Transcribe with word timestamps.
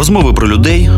Розмови 0.00 0.32
про 0.32 0.48
людей, 0.48 0.90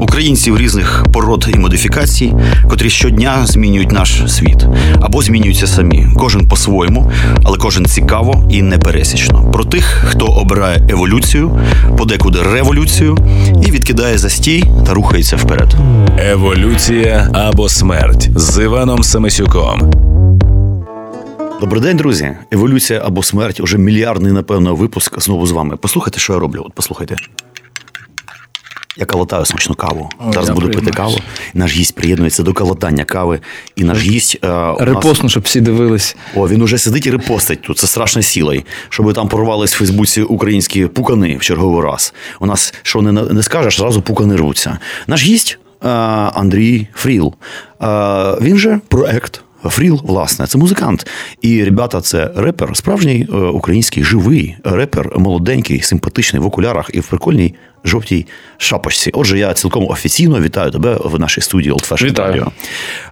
українців 0.00 0.58
різних 0.58 1.04
пород 1.12 1.48
і 1.54 1.58
модифікацій, 1.58 2.34
котрі 2.70 2.90
щодня 2.90 3.46
змінюють 3.46 3.92
наш 3.92 4.22
світ 4.28 4.66
або 5.00 5.22
змінюються 5.22 5.66
самі. 5.66 6.06
Кожен 6.16 6.48
по-своєму, 6.48 7.12
але 7.44 7.58
кожен 7.58 7.86
цікаво 7.86 8.48
і 8.50 8.62
непересічно. 8.62 9.50
Про 9.52 9.64
тих, 9.64 9.84
хто 10.08 10.26
обирає 10.26 10.86
еволюцію, 10.88 11.58
подекуди 11.98 12.42
революцію 12.42 13.18
і 13.66 13.70
відкидає 13.70 14.18
застій 14.18 14.64
та 14.86 14.94
рухається 14.94 15.36
вперед. 15.36 15.76
Еволюція 16.18 17.30
або 17.34 17.68
смерть 17.68 18.30
з 18.34 18.62
Іваном 18.62 19.02
Самисюком. 19.02 19.90
Добрий 21.60 21.82
день, 21.82 21.96
друзі. 21.96 22.30
Еволюція 22.50 23.02
або 23.04 23.22
смерть 23.22 23.60
уже 23.60 23.78
мільярдний, 23.78 24.32
напевно, 24.32 24.74
випуск 24.74 25.20
знову 25.20 25.46
з 25.46 25.52
вами. 25.52 25.76
Послухайте, 25.76 26.20
що 26.20 26.32
я 26.32 26.38
роблю. 26.38 26.62
От 26.66 26.72
послухайте. 26.74 27.16
Я 28.96 29.06
калатаю 29.06 29.44
смачну 29.44 29.74
каву. 29.74 30.10
О, 30.18 30.32
Зараз 30.32 30.50
буду 30.50 30.70
пити 30.70 30.90
каву. 30.90 31.18
Наш 31.54 31.72
гість 31.72 31.94
приєднується 31.94 32.42
до 32.42 32.52
калатання 32.52 33.04
кави. 33.04 33.40
І 33.76 33.84
наш 33.84 34.02
гість. 34.02 34.38
е, 34.44 34.48
у 34.48 34.84
нас- 34.84 35.30
щоб 35.30 35.42
всі 35.42 35.60
дивились. 35.60 36.16
О, 36.34 36.48
він 36.48 36.62
уже 36.62 36.78
сидить 36.78 37.06
і 37.06 37.10
репостить 37.10 37.62
тут. 37.62 37.78
Це 37.78 37.86
страшно 37.86 38.22
сілий, 38.22 38.64
щоб 38.88 39.14
там 39.14 39.28
порвались 39.28 39.74
в 39.74 39.78
Фейсбуці 39.78 40.22
українські 40.22 40.86
пукани 40.86 41.36
в 41.36 41.40
черговий 41.40 41.82
раз. 41.84 42.14
У 42.40 42.46
нас 42.46 42.74
що 42.82 43.02
не, 43.02 43.12
не 43.12 43.42
скажеш, 43.42 43.78
зразу 43.78 44.02
пукани 44.02 44.36
рвуться. 44.36 44.78
Наш 45.06 45.24
гість 45.24 45.58
е, 45.84 45.88
Андрій 46.34 46.88
Фріл. 46.94 47.34
Е, 47.82 47.86
він 48.40 48.56
же 48.58 48.80
проект. 48.88 49.42
Фріл, 49.64 50.00
власне, 50.04 50.46
це 50.46 50.58
музикант. 50.58 51.06
І 51.42 51.64
ребята, 51.64 52.00
це 52.00 52.30
репер, 52.36 52.76
справжній 52.76 53.28
е, 53.32 53.36
український 53.36 54.04
живий 54.04 54.56
репер, 54.64 55.18
молоденький, 55.18 55.80
симпатичний 55.80 56.42
в 56.42 56.46
окулярах 56.46 56.90
і 56.94 57.00
в 57.00 57.06
прикольній 57.06 57.54
жовтій 57.84 58.26
шапочці. 58.58 59.10
Отже, 59.14 59.38
я 59.38 59.54
цілком 59.54 59.86
офіційно 59.88 60.40
вітаю 60.40 60.70
тебе 60.70 60.98
в 61.04 61.20
нашій 61.20 61.40
студії 61.40 61.72
Old 61.74 61.88
Fashioned 61.88 62.04
Вітаю. 62.04 62.42
Radio. 62.42 62.48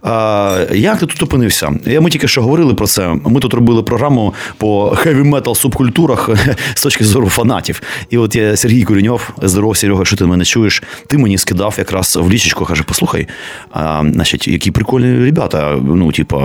А, 0.02 0.58
як 0.74 0.98
ти 1.00 1.06
тут 1.06 1.22
опинився? 1.22 1.72
Я- 1.86 2.00
Ми 2.00 2.10
тільки 2.10 2.28
що 2.28 2.42
говорили 2.42 2.74
про 2.74 2.86
це. 2.86 3.16
Ми 3.26 3.40
тут 3.40 3.54
робили 3.54 3.82
програму 3.82 4.34
по 4.56 4.90
хеві 4.96 5.22
метал 5.22 5.54
субкультурах 5.54 6.30
з 6.74 6.82
точки 6.82 7.04
зору 7.04 7.28
фанатів. 7.28 7.82
І 8.10 8.18
от 8.18 8.36
я 8.36 8.56
Сергій 8.56 8.84
Куреньов, 8.84 9.30
здоров, 9.42 9.76
Серега, 9.76 10.04
що 10.04 10.16
ти 10.16 10.24
мене 10.26 10.44
чуєш? 10.44 10.82
Ти 11.06 11.18
мені 11.18 11.38
скидав 11.38 11.74
якраз 11.78 12.16
в 12.22 12.30
лічечку, 12.30 12.64
каже: 12.64 12.82
послухай, 12.86 13.28
а, 13.70 14.02
значить, 14.12 14.48
які 14.48 14.70
прикольні 14.70 15.24
ребята. 15.24 15.78
Ну, 15.84 16.12
типа, 16.12 16.38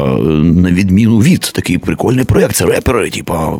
на 0.43 0.69
відміну 0.71 1.17
від 1.19 1.41
такий 1.41 1.77
прикольний 1.77 2.25
проєкт, 2.25 2.55
це 2.55 2.65
репери. 2.65 3.09
Типа, 3.09 3.53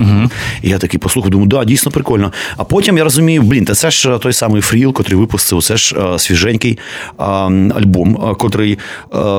і 0.61 0.69
я 0.69 0.77
такий 0.77 0.99
послухав, 0.99 1.31
думаю, 1.31 1.47
да, 1.49 1.65
дійсно 1.65 1.91
прикольно. 1.91 2.33
А 2.57 2.63
потім 2.63 2.97
я 2.97 3.03
розумію, 3.03 3.41
блін, 3.41 3.65
та 3.65 3.73
це 3.73 3.91
ж 3.91 4.17
той 4.21 4.33
самий 4.33 4.54
Фріл, 4.61 4.93
котрий 4.93 5.19
випустив, 5.19 5.63
це 5.63 5.77
ж 5.77 5.95
е, 5.95 6.19
свіженький 6.19 6.77
е, 7.19 7.23
альбом, 7.23 8.29
е, 8.31 8.35
котрий 8.35 8.77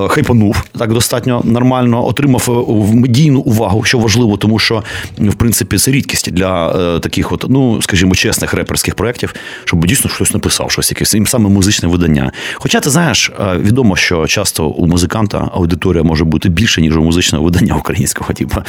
хайпанув 0.08 0.64
так 0.78 0.92
достатньо 0.92 1.42
нормально, 1.44 2.06
отримав 2.06 2.66
медійну 2.94 3.40
увагу, 3.40 3.84
що 3.84 3.98
важливо, 3.98 4.36
тому 4.36 4.58
що 4.58 4.82
в 5.18 5.34
принципі 5.34 5.78
це 5.78 5.90
рідкість 5.90 6.30
для 6.30 6.98
таких, 6.98 7.32
от, 7.32 7.46
ну 7.48 7.82
скажімо, 7.82 8.14
чесних 8.14 8.54
реперських 8.54 8.94
проєктів, 8.94 9.34
щоб 9.64 9.86
дійсно 9.86 10.10
хтось 10.10 10.34
написав 10.34 10.70
щось, 10.70 10.90
якесь 10.90 11.14
їм 11.14 11.26
саме 11.26 11.48
музичне 11.48 11.88
видання. 11.88 12.32
Хоча 12.54 12.80
ти 12.80 12.90
знаєш, 12.90 13.32
відомо, 13.58 13.96
що 13.96 14.26
часто 14.26 14.68
у 14.68 14.86
музиканта 14.86 15.50
аудиторія 15.54 16.02
може 16.02 16.24
бути 16.24 16.48
більше, 16.48 16.80
ніж 16.80 16.96
у 16.96 17.02
музичного 17.02 17.44
видання 17.44 17.74
українського. 17.74 18.32
Типу. 18.32 18.62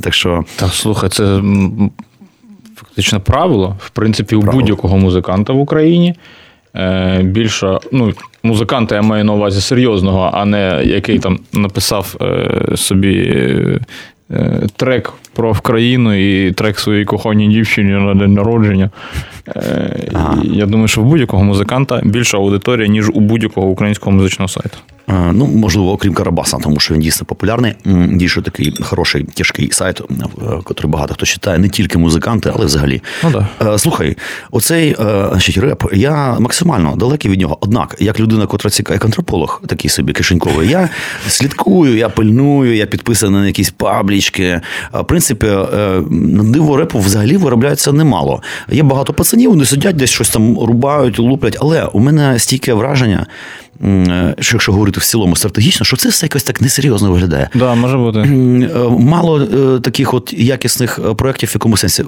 Так 0.00 0.14
що 0.14 0.44
Та 0.56 0.68
слухай, 0.68 1.10
це 1.10 1.42
фактично 2.78 3.20
правило, 3.20 3.76
в 3.80 3.90
принципі, 3.90 4.36
у 4.36 4.40
Правило. 4.40 4.60
будь-якого 4.60 4.98
музиканта 4.98 5.52
в 5.52 5.60
Україні. 5.60 6.14
Е, 6.76 7.20
більше, 7.22 7.78
ну, 7.92 8.12
музиканта 8.42 8.94
я 8.94 9.02
маю 9.02 9.24
на 9.24 9.32
увазі 9.32 9.60
серйозного, 9.60 10.30
а 10.34 10.44
не 10.44 10.82
який 10.84 11.18
там 11.18 11.38
написав 11.52 12.16
е, 12.20 12.76
собі 12.76 13.34
е, 14.30 14.60
трек 14.76 15.12
про 15.34 15.52
Вкраїну 15.52 16.14
і 16.14 16.52
трек 16.52 16.78
своїй 16.78 17.04
коханій 17.04 17.48
дівчині 17.48 17.90
на 17.90 18.14
день 18.14 18.34
народження. 18.34 18.90
Ага. 20.14 20.38
Я 20.44 20.66
думаю, 20.66 20.88
що 20.88 21.00
в 21.00 21.04
будь-якого 21.04 21.44
музиканта 21.44 22.00
більша 22.04 22.36
аудиторія, 22.36 22.88
ніж 22.88 23.08
у 23.08 23.20
будь-якого 23.20 23.66
українського 23.66 24.16
музичного 24.16 24.48
сайту. 24.48 24.78
Е, 25.08 25.32
Ну, 25.32 25.46
можливо, 25.46 25.92
окрім 25.92 26.14
Карабаса, 26.14 26.56
тому 26.62 26.80
що 26.80 26.94
він 26.94 27.00
дійсно 27.00 27.26
популярний. 27.26 27.74
Дійсно 28.12 28.42
такий 28.42 28.74
хороший, 28.80 29.24
тяжкий 29.24 29.68
сайт, 29.72 30.00
е, 30.00 30.04
котрий 30.64 30.90
багато 30.90 31.14
хто 31.14 31.26
читає, 31.26 31.58
не 31.58 31.68
тільки 31.68 31.98
музиканти, 31.98 32.52
але 32.54 32.66
взагалі. 32.66 33.02
Ну 33.24 33.30
да. 33.30 33.72
Е, 33.74 33.78
Слухай, 33.78 34.16
оцей 34.50 34.90
е, 34.90 34.94
значить, 35.30 35.58
реп, 35.58 35.84
я 35.92 36.36
максимально 36.40 36.96
далекий 36.96 37.30
від 37.30 37.40
нього. 37.40 37.58
Однак, 37.60 37.96
як 37.98 38.20
людина, 38.20 38.46
котра 38.46 38.70
цікава, 38.70 38.94
як 38.94 39.04
антрополог, 39.04 39.62
такий 39.66 39.90
собі 39.90 40.12
кишеньковий, 40.12 40.68
я 40.68 40.88
слідкую, 41.28 41.96
я 41.96 42.08
пильную, 42.08 42.76
я 42.76 42.86
підписаний 42.86 43.40
на 43.40 43.46
якісь 43.46 43.70
паблічки. 43.70 44.42
Е, 44.44 44.62
В 44.92 45.04
принципі, 45.04 45.46
е, 45.46 46.02
на 46.10 46.42
диво 46.42 46.76
репу 46.76 46.98
взагалі 46.98 47.36
виробляється 47.36 47.92
немало. 47.92 48.42
Є 48.72 48.82
багато 48.82 49.12
пацанів, 49.12 49.50
вони 49.50 49.64
сидять 49.64 49.96
десь 49.96 50.10
щось 50.10 50.30
там 50.30 50.58
рубають, 50.58 51.18
луплять, 51.18 51.56
але 51.60 51.84
у 51.84 52.00
мене 52.00 52.38
стійке 52.38 52.74
враження. 52.74 53.26
Е, 53.84 54.34
Що 54.40 54.56
якщо 54.56 54.72
говорити 54.72 55.00
в 55.00 55.04
цілому 55.04 55.36
стратегічно, 55.36 55.86
що 55.86 55.96
це 55.96 56.08
все 56.08 56.26
якось 56.26 56.42
так 56.42 56.60
несерйозно 56.60 57.12
виглядає. 57.12 57.50
Да, 57.54 57.74
може 57.74 57.96
бути. 57.96 58.18
Е, 58.18 58.88
Мало 58.98 59.40
е, 59.42 59.80
таких 59.80 60.14
от 60.14 60.32
якісних 60.32 61.00
проєктів 61.16 61.48
в 61.48 61.54
якому 61.54 61.76
сенсі. 61.76 62.04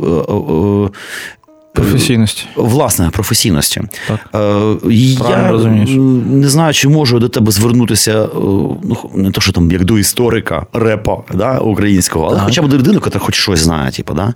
Професійності. 1.72 2.44
Власне, 2.56 3.10
професійності. 3.10 3.82
Так. 4.08 4.20
Е, 4.34 4.88
я 4.92 5.18
Правильно 5.18 5.52
розумієш. 5.52 5.90
не 6.26 6.48
знаю, 6.48 6.74
чи 6.74 6.88
можу 6.88 7.18
до 7.18 7.28
тебе 7.28 7.52
звернутися, 7.52 8.22
е, 8.24 8.28
ну, 8.34 8.96
не 9.14 9.30
то, 9.30 9.40
що 9.40 9.52
там 9.52 9.72
як 9.72 9.84
до 9.84 9.98
історика 9.98 10.66
репа 10.72 11.16
да, 11.34 11.58
українського, 11.58 12.26
але 12.26 12.36
Так. 12.36 12.44
хоча 12.44 12.62
б 12.62 12.68
до 12.68 12.78
людини, 12.78 13.00
яка 13.04 13.18
хоч 13.18 13.34
щось 13.34 13.60
знає. 13.60 13.90
Типу, 13.90 14.14
да? 14.14 14.34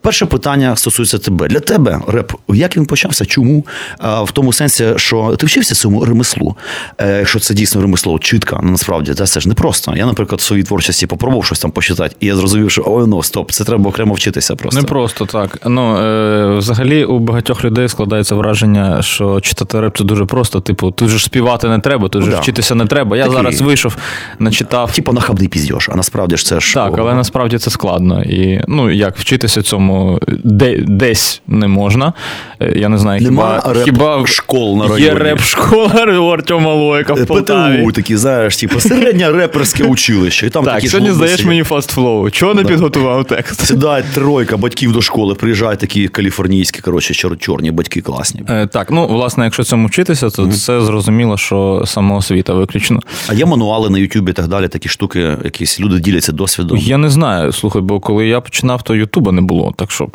Перше 0.00 0.26
питання 0.26 0.76
стосується 0.76 1.18
тебе. 1.18 1.48
Для 1.48 1.60
тебе 1.60 2.00
реп, 2.08 2.32
як 2.48 2.76
він 2.76 2.86
почався? 2.86 3.24
Чому? 3.26 3.66
Е, 4.04 4.22
В 4.22 4.30
тому 4.32 4.52
сенсі, 4.52 4.86
що 4.96 5.36
ти 5.38 5.46
вчився 5.46 5.74
цьому 5.74 6.04
ремеслу. 6.04 6.56
Якщо 7.00 7.40
це 7.40 7.54
дійсно 7.54 7.80
ремесло, 7.82 8.18
чітко, 8.18 8.60
ну, 8.62 8.70
насправді 8.70 9.14
це, 9.14 9.26
це 9.26 9.40
ж 9.40 9.48
не 9.48 9.54
просто. 9.54 9.94
Я, 9.96 10.06
наприклад, 10.06 10.40
в 10.40 10.44
своїй 10.44 10.62
творчості 10.62 11.06
попробував 11.06 11.44
щось 11.44 11.58
там 11.60 11.70
почитати, 11.70 12.16
і 12.20 12.26
я 12.26 12.36
зрозумів, 12.36 12.70
що 12.70 12.82
ой, 12.86 13.06
ну 13.06 13.22
стоп, 13.22 13.52
це 13.52 13.64
треба 13.64 13.90
окремо 13.90 14.14
вчитися 14.14 14.56
просто. 14.56 14.80
Не 14.80 14.86
просто 14.86 15.26
так. 15.26 15.58
Ну, 15.66 16.62
взагалі, 16.72 17.04
у 17.04 17.18
багатьох 17.18 17.64
людей 17.64 17.88
складається 17.88 18.34
враження, 18.34 19.02
що 19.02 19.40
читати 19.40 19.80
реп 19.80 19.98
це 19.98 20.04
дуже 20.04 20.24
просто. 20.24 20.60
Типу, 20.60 20.90
тут 20.90 21.08
же 21.08 21.18
ж 21.18 21.24
співати 21.24 21.68
не 21.68 21.78
треба, 21.78 22.08
тут 22.08 22.22
же 22.22 22.30
да. 22.30 22.40
вчитися 22.40 22.74
не 22.74 22.86
треба. 22.86 23.16
Я 23.16 23.22
Такий. 23.22 23.36
зараз 23.36 23.60
вийшов, 23.60 23.96
начитав. 24.38 24.92
Типа 24.92 25.12
нахабний 25.12 25.48
піздєш, 25.48 25.88
а 25.92 25.96
насправді 25.96 26.36
ж 26.36 26.44
це 26.44 26.60
ж. 26.60 26.74
Так, 26.74 26.94
але 26.98 27.14
насправді 27.14 27.58
це 27.58 27.70
складно. 27.70 28.22
І 28.22 28.60
ну 28.68 28.90
як 28.90 29.18
вчитися 29.18 29.62
цьому 29.62 30.18
де, 30.44 30.76
десь 30.78 31.42
не 31.46 31.68
можна. 31.68 32.12
Е, 32.60 32.72
Я 32.76 32.88
не 32.88 32.98
знаю, 32.98 33.22
Нема 33.22 33.60
хіба, 33.62 33.74
реп 33.74 33.84
хіба 33.84 34.26
школ 34.26 34.76
на 34.76 34.98
є 34.98 35.14
реп 35.14 35.40
школа 35.40 36.18
у 36.20 36.26
Артема 36.26 36.74
Лойка 36.74 37.14
в 37.14 37.26
Полтаві. 37.26 37.82
ПТУ 37.82 37.92
такі, 37.92 38.16
знаєш, 38.16 38.56
типу, 38.56 38.80
середнє 38.80 39.30
реперське 39.32 39.84
училище. 39.84 40.46
І 40.46 40.50
там 40.50 40.64
Так, 40.64 40.74
такі 40.74 40.88
сьогодні 40.88 41.12
здаєш 41.12 41.44
мені 41.44 41.62
фастфлоу. 41.62 42.30
Чого 42.30 42.54
не 42.54 42.64
підготував 42.64 43.24
текст? 43.24 43.66
Сідає 43.66 44.04
тройка 44.14 44.56
батьків 44.56 44.92
до 44.92 45.02
школи, 45.02 45.34
приїжджають 45.34 45.80
такі 45.80 46.08
каліфорнійські, 46.58 46.80
коротше, 46.80 47.14
чор- 47.14 47.36
чорні 47.36 47.70
батьки 47.70 48.00
класні. 48.00 48.42
Е, 48.48 48.66
Так, 48.66 48.90
ну 48.90 49.06
власне, 49.06 49.44
якщо 49.44 49.64
цьому 49.64 49.86
вчитися, 49.86 50.30
то 50.30 50.52
це 50.52 50.80
зрозуміло, 50.80 51.36
що 51.36 51.82
самоосвіта 51.86 52.54
виключно. 52.54 53.00
А 53.28 53.34
є 53.34 53.46
мануали 53.46 53.90
на 53.90 53.98
Ютубі 53.98 54.30
і 54.30 54.34
так 54.34 54.48
далі, 54.48 54.68
такі 54.68 54.88
штуки, 54.88 55.36
якісь 55.44 55.80
люди 55.80 56.00
діляться 56.00 56.32
досвідом. 56.32 56.78
Я 56.78 56.98
не 56.98 57.08
знаю. 57.10 57.52
Слухай, 57.52 57.82
бо 57.82 58.00
коли 58.00 58.26
я 58.28 58.40
починав, 58.40 58.82
то 58.82 58.94
Ютуба 58.94 59.32
не 59.32 59.40
було. 59.40 59.74
Так 59.76 59.90
що 59.90 60.08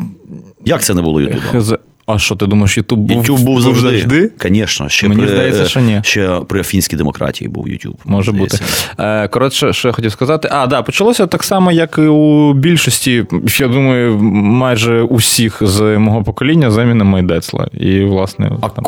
Як 0.64 0.82
це 0.82 0.94
не 0.94 1.02
було 1.02 1.20
Ютуба? 1.20 1.78
А 2.06 2.18
що 2.18 2.36
ти 2.36 2.46
думаєш, 2.46 2.76
Ютуб 2.76 2.98
був, 2.98 3.16
Ютуб 3.22 3.40
був 3.40 3.60
завжди. 3.60 4.30
Звісно, 4.42 4.88
ще 4.88 5.08
Мені 5.08 5.20
при, 5.22 5.30
здається, 5.30 5.64
що 5.68 5.80
ні. 5.80 6.00
Ще 6.04 6.40
при 6.48 6.62
фінській 6.62 6.96
демократії 6.96 7.48
був 7.48 7.68
Ютуб. 7.68 7.96
Може 8.04 8.32
бути. 8.32 8.56
здається. 8.56 8.90
Е, 8.98 9.28
Коротше, 9.28 9.72
що 9.72 9.88
я 9.88 9.92
хотів 9.92 10.12
сказати. 10.12 10.48
А, 10.52 10.66
да, 10.66 10.82
почалося 10.82 11.26
так 11.26 11.44
само, 11.44 11.72
як 11.72 11.94
і 11.98 12.00
у 12.00 12.52
більшості, 12.52 13.24
я 13.58 13.68
думаю, 13.68 14.18
майже 14.32 15.02
усіх 15.02 15.58
з 15.62 15.98
мого 15.98 16.22
покоління 16.22 16.70
заміни 16.70 17.04
Майдецла. 17.04 17.68
І, 17.72 18.00
власне, 18.04 18.50
А 18.60 18.68
там, 18.68 18.84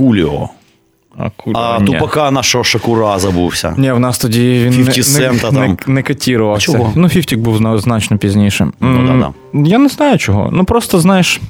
а, 1.19 1.25
куль- 1.25 1.53
А 1.55 1.79
ні. 1.81 1.87
тупака 1.87 2.31
нашого 2.31 2.65
Шакура 2.65 3.19
забувся. 3.19 3.75
Ні, 3.79 3.93
в 3.93 4.01
нас 4.01 4.19
тоді 4.19 4.63
він 4.65 4.73
50 4.85 5.23
не, 5.23 5.33
не, 5.33 5.39
там. 5.39 5.55
не, 5.55 5.77
не 5.95 6.03
котірувався. 6.03 6.73
А 6.73 6.77
чого? 6.77 6.93
Ну, 6.97 7.09
Фіфтік 7.09 7.39
був 7.39 7.79
значно 7.79 8.19
пізніше. 8.19 8.67
Ну, 8.81 8.89
М, 8.89 9.07
да-да. 9.53 9.69
Я 9.71 9.79
не 9.79 9.89
знаю 9.89 10.19
чого. 10.19 10.51
Ну 10.53 10.65
просто 10.65 11.01
знаєш. 11.01 11.41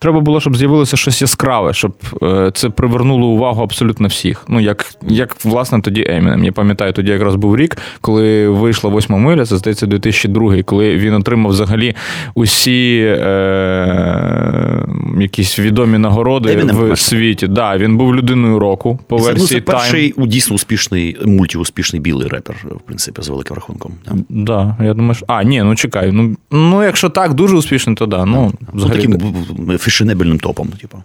Треба 0.00 0.20
було, 0.20 0.40
щоб 0.40 0.56
з'явилося 0.56 0.96
щось 0.96 1.22
яскраве, 1.22 1.72
щоб 1.72 1.92
е, 2.22 2.50
це 2.54 2.70
привернуло 2.70 3.26
увагу 3.26 3.62
абсолютно 3.62 4.08
всіх. 4.08 4.44
Ну, 4.48 4.60
як, 4.60 4.86
як 5.08 5.44
власне, 5.44 5.80
тоді 5.80 6.04
Емінем. 6.08 6.44
Я 6.44 6.52
пам'ятаю, 6.52 6.92
тоді 6.92 7.10
якраз 7.10 7.34
був 7.34 7.56
рік, 7.56 7.76
коли 8.00 8.48
вийшла 8.48 8.90
восьма 8.90 9.18
миля, 9.18 9.46
це 9.46 9.56
здається, 9.56 9.86
2002, 9.86 10.62
коли 10.62 10.96
він 10.96 11.14
отримав 11.14 11.52
взагалі 11.52 11.94
усі 12.34 12.98
е, 13.18 14.86
якісь 15.20 15.58
відомі 15.58 15.98
нагороди 15.98 16.52
Емінем, 16.52 16.92
в 16.92 16.98
світі. 16.98 17.46
Да, 17.46 17.76
він 17.76 17.96
був 17.96 18.16
людиною 18.16 18.58
року 18.58 18.98
по 19.06 19.18
Це, 19.18 19.22
ну, 19.22 19.28
версії 19.28 19.60
це 19.60 19.72
перший 19.72 20.12
Time. 20.12 20.22
у 20.22 20.26
дійсно 20.26 20.54
успішний, 20.54 21.16
мультиуспішний 21.24 22.02
білий 22.02 22.28
репер, 22.28 22.56
в 22.70 22.80
принципі, 22.80 23.22
з 23.22 23.28
великим 23.28 23.56
рахунком. 23.56 23.92
Да. 24.06 24.14
Да, 24.28 24.84
я 24.84 24.94
думаю, 24.94 25.14
що... 25.14 25.26
А, 25.28 25.42
ні, 25.42 25.62
ну 25.62 25.74
чекай. 25.74 26.12
Ну, 26.12 26.36
ну 26.50 26.82
якщо 26.82 27.08
так, 27.08 27.34
дуже 27.34 27.56
успішний, 27.56 27.96
то 27.96 28.06
да. 28.06 28.24
Ну, 28.24 28.52
Ну, 28.60 28.68
взагалі, 28.74 28.96
таким 28.96 29.12
б- 29.12 29.72
б- 29.72 29.78
фешенебельним 29.90 30.38
топом. 30.38 30.68
Типу. 30.68 31.02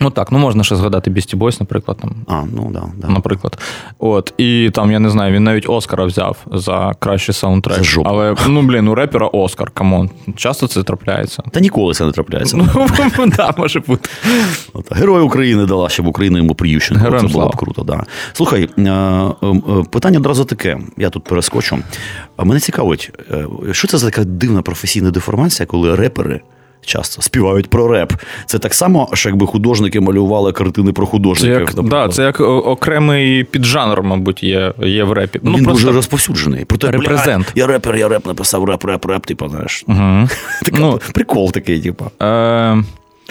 ну 0.00 0.10
так, 0.10 0.32
ну 0.32 0.38
можна 0.38 0.64
ще 0.64 0.76
згадати 0.76 1.10
Beastie 1.10 1.36
Boys, 1.36 1.56
наприклад. 1.60 1.98
Там. 2.00 2.14
А, 2.26 2.42
ну 2.56 2.70
да, 2.72 2.82
да. 2.96 3.08
Наприклад, 3.08 3.58
от 3.98 4.34
і 4.38 4.70
там 4.74 4.90
я 4.90 4.98
не 4.98 5.10
знаю, 5.10 5.32
він 5.32 5.44
навіть 5.44 5.68
Оскара 5.68 6.04
взяв 6.04 6.36
за 6.52 6.92
кращий 6.98 7.34
саундтрек. 7.34 7.78
За 7.78 7.84
жопу. 7.84 8.08
Але 8.10 8.34
ну 8.48 8.62
блін, 8.62 8.88
у 8.88 8.94
репера 8.94 9.26
Оскар, 9.26 9.70
come 9.70 9.93
on. 9.93 10.10
Часто 10.36 10.66
це 10.66 10.82
трапляється. 10.82 11.42
Та 11.50 11.60
ніколи 11.60 11.94
це 11.94 12.04
не 12.04 12.12
трапляється. 12.12 12.56
Ну 12.56 12.68
да, 13.36 13.54
може 13.56 13.80
бути. 13.80 14.10
От, 14.72 14.92
Герой 14.96 15.22
України 15.22 15.66
дала, 15.66 15.88
щоб 15.88 16.06
Україна 16.06 16.38
йому 16.38 16.54
приющена. 16.54 17.00
Героям 17.00 17.26
Це 17.26 17.32
було 17.32 17.48
б 17.48 17.56
круто. 17.56 17.82
Да. 17.82 18.04
Слухай, 18.32 18.68
е, 18.78 18.82
е, 18.82 19.34
е, 19.42 19.84
питання 19.90 20.18
одразу 20.18 20.44
таке. 20.44 20.78
Я 20.96 21.10
тут 21.10 21.24
перескочу. 21.24 21.78
Мене 22.38 22.60
цікавить, 22.60 23.12
що 23.72 23.88
це 23.88 23.98
за 23.98 24.06
така 24.06 24.24
дивна 24.24 24.62
професійна 24.62 25.10
деформація, 25.10 25.66
коли 25.66 25.94
репери. 25.94 26.40
Часто 26.84 27.22
співають 27.22 27.70
про 27.70 27.88
реп. 27.88 28.12
Це 28.46 28.58
так 28.58 28.74
само, 28.74 29.08
що 29.12 29.28
якби 29.28 29.46
художники 29.46 30.00
малювали 30.00 30.52
картини 30.52 30.92
про 30.92 31.06
Це 31.06 31.10
художників. 31.10 31.60
як, 31.60 31.82
да, 31.84 32.08
це 32.08 32.22
як 32.22 32.40
окремий 32.40 33.44
піджанр, 33.44 34.02
мабуть, 34.02 34.42
є, 34.42 34.72
є 34.78 35.04
в 35.04 35.12
репі. 35.12 35.40
Ну, 35.42 35.56
Він 35.56 35.64
дуже 35.64 35.92
розповсюджений. 35.92 36.64
Проте, 36.64 36.88
бля, 36.88 36.98
Репрезент. 36.98 37.52
я 37.54 37.66
репер, 37.66 37.96
я 37.96 38.08
реп 38.08 38.26
написав, 38.26 38.64
реп, 38.64 38.84
реп, 38.84 39.06
реп, 39.06 39.26
типу, 39.26 39.48
знаєш. 39.48 39.84
Угу. 39.88 40.28
Така, 40.64 40.76
Ну, 40.80 41.00
прикол 41.14 41.52
такий, 41.52 41.80
типу. 41.80 42.04
Е, 42.22 42.82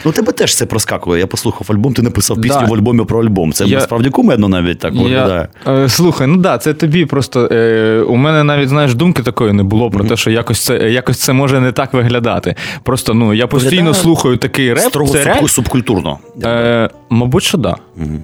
Ну, 0.06 0.12
тебе 0.12 0.32
теж 0.32 0.56
це 0.56 0.66
проскакує. 0.66 1.20
Я 1.20 1.28
послухав 1.28 1.68
альбом, 1.70 1.94
ти 1.94 2.02
написав 2.02 2.42
пісню 2.42 2.60
Да. 2.62 2.66
в 2.68 2.74
альбомі 2.74 3.06
про 3.06 3.24
альбом. 3.24 3.54
Це 3.54 3.66
Я- 3.66 3.78
насправді 3.78 4.10
кумедно 4.10 4.50
навіть 4.50 4.80
так 4.80 4.94
виглядає. 4.94 5.48
Я, 5.66 5.74
е, 5.74 5.90
слухай, 5.90 6.28
ну 6.28 6.38
да, 6.38 6.58
це 6.58 6.74
тобі 6.74 7.06
просто. 7.06 7.50
Е, 7.52 8.02
у 8.08 8.16
мене 8.16 8.44
навіть, 8.44 8.70
знаєш, 8.70 8.94
думки 8.96 9.24
такої 9.24 9.54
не 9.54 9.64
було 9.64 9.90
про 9.92 10.04
те, 10.06 10.18
що 10.18 10.32
якось 10.32 10.60
це, 10.60 10.92
якось 10.92 11.20
це 11.20 11.34
може 11.34 11.60
не 11.60 11.72
так 11.72 11.94
виглядати. 11.94 12.56
Просто 12.84 13.14
ну, 13.14 13.34
я 13.34 13.48
постійно 13.48 13.72
Виглядає 13.72 13.94
слухаю 14.04 14.38
такий 14.38 14.74
реп. 14.74 14.84
Строго 14.84 15.12
це 15.12 15.24
реаль- 15.24 15.48
субкультурно. 15.48 16.20
Е, 16.44 16.90
мабуть, 17.10 17.44
що 17.44 17.58
да. 17.58 17.76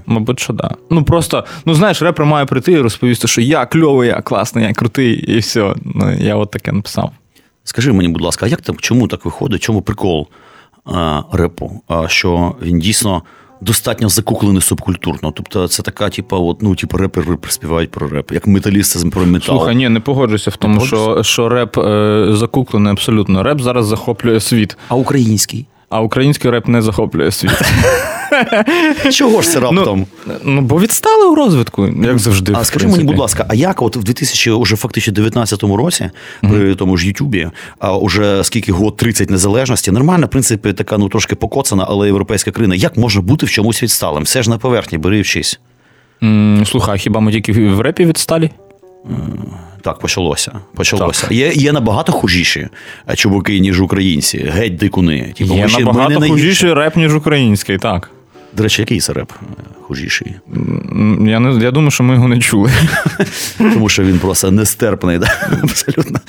Мабуть, 0.06 0.40
що 0.40 0.54
да. 0.54 0.72
Ну 0.90 1.04
просто, 1.04 1.46
ну 1.66 1.74
знаєш, 1.74 2.02
репер 2.02 2.26
має 2.26 2.46
прийти 2.46 2.72
і 2.72 2.78
розповісти, 2.80 3.28
що 3.28 3.42
я 3.42 3.66
кльовий, 3.66 4.10
я 4.10 4.22
класний, 4.22 4.66
я 4.66 4.74
крутий, 4.74 5.14
і 5.14 5.38
все. 5.38 5.74
Ну, 5.86 6.14
я 6.20 6.36
от 6.36 6.52
таке 6.52 6.72
написав. 6.72 7.12
Скажи 7.64 7.94
мені, 7.94 8.10
будь 8.10 8.22
ласка, 8.22 8.46
а 8.46 8.50
як 8.50 8.62
там, 8.62 8.76
чому 8.80 9.08
так 9.08 9.26
виходить? 9.26 9.62
Чому 9.62 9.82
прикол 9.82 10.28
репу? 11.32 11.82
А, 11.88 12.08
що 12.08 12.56
він 12.62 12.80
дійсно 12.80 13.24
достатньо 13.62 14.10
закуклений 14.10 14.62
субкультурно? 14.62 15.32
Тобто 15.36 15.68
це 15.68 15.84
така, 15.84 16.10
типа, 16.10 16.38
от, 16.38 16.62
ну, 16.62 16.76
типу, 16.76 16.98
репери 16.98 17.28
репер 17.30 17.52
співають 17.52 17.92
про 17.92 18.08
реп, 18.08 18.32
як 18.32 18.48
металісти 18.48 19.10
про 19.10 19.26
метал. 19.26 19.56
Слухай, 19.58 19.76
ні, 19.76 19.90
не 19.90 20.00
погоджуся 20.00 20.52
в 20.52 20.56
тому, 20.56 20.82
що, 20.82 21.24
що 21.24 21.50
реп 21.50 21.78
е, 21.78 22.26
закуклений 22.30 22.92
абсолютно. 22.92 23.44
Реп 23.44 23.62
зараз 23.62 23.86
захоплює 23.86 24.40
світ, 24.40 24.78
А 24.90 24.96
український? 24.96 25.66
а 25.90 26.02
український 26.02 26.52
реп 26.52 26.68
не 26.68 26.82
захоплює 26.82 27.32
світ. 27.32 27.52
Чого 29.12 29.42
ж 29.42 29.50
це 29.50 29.60
раптом? 29.60 30.06
Ну, 30.44 30.62
бо 30.62 30.80
відстали 30.80 31.28
у 31.30 31.36
розвитку, 31.36 31.88
як 31.88 32.20
завжди. 32.20 32.54
А 32.56 32.64
скажи 32.64 32.88
мені, 32.88 33.04
будь 33.04 33.18
ласка, 33.18 33.46
а 33.50 33.56
як 33.56 33.82
от 33.82 33.96
в 33.96 34.04
2000, 34.04 34.52
уже 34.52 34.76
фактично 34.76 35.14
19 35.14 35.64
році, 35.64 36.10
при 36.42 36.76
тому 36.76 36.98
ж 36.98 37.08
Ютубі, 37.08 37.50
а 37.80 37.98
уже 37.98 38.44
скільки 38.44 38.72
год 38.72 38.98
30 38.98 39.30
незалежності, 39.30 39.92
нормальна, 39.92 40.26
в 40.26 40.30
принципі, 40.30 40.74
така 40.74 40.98
ну 40.98 41.10
трошки 41.10 41.36
покоцана, 41.36 41.86
але 41.90 42.08
європейська 42.08 42.52
країна. 42.52 42.76
Як 42.76 42.98
можна 42.98 43.22
бути 43.22 43.46
в 43.46 43.50
чомусь 43.50 43.84
відсталим? 43.84 44.24
Все 44.24 44.44
ж 44.44 44.50
на 44.50 44.58
поверхні, 44.58 44.98
бери 44.98 45.22
вчись. 45.22 45.60
Слухай, 46.66 47.00
хіба 47.00 47.20
ми 47.20 47.32
тільки 47.32 47.52
в 47.54 47.82
репі 47.82 48.06
відсталі? 48.06 48.50
Так, 49.82 50.00
почалося. 50.00 50.52
Почалося. 50.76 51.28
Є, 51.32 51.52
є 51.54 51.72
набагато 51.72 52.12
хужіші 52.12 52.68
е, 53.10 53.16
чуваки, 53.16 53.60
ніж 53.60 53.82
українці. 53.82 54.38
Геть 54.38 54.76
дикуни. 54.76 55.34
Типу, 55.38 55.54
Є 55.56 55.68
ще- 55.68 55.80
набагато 55.80 56.20
не 56.20 56.30
хужіший 56.30 56.74
реп, 56.74 56.96
ніж 56.96 57.16
український, 57.16 57.78
так. 57.78 58.12
До 58.54 58.64
речі, 58.64 58.82
який 58.82 59.00
це 59.00 59.14
реп 59.14 59.32
е, 59.32 59.64
хужіший? 59.82 60.36
Я, 61.22 61.40
не, 61.40 61.64
я 61.64 61.72
думаю, 61.72 61.92
що 61.92 62.04
ми 62.04 62.14
його 62.14 62.28
не 62.28 62.40
чули. 62.40 62.72
Тому 63.58 63.90
що 63.90 64.04
він 64.04 64.20
просто 64.20 64.52
нестерпний, 64.52 65.18
да? 65.18 65.28
абсолютно. 65.64 66.20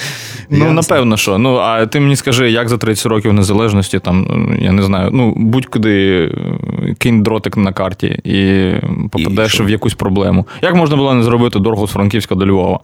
Ну, 0.51 0.59
Ясно. 0.59 0.73
напевно, 0.73 1.17
що. 1.17 1.39
Ну, 1.39 1.57
а 1.57 1.87
ти 1.87 2.01
мені 2.01 2.17
скажи, 2.17 2.51
як 2.51 2.69
за 2.69 2.79
30 2.79 3.07
років 3.07 3.33
незалежності, 3.33 3.99
там, 3.99 4.49
я 4.61 4.73
не 4.73 4.83
знаю, 4.83 5.11
ну, 5.13 5.35
будь-куди 5.37 6.25
е, 6.83 6.95
кинь 6.99 7.23
дротик 7.23 7.57
на 7.57 7.73
карті 7.73 8.07
і 8.25 8.71
попадеш 9.11 9.53
що? 9.53 9.65
в 9.65 9.71
якусь 9.71 9.95
проблему. 9.95 10.47
Як 10.63 10.75
можна 10.75 10.97
було 10.97 11.15
не 11.15 11.23
зробити 11.23 11.59
дорогу 11.59 11.87
з 11.87 11.91
Франківська 11.91 12.35
до 12.35 12.47
Львова? 12.47 12.81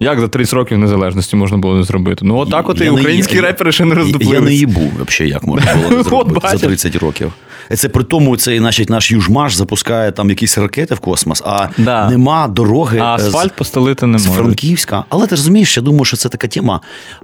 Як 0.00 0.20
за 0.20 0.28
30 0.28 0.54
років 0.54 0.78
незалежності 0.78 1.36
можна 1.36 1.58
було 1.58 1.76
не 1.76 1.82
зробити? 1.82 2.24
Ну, 2.24 2.36
отак 2.36 2.68
от 2.68 2.80
і 2.80 2.84
Я 2.84 2.92
не- 2.92 3.00
українські 3.00 3.36
я- 3.36 3.42
репери 3.42 3.72
ще 3.72 3.84
не 3.84 4.04
Я 4.20 4.40
не 4.40 4.54
їбу, 4.54 4.90
взагалі, 5.06 5.30
як 5.32 5.42
можна 5.42 5.74
було 5.74 6.00
От 6.00 6.06
зробити 6.06 6.48
за 6.58 6.66
30 6.66 6.96
років. 6.96 7.32
Це 7.74 7.88
при 7.88 8.04
тому, 8.04 8.36
цей 8.36 8.58
значить, 8.58 8.90
наш 8.90 9.10
Южмаш 9.12 9.54
запускає 9.54 10.12
там 10.12 10.30
якісь 10.30 10.58
ракети 10.58 10.94
в 10.94 10.98
космос, 11.00 11.42
а 11.46 11.68
Да. 11.78 12.10
нема 12.10 12.48
дороги 12.48 12.98
А 12.98 13.14
е, 13.16 13.18
з- 13.18 13.26
асфальт 13.26 13.52
постелити 13.56 14.06
не 14.06 14.18
з 14.18 14.26
може. 14.26 14.40
Франківська. 14.40 15.04
Але 15.08 15.26
ти 15.26 15.30
розумієш, 15.36 15.76
я 15.76 15.82
думаю, 15.82 16.04
що 16.04 16.16
це 16.16 16.28
така 16.28 16.48
тема. 16.48 16.80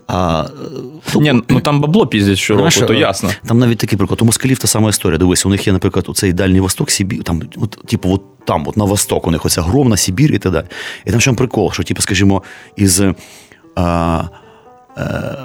А, 0.08 0.44
Ні, 1.14 1.42
ну 1.48 1.60
там 1.60 1.80
бабло 1.80 2.06
піздять 2.06 2.38
щороку, 2.38 2.70
Знаєш, 2.70 2.88
то 2.88 2.94
е, 2.94 2.98
ясно. 2.98 3.30
Там 3.46 3.58
навіть 3.58 3.78
такий 3.78 3.98
приклад. 3.98 4.22
У 4.22 4.24
москалів 4.24 4.58
та 4.58 4.66
сама 4.68 4.88
історія. 4.90 5.18
Дивись, 5.18 5.46
у 5.46 5.48
них 5.48 5.66
є, 5.66 5.72
наприклад, 5.72 6.04
оцей 6.08 6.32
Дальній 6.32 6.60
Восток, 6.60 6.90
Сибір, 6.90 7.22
там, 7.22 7.42
от, 7.56 7.78
типу, 7.86 8.10
от 8.14 8.22
там, 8.44 8.68
от 8.68 8.76
на 8.76 8.84
восток, 8.84 9.26
у 9.26 9.30
них 9.30 9.46
оця 9.46 9.62
громна 9.62 9.96
Сибір 9.96 10.32
і 10.32 10.38
так 10.38 10.52
далі. 10.52 10.66
І 11.04 11.10
там 11.10 11.20
ще 11.20 11.32
прикол, 11.32 11.72
що, 11.72 11.82
типу, 11.82 12.02
скажімо, 12.02 12.42
із. 12.76 13.02
а, 13.74 14.24
А, 14.96 15.00
е, 15.00 15.36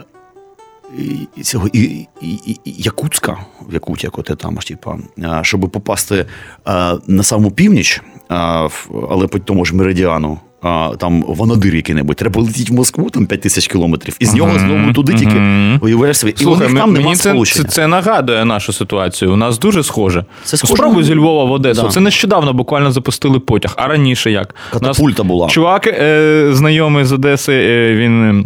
і- 1.38 1.42
цього 1.44 1.68
і, 1.74 1.82
і, 2.22 2.34
і, 2.46 2.60
Якутська, 2.66 3.38
в 3.70 3.74
Якуті, 3.74 4.08
як 4.08 4.20
от 4.20 4.32
там, 4.38 4.58
типу, 4.58 5.00
а, 5.24 5.44
щоб 5.44 5.62
попасти 5.62 6.26
а, 6.66 6.98
на 7.08 7.24
саму 7.24 7.52
північ, 7.52 8.02
а, 8.30 8.68
але 9.10 9.28
по 9.28 9.40
тому 9.40 9.66
ж 9.66 9.76
меридіану, 9.76 10.40
а, 10.68 10.96
там 10.98 11.24
ванадир 11.28 11.76
який-небудь, 11.76 12.16
треба 12.16 12.42
летіти 12.42 12.74
в 12.74 12.76
Москву, 12.76 13.10
там 13.10 13.26
5 13.26 13.42
тисяч 13.42 13.68
кілометрів, 13.68 14.18
і 14.20 14.26
з 14.26 14.34
нього 14.34 14.60
знову 14.60 14.94
туди 14.94 15.14
тільки 15.14 15.36
Мгм. 15.36 15.80
уявляєш 15.82 16.18
собі. 16.18 16.34
І 16.40 16.44
Слухай, 16.44 16.74
там 16.74 16.94
мені 16.94 17.16
це, 17.16 17.46
це, 17.46 17.64
це 17.64 17.88
нагадує 17.88 18.46
нашу 18.46 18.74
ситуацію. 18.74 19.34
У 19.34 19.36
нас 19.36 19.60
дуже 19.60 19.84
схоже. 19.84 20.26
Це 20.44 20.58
схоже 20.58 20.74
Спробуй 20.74 21.04
зі 21.04 21.16
Львова 21.16 21.44
в 21.44 21.52
Одесу. 21.52 21.82
Да. 21.82 21.90
Це 21.90 22.00
нещодавно 22.00 22.54
буквально 22.54 22.92
запустили 22.92 23.40
потяг. 23.40 23.74
А 23.78 23.88
раніше 23.88 24.32
як? 24.32 24.56
У 24.82 24.86
нас 24.86 25.00
була. 25.24 25.48
Чувак, 25.48 25.88
е, 25.88 26.50
знайомий 26.52 27.06
з 27.06 27.12
Одеси, 27.12 27.54
е, 27.54 27.96
він. 27.96 28.40
е, 28.40 28.44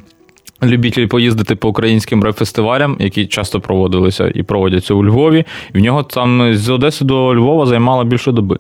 Любитель 0.64 1.08
поїздити 1.08 1.56
по 1.56 1.70
українським 1.70 2.24
реп-фестивалям, 2.24 2.96
які 3.00 3.26
часто 3.26 3.60
проводилися 3.60 4.32
і 4.36 4.44
проводяться 4.44 4.94
у 4.94 5.06
Львові. 5.06 5.46
В 5.74 5.80
нього 5.80 6.04
там 6.04 6.54
з 6.56 6.70
Одеси 6.70 7.06
до 7.06 7.36
Львова 7.36 7.66
займало 7.66 8.04
більше 8.04 8.32
доби. 8.32 8.60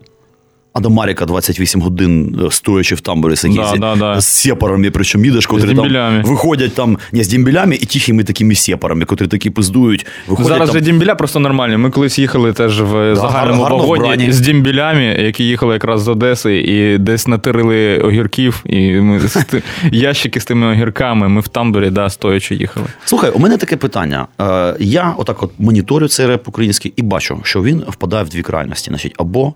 А 0.73 0.79
до 0.79 0.89
Маріка 0.89 1.25
28 1.25 1.81
годин 1.81 2.39
е, 2.45 2.51
стоячи 2.51 2.95
в 2.95 3.01
тамбурі 3.01 3.35
сидіть 3.35 3.57
Да, 3.57 3.77
да, 3.77 3.95
да. 3.95 4.21
з 4.21 4.25
сепарами, 4.27 4.91
причому 4.91 5.25
їдеш, 5.25 5.45
котрі 5.45 5.75
там 5.75 6.21
виходять 6.23 6.73
там 6.75 6.97
не 7.11 7.23
з 7.23 7.27
дембелями 7.29 7.75
і 7.75 7.85
тихими 7.85 8.23
такими 8.23 8.55
сепарами, 8.55 9.05
котрі 9.05 9.27
такі 9.27 9.49
пиздують. 9.49 10.05
Виходять 10.27 10.47
Зараз 10.51 10.69
там, 10.69 10.77
же 10.79 10.85
дімбіля 10.85 11.15
просто 11.15 11.39
нормальні. 11.39 11.77
Ми 11.77 11.89
колись 11.89 12.19
їхали 12.19 12.53
теж 12.53 12.81
в 12.81 13.15
загальному 13.15 13.61
гарно 13.63 13.77
вагоні 13.77 14.03
вбрані. 14.03 14.31
з 14.31 14.39
дімбілями, 14.39 15.03
які 15.03 15.43
їхали 15.43 15.73
якраз 15.73 16.01
з 16.01 16.07
Одеси, 16.07 16.57
і 16.57 16.97
десь 16.97 17.27
натирили 17.27 17.97
огірків, 17.97 18.61
і 18.65 18.91
ми 18.91 19.21
ящики 19.91 20.39
з 20.39 20.45
тими 20.45 20.67
огірками. 20.71 21.29
Ми 21.29 21.41
в 21.41 21.47
тамбурі, 21.47 21.89
да, 21.89 22.09
стоячи 22.09 22.55
їхали. 22.55 22.85
Слухай, 23.05 23.29
у 23.31 23.39
мене 23.39 23.57
таке 23.57 23.77
питання. 23.77 24.27
Е, 24.41 24.75
Я 24.79 25.13
отак 25.17 25.43
от 25.43 25.51
моніторю 25.59 26.07
цей 26.07 26.25
реп 26.25 26.47
український 26.47 26.93
і 26.95 27.01
бачу, 27.01 27.41
що 27.43 27.63
він 27.63 27.83
впадає 27.87 28.23
в 28.23 28.29
дві 28.29 28.41
крайності. 28.41 28.89
Значить, 28.89 29.13
або 29.17 29.53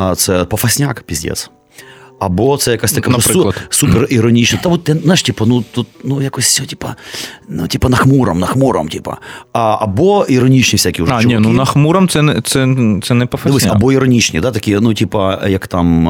а, 0.00 0.14
це 0.14 0.44
пофасняк, 0.44 1.02
піздець. 1.02 1.50
Або 2.20 2.56
це 2.56 2.70
якась 2.70 2.92
така 2.92 3.20
су, 3.20 3.52
супер 3.68 4.06
іронічна. 4.10 4.58
Та 4.62 4.68
от, 4.68 4.90
знаєш, 5.02 5.22
типу, 5.22 5.46
ну 5.46 5.64
тут 5.72 5.86
ну 6.04 6.22
якось 6.22 6.44
все, 6.44 6.62
типа, 6.62 6.96
ну, 7.48 7.66
типа, 7.66 7.88
нахмуром, 7.88 8.38
нахмуром, 8.38 8.88
типа. 8.88 9.16
А, 9.52 9.76
або 9.80 10.26
іронічні 10.28 10.76
всякі 10.76 11.02
вже 11.02 11.12
А, 11.12 11.22
ні, 11.22 11.38
ну 11.40 11.48
нахмуром 11.48 12.08
це 12.08 12.22
не 12.22 12.40
це, 12.40 12.68
це 13.02 13.14
не 13.14 13.28
Дивись, 13.44 13.66
або 13.66 13.92
іронічні, 13.92 14.40
да, 14.40 14.50
такі, 14.50 14.78
ну, 14.80 14.94
типа, 14.94 15.48
як 15.48 15.66
там 15.66 16.08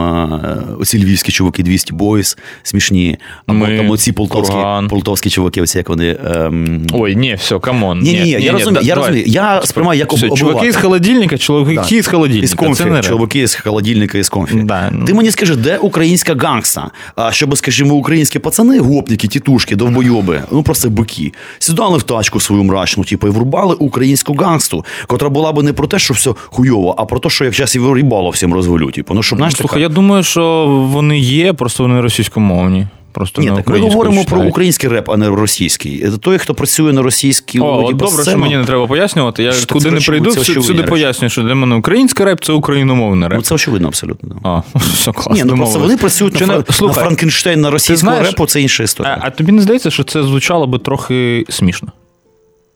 оці 0.81 1.05
львівські 1.05 1.33
чуваки 1.33 1.63
200 1.63 1.93
Boys, 1.95 2.39
смішні, 2.63 3.19
або 3.47 3.59
Ми, 3.59 3.77
там 3.77 3.91
оці 3.91 4.13
полтовські, 4.13 4.55
Курган. 4.55 4.89
полтавські 4.89 5.31
чуваки, 5.31 5.63
оці 5.63 5.79
як 5.79 5.89
вони. 5.89 6.17
Ем... 6.25 6.87
Ой, 6.93 7.17
ні, 7.17 7.35
все, 7.35 7.59
come 7.59 7.83
on. 7.83 8.01
Ні, 8.01 8.13
ні, 8.13 8.21
ні, 8.21 8.31
я 8.31 8.53
розумію, 8.53 8.75
да- 8.75 8.87
я 8.89 8.95
розумію. 8.95 9.25
Я 9.27 9.63
сприймаю 9.65 9.99
як 9.99 10.13
Все, 10.13 10.31
чуваки 10.31 10.73
з 10.73 10.77
холодильника, 10.77 11.39
чоловіки 11.39 11.77
Так. 11.77 11.87
з 11.87 11.93
Із 11.93 12.07
холодильника. 12.07 12.57
комфі, 12.57 12.85
реп. 12.85 13.05
чоловіки 13.05 13.47
з 13.47 13.55
холодильника 13.55 14.19
і 14.19 14.23
з 14.23 14.29
комфі. 14.29 14.57
Да. 14.57 14.93
Ти 15.07 15.15
мені 15.15 15.31
скажи, 15.31 15.57
де 15.57 15.77
українська 16.01 16.35
гангста? 16.35 16.91
А 17.17 17.33
щоб, 17.33 17.57
скажімо, 17.59 17.95
українські 17.95 18.39
пацани, 18.39 18.81
гопніки, 18.81 19.29
тітушки, 19.29 19.77
довбойоби, 19.77 20.43
ну 20.53 20.63
просто 20.63 20.91
бики, 20.91 21.33
сідали 21.59 21.99
в 21.99 22.03
тачку 22.03 22.41
свою 22.41 22.65
мрачну, 22.65 23.05
типу, 23.05 23.27
і 23.27 23.31
врубали 23.31 23.75
українську 23.75 24.35
гангсту, 24.35 24.85
котра 25.07 25.29
була 25.29 25.53
би 25.53 25.63
не 25.63 25.73
про 25.73 25.87
те, 25.87 25.99
що 25.99 26.15
все 26.15 26.35
хуйово, 26.37 26.95
а 26.99 27.05
про 27.05 27.19
те, 27.19 27.31
що 27.31 27.45
як 27.45 27.55
зараз 27.55 27.77
і 27.77 27.79
рібало 27.79 28.31
всім 28.31 28.55
розвалю. 28.55 28.91
Типу, 28.91 29.15
ну 29.15 29.23
щоб 29.23 29.39
знаєш, 29.39 29.57
Слухай, 29.57 29.69
така- 29.69 29.81
я 29.81 29.89
думаю, 29.89 30.23
що 30.23 30.67
вони 30.93 31.19
є, 31.19 31.53
просто 31.53 31.83
вони 31.83 32.01
російськомовні. 32.01 32.87
Просто 33.13 33.43
Ні, 33.43 33.49
так 33.49 33.69
ми 33.69 33.79
говоримо 33.79 34.25
про 34.25 34.41
український 34.41 34.91
реп, 34.91 35.11
а 35.11 35.17
не 35.17 35.29
російський. 35.29 36.11
Це 36.11 36.19
той, 36.19 36.39
хто 36.39 36.55
працює 36.55 36.93
на 36.93 37.03
російській 37.03 37.61
О, 37.61 37.85
от 37.87 37.97
добре, 37.97 38.25
що 38.25 38.39
мені 38.39 38.57
не 38.57 38.65
треба 38.65 38.87
пояснювати. 38.87 39.43
Я 39.43 39.53
Що 39.53 39.67
це 39.67 39.73
куди 39.73 39.91
не 39.91 40.01
прийду, 40.01 40.31
всюди 40.31 40.83
пояснюю, 40.83 41.31
що 41.31 41.43
для 41.43 41.55
мене 41.55 41.75
український 41.75 42.27
реп 42.27 42.45
це 42.45 42.53
україномовний 42.53 43.29
реп. 43.29 43.37
Ну 43.39 43.43
це 43.43 43.55
очевидно 43.55 43.89
абсолютно. 43.89 44.37
А, 44.43 44.79
все 44.79 45.13
класно. 45.13 45.35
Ні, 45.35 45.45
ну 45.45 45.57
просто 45.57 45.79
вони 45.79 45.97
працюють 45.97 46.39
Чи 46.39 46.47
на, 46.47 46.57
не- 46.57 46.61
Фран- 46.63 46.87
на 46.87 46.93
Франкенштейн 46.93 47.61
на 47.61 47.71
російського 47.71 47.99
знаєш, 47.99 48.27
репу, 48.27 48.47
це 48.47 48.61
інша 48.61 48.83
історія. 48.83 49.19
а, 49.21 49.27
а 49.27 49.31
тобі 49.31 49.53
не 49.53 49.63
здається, 49.63 49.91
що 49.91 50.05
це 50.05 50.23
звучало 50.23 50.67
би 50.67 50.79
трохи 50.79 51.45
смішно? 51.49 51.93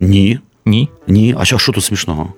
Ні. 0.01 0.39
Ні? 0.67 0.89
Ні, 1.09 1.35
а 1.39 1.45
що, 1.45 1.59
що 1.59 1.73
тут 1.73 1.85
смішного? 1.85 2.33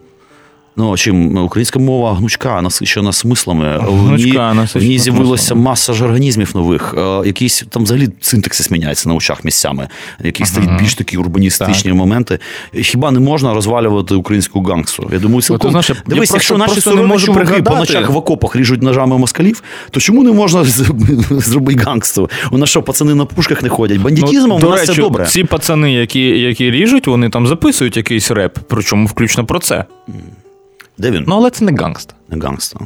Ну, 0.78 0.97
чим 0.97 1.37
українська 1.45 1.78
мова 1.78 2.14
гнучка, 2.14 2.62
насичена 2.62 3.12
смислами. 3.12 3.80
Ній, 3.88 3.99
Гнучка, 3.99 4.54
насичена 4.54 4.85
в 4.85 4.88
ній 4.88 4.99
смислами. 4.99 5.62
маса 5.62 5.92
ж 5.92 6.04
організмів 6.04 6.50
нових. 6.54 6.95
Е, 6.99 7.23
Якісь 7.26 7.64
там 7.71 7.83
взагалі 7.83 8.09
синтаксис 8.21 8.71
міняється 8.71 9.09
на 9.09 9.14
очах 9.14 9.45
місцями, 9.45 9.88
якісь 10.25 10.49
стають 10.49 10.71
більш 10.78 10.95
такі 10.95 11.16
урбаністичні 11.16 11.92
моменти. 11.92 12.38
Хіба 12.75 13.11
не 13.11 13.21
можна 13.21 13.54
розвалювати 13.54 14.14
українську 14.14 14.62
гангсту? 14.62 15.11
Я 15.12 15.18
думаю, 15.18 15.42
цілком. 15.42 15.73
Дивись, 16.06 16.30
я 16.30 16.35
якщо 16.37 16.59
наші 16.59 16.73
просто 16.73 16.90
сурові 16.90 17.18
чуваки 17.18 17.62
по 17.62 17.75
ночах 17.76 18.11
в 18.11 18.16
окопах 18.16 18.56
ріжуть 18.56 18.83
ножами 18.83 19.18
москалів, 19.18 19.62
то 19.90 20.00
чому 20.00 20.23
не 20.23 20.33
можна 20.33 20.64
зробити 21.30 21.80
гангсту? 21.85 22.30
У 22.50 22.59
нас 22.59 22.68
що, 22.68 22.83
пацани 22.83 23.14
на 23.14 23.25
пушках 23.25 23.62
не 23.62 23.68
ходять? 23.68 23.99
Бандитізмом 24.00 24.59
Ну, 24.62 24.68
у 24.68 24.71
нас 24.71 24.80
речі, 24.80 24.92
це 24.95 25.02
добре. 25.02 25.26
ці 25.26 25.45
пацани, 25.45 25.92
які, 25.92 26.21
які 26.21 26.71
ріжуть, 26.71 27.06
вони 27.06 27.28
там 27.30 27.47
записують 27.47 27.97
якийсь 27.97 28.30
реп, 28.30 28.59
причому 28.68 29.06
включно 29.06 29.45
про 29.45 29.59
це. 29.59 29.85
Де 30.99 31.11
він? 31.11 31.25
Ну, 31.26 31.37
але 31.37 31.50
це 31.50 31.65
не 31.65 31.73
гангста. 31.73 32.15
Не 32.29 32.47
гангста. 32.47 32.81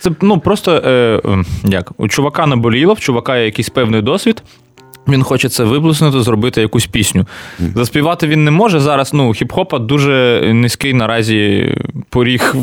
Це 0.00 0.10
ну 0.20 0.40
просто 0.40 0.72
е, 0.72 0.90
е, 1.24 1.44
як 1.64 1.92
у 1.96 2.08
чувака 2.08 2.46
наболіло, 2.46 2.94
в 2.94 3.00
чувака 3.00 3.36
є 3.36 3.44
якийсь 3.44 3.68
певний 3.68 4.02
досвід. 4.02 4.42
Він 5.08 5.22
хоче 5.22 5.48
це 5.48 5.64
виплеснути, 5.64 6.20
зробити 6.20 6.60
якусь 6.60 6.86
пісню. 6.86 7.26
Заспівати 7.74 8.26
він 8.26 8.44
не 8.44 8.50
може. 8.50 8.80
Зараз 8.80 9.14
ну, 9.14 9.28
хіп-хопа 9.28 9.86
дуже 9.86 10.42
низький 10.54 10.94
наразі 10.94 11.74
поріг. 12.08 12.54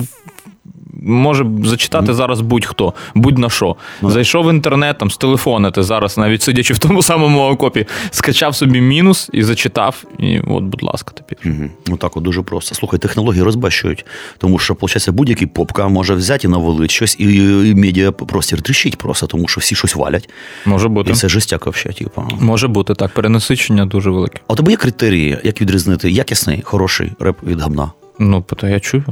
Може 1.05 1.45
зачитати 1.63 2.13
зараз 2.13 2.41
будь-хто, 2.41 2.93
будь-на 3.15 3.50
що. 3.50 3.75
Зайшов 4.01 4.45
в 4.45 4.50
інтернет 4.50 4.98
там 4.98 5.12
з 5.12 5.17
телефона, 5.17 5.72
ти 5.72 5.83
зараз, 5.83 6.17
навіть 6.17 6.41
сидячи 6.41 6.74
в 6.74 6.77
тому 6.77 7.03
самому 7.03 7.41
окопі, 7.41 7.86
скачав 8.12 8.55
собі 8.55 8.81
мінус 8.81 9.29
і 9.33 9.43
зачитав. 9.43 10.03
І 10.19 10.39
от, 10.39 10.63
будь 10.63 10.83
ласка, 10.83 11.12
тобі. 11.13 11.57
Угу. 11.57 11.69
Ну 11.88 11.98
так 11.98 12.17
от 12.17 12.24
дуже 12.24 12.41
просто. 12.41 12.75
Слухай, 12.75 13.00
технології 13.00 13.43
розбащують, 13.43 14.05
тому 14.38 14.60
що, 14.60 14.74
виходить, 14.74 15.10
будь-який 15.10 15.48
попка 15.48 15.88
може 15.88 16.13
взяти 16.13 16.48
і 16.48 16.50
навалити 16.50 16.93
щось, 16.93 17.15
і, 17.19 17.36
і 17.69 17.75
медіапростір 17.75 18.62
тріщить 18.62 18.98
просто, 18.98 19.27
тому 19.27 19.48
що 19.48 19.62
всі 19.62 19.75
щось 19.75 19.95
валять. 19.95 20.29
Може 20.65 20.88
бути. 20.88 21.12
І 21.12 21.13
це 21.13 21.29
жестяк 21.29 21.67
взагалі, 21.67 21.98
типу. 21.98 22.24
Може 22.39 22.67
бути 22.67 22.95
так. 22.95 23.13
Перенасичення 23.13 23.86
дуже 23.86 24.10
велике. 24.10 24.39
А 24.48 24.53
у 24.53 24.55
тебе 24.55 24.72
є 24.72 24.77
критерії, 24.77 25.38
як 25.43 25.62
відрізнити 25.62 26.12
якісний, 26.12 26.62
хороший 26.63 27.12
реп 27.19 27.43
від 27.43 27.62
гамна? 27.62 27.91
Ну, 28.19 28.45
то 28.55 28.67
я 28.67 28.79
чую. 28.79 29.03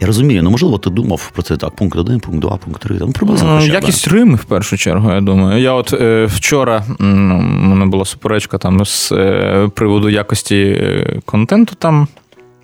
Я 0.00 0.06
розумію, 0.06 0.42
ну 0.42 0.50
можливо, 0.50 0.78
ти 0.78 0.90
думав 0.90 1.30
про 1.34 1.42
це 1.42 1.56
так: 1.56 1.70
пункт 1.70 1.98
1, 1.98 2.20
пункт 2.20 2.40
2, 2.40 2.56
пункт 2.56 2.82
3, 2.82 2.98
там 2.98 3.12
приблизно. 3.12 3.58
Б. 3.58 3.62
Якість 3.62 4.08
Рими, 4.08 4.34
в 4.34 4.44
першу 4.44 4.76
чергу, 4.76 5.12
я 5.12 5.20
думаю. 5.20 5.62
Я 5.62 5.72
от 5.72 5.92
е, 5.92 6.24
вчора 6.24 6.84
ну, 6.98 7.38
у 7.38 7.40
мене 7.40 7.86
була 7.86 8.04
суперечка 8.04 8.58
там 8.58 8.84
з 8.84 9.12
е, 9.12 9.68
приводу 9.74 10.08
якості 10.08 10.56
е, 10.56 11.20
контенту 11.24 11.74
там. 11.78 12.08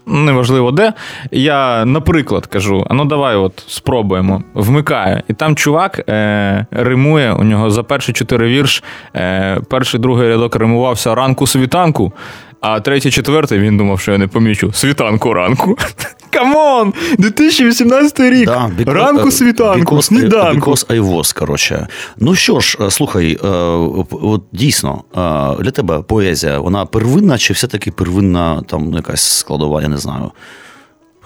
Неважливо 0.06 0.72
де. 0.72 0.92
Я, 1.30 1.84
наприклад, 1.84 2.46
кажу: 2.46 2.86
а 2.90 2.94
ну 2.94 3.04
давай 3.04 3.36
от 3.36 3.64
спробуємо. 3.66 4.42
Вмикаю. 4.54 5.22
І 5.28 5.32
там 5.32 5.56
чувак 5.56 6.08
е, 6.08 6.66
римує, 6.70 7.32
у 7.32 7.44
нього 7.44 7.70
за 7.70 7.82
перші 7.82 8.12
чотири 8.12 8.48
вірш, 8.48 8.82
е, 9.16 9.60
перший 9.68 10.00
другий 10.00 10.28
рядок 10.28 10.56
римувався 10.56 11.14
ранку 11.14 11.46
світанку, 11.46 12.12
а 12.60 12.80
третій, 12.80 13.10
четвертий 13.10 13.58
він 13.58 13.76
думав, 13.76 14.00
що 14.00 14.12
я 14.12 14.18
не 14.18 14.26
помічу. 14.26 14.72
Світанку 14.72 15.34
ранку. 15.34 15.78
Come 16.30 16.67
on! 16.67 16.94
2018 17.18 18.20
рік. 18.20 18.46
Да, 18.46 18.70
because- 18.78 18.92
ранку 18.92 19.30
світанку, 19.30 19.96
because- 19.96 20.02
сніданку. 20.02 20.70
Because 20.70 20.86
I 20.86 21.00
was, 21.00 21.38
коротше. 21.38 21.86
Ну 22.18 22.34
що 22.34 22.60
ж, 22.60 22.78
е, 22.80 22.90
слухай, 22.90 23.38
е, 23.44 23.48
от 24.10 24.42
дійсно, 24.52 25.04
е, 25.14 25.62
для 25.62 25.70
тебе 25.70 26.02
поезія, 26.02 26.58
вона 26.58 26.86
первинна 26.86 27.38
чи 27.38 27.52
все-таки 27.52 27.90
первинна 27.90 28.62
там 28.62 28.90
ну, 28.90 28.96
якась 28.96 29.38
складова, 29.38 29.82
я 29.82 29.88
не 29.88 29.96
знаю. 29.96 30.30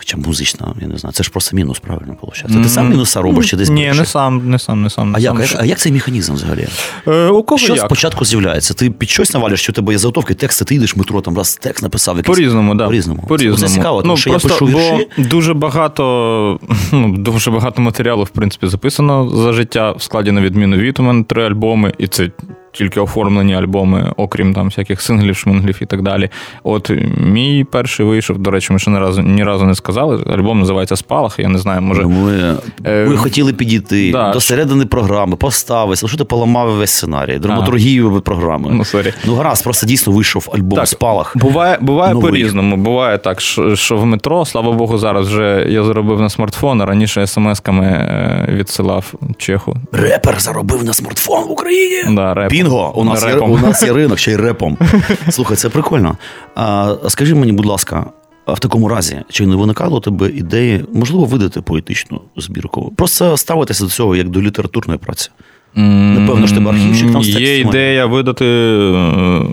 Хоча 0.05 0.17
музична, 0.17 0.75
я 0.81 0.89
не 0.89 0.99
знаю. 0.99 1.13
Це 1.13 1.23
ж 1.23 1.31
просто 1.31 1.57
мінус, 1.57 1.79
правильно 1.79 2.17
виходить. 2.23 2.63
Ти 2.63 2.69
сам 2.69 2.91
мінуса 2.91 3.23
робиш 3.23 3.51
чи 3.51 3.57
десь 3.57 3.69
Ні, 3.69 3.93
не 3.97 4.05
сам, 4.05 4.51
не 4.51 4.59
сам, 4.59 4.83
не 4.83 4.91
сам. 4.91 5.11
Не 5.11 5.19
А 5.19 5.21
як, 5.21 5.33
сам. 5.33 5.43
як, 5.43 5.57
а 5.61 5.65
як 5.65 5.79
цей 5.79 5.93
механізм 5.93 6.35
взагалі? 6.35 6.67
Е, 7.07 7.29
у 7.29 7.43
кого 7.43 7.59
Що 7.59 7.75
як? 7.75 7.87
спочатку 7.87 8.25
з'являється? 8.25 8.75
Ти 8.75 8.91
під 8.91 9.11
щось 9.11 9.35
навалюєш, 9.35 9.61
що 9.61 9.73
у 9.73 9.75
тебе 9.75 9.93
є 9.93 9.99
заготовки, 9.99 10.35
тексти, 10.35 10.65
ти 10.65 10.75
йдеш 10.75 10.97
в 10.97 10.99
метро, 10.99 11.21
там 11.21 11.37
раз 11.37 11.57
текст 11.57 11.83
написав. 11.83 12.17
Якийсь... 12.17 12.37
По-різному, 12.37 12.75
да. 12.75 12.87
По-різному. 12.87 13.25
По-різному. 13.29 13.57
Це 13.57 13.69
цікаво, 13.69 14.01
тому 14.03 14.13
ну, 14.13 14.17
що 14.17 14.31
просто, 14.31 14.49
я 14.49 14.55
пишу 14.55 14.67
вірші. 14.67 15.09
Бо 15.19 15.25
дуже 15.25 15.55
багато, 15.55 16.61
ну, 16.93 17.17
дуже 17.19 17.51
багато 17.51 17.83
матеріалу, 17.83 18.25
в 18.25 18.31
принципі, 18.31 18.67
записано 18.67 19.29
за 19.29 19.53
життя 19.53 19.93
в 19.93 20.03
складі 20.03 20.33
на 20.33 20.41
відміну 20.41 20.77
від 20.77 21.01
у 21.01 21.03
мене 21.03 21.25
три 21.25 21.47
альбоми, 21.47 21.93
і 21.99 22.07
це 22.07 22.31
тільки 22.75 23.01
оформлені 23.01 23.55
альбоми, 23.55 24.13
окрім 24.17 24.55
там 24.55 24.67
всяких 24.67 25.01
синглів, 25.03 25.37
шминглів 25.37 25.79
і 25.83 25.87
так 25.87 26.03
далі. 26.03 26.31
От 26.63 26.91
мій 27.19 27.67
перший 27.71 28.07
вийшов, 28.07 28.39
до 28.39 28.51
речі, 28.51 28.73
ми 28.73 28.79
ще 28.79 28.91
ні 28.91 28.99
разу, 28.99 29.23
ні 29.23 29.45
разу 29.45 29.65
не 29.65 29.75
сказали. 29.75 30.25
Альбом 30.35 30.61
називається 30.61 30.97
Спалах. 30.97 31.39
Я 31.39 31.49
не 31.49 31.59
знаю, 31.59 31.83
може. 31.83 32.03
Ми, 32.03 32.57
Е, 32.85 33.07
ми 33.07 33.17
хотіли 33.17 33.53
підійти 33.53 34.13
да. 34.13 34.33
до 34.33 34.41
середини 34.41 34.87
програми, 34.87 35.37
поставити, 35.37 36.09
що 36.09 36.17
ти 36.19 36.25
поламав 36.25 36.71
весь 36.75 36.91
сценарій, 36.91 37.39
драматургію 37.39 38.21
програми. 38.21 38.69
Ну, 38.73 38.85
sorry. 38.85 39.13
Ну, 39.27 39.35
гаразд, 39.35 39.65
просто 39.65 39.87
дійсно 39.87 40.13
вийшов 40.13 40.51
альбом 40.55 40.79
Так, 40.79 40.89
Спалах. 40.89 41.37
Буває, 41.37 41.79
буває 41.81 42.15
Новий. 42.15 42.31
по-різному. 42.31 42.77
Буває 42.77 43.19
так, 43.19 43.41
що, 43.75 43.97
в 43.97 44.07
метро, 44.07 44.45
слава 44.45 44.73
Богу, 44.73 44.99
зараз 44.99 45.29
вже 45.29 45.67
я 45.69 45.85
заробив 45.85 46.21
на 46.21 46.29
смартфон, 46.31 46.83
а 46.83 46.87
раніше 46.87 47.21
смс-ками 47.21 47.85
е, 47.85 48.47
відсилав 48.53 49.15
чеху. 49.39 49.77
Репер 49.93 50.41
заробив 50.41 50.85
на 50.85 50.93
смартфон 50.93 51.49
в 51.49 51.51
Україні. 51.51 52.15
Да, 52.17 52.35
реп. 52.35 52.51
Бінго! 52.65 52.93
У 52.97 53.05
нас, 53.05 53.27
є, 53.27 53.35
у 53.35 53.59
нас 53.59 53.83
є 53.83 53.93
ринок, 53.93 54.19
ще 54.19 54.33
й 54.33 54.37
репом. 54.37 54.79
Слухай, 55.29 55.57
це 55.57 55.69
прикольно. 55.69 56.17
А, 56.55 56.95
скажи 57.09 57.35
мені, 57.35 57.53
будь 57.53 57.67
ласка, 57.67 58.07
а 58.47 58.53
в 58.53 58.59
такому 58.59 58.89
разі, 58.89 59.21
чи 59.31 59.47
не 59.47 59.57
виникало 59.57 59.97
у 59.97 60.01
тебе 60.01 60.29
ідеї, 60.29 60.85
можливо, 60.93 61.25
видати 61.25 61.61
поетичну 61.61 62.21
збірку? 62.37 62.93
Просто 62.97 63.37
ставитися 63.37 63.85
до 63.85 63.91
цього 63.91 64.17
як 64.17 64.29
до 64.29 64.43
літературної 64.43 64.99
праці. 64.99 65.31
Напевно 65.77 66.47
ж 66.47 66.55
тебе 66.55 66.71
архівчик 66.71 67.13
там 67.13 67.23
Є 67.23 67.59
ідея 67.59 68.07
видати 68.07 68.45
е, 68.45 68.91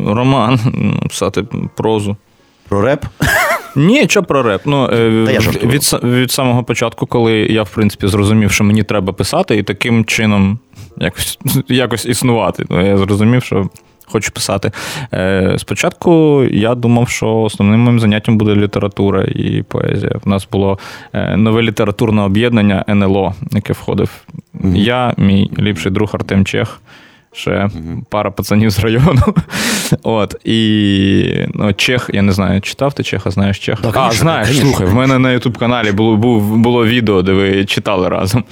роман, 0.07 0.59
писати 1.09 1.43
прозу. 1.75 2.17
Про 2.69 2.81
реп? 2.81 3.05
Ні, 3.75 4.05
що 4.09 4.23
про 4.23 4.43
реп. 4.43 4.61
Ну, 4.65 4.89
е, 4.93 5.09
від, 5.63 6.03
від 6.03 6.31
самого 6.31 6.63
початку, 6.63 7.05
коли 7.05 7.33
я, 7.33 7.63
в 7.63 7.69
принципі, 7.69 8.07
зрозумів, 8.07 8.51
що 8.51 8.63
мені 8.63 8.83
треба 8.83 9.13
писати, 9.13 9.57
і 9.57 9.63
таким 9.63 10.05
чином 10.05 10.59
якось, 10.97 11.39
якось 11.67 12.05
існувати. 12.05 12.65
Ну, 12.69 12.85
я 12.85 12.97
зрозумів, 12.97 13.43
що 13.43 13.69
хочу 14.11 14.31
писати. 14.31 14.71
Е, 15.13 15.55
спочатку 15.57 16.43
я 16.43 16.75
думав, 16.75 17.09
що 17.09 17.37
основним 17.37 17.79
моїм 17.79 17.99
заняттям 17.99 18.37
буде 18.37 18.55
література 18.55 19.23
і 19.23 19.63
поезія. 19.67 20.19
У 20.25 20.29
нас 20.29 20.47
було 20.51 20.79
е, 21.13 21.37
нове 21.37 21.61
літературне 21.61 22.21
об'єднання 22.21 22.85
НЛО, 22.89 23.33
яке 23.51 23.73
входив. 23.73 24.25
Я, 24.73 25.13
мій 25.17 25.51
ліпший 25.59 25.91
друг 25.91 26.09
Артем 26.13 26.45
Чех. 26.45 26.81
Ще 27.33 27.69
пара 28.09 28.31
пацанів 28.31 28.69
з 28.69 28.79
району. 28.79 29.21
От, 30.03 30.35
і 30.43 31.47
ну, 31.53 31.73
Чех, 31.73 32.09
я 32.13 32.21
не 32.21 32.31
знаю, 32.31 32.61
читав 32.61 32.93
ти 32.93 33.03
Чеха, 33.03 33.31
знаєш 33.31 33.59
Чех? 33.59 33.81
Да, 33.81 33.89
а, 33.89 33.91
конечно, 33.91 34.21
знаєш, 34.21 34.47
конечно, 34.47 34.69
слухай, 34.69 34.87
в 34.87 34.93
мене 34.93 35.19
на 35.19 35.31
Ютуб 35.31 35.57
каналі 35.57 35.91
було, 35.91 36.17
був, 36.17 36.57
було 36.57 36.85
відео, 36.85 37.21
де 37.21 37.33
ви 37.33 37.65
читали 37.65 38.09
разом. 38.09 38.43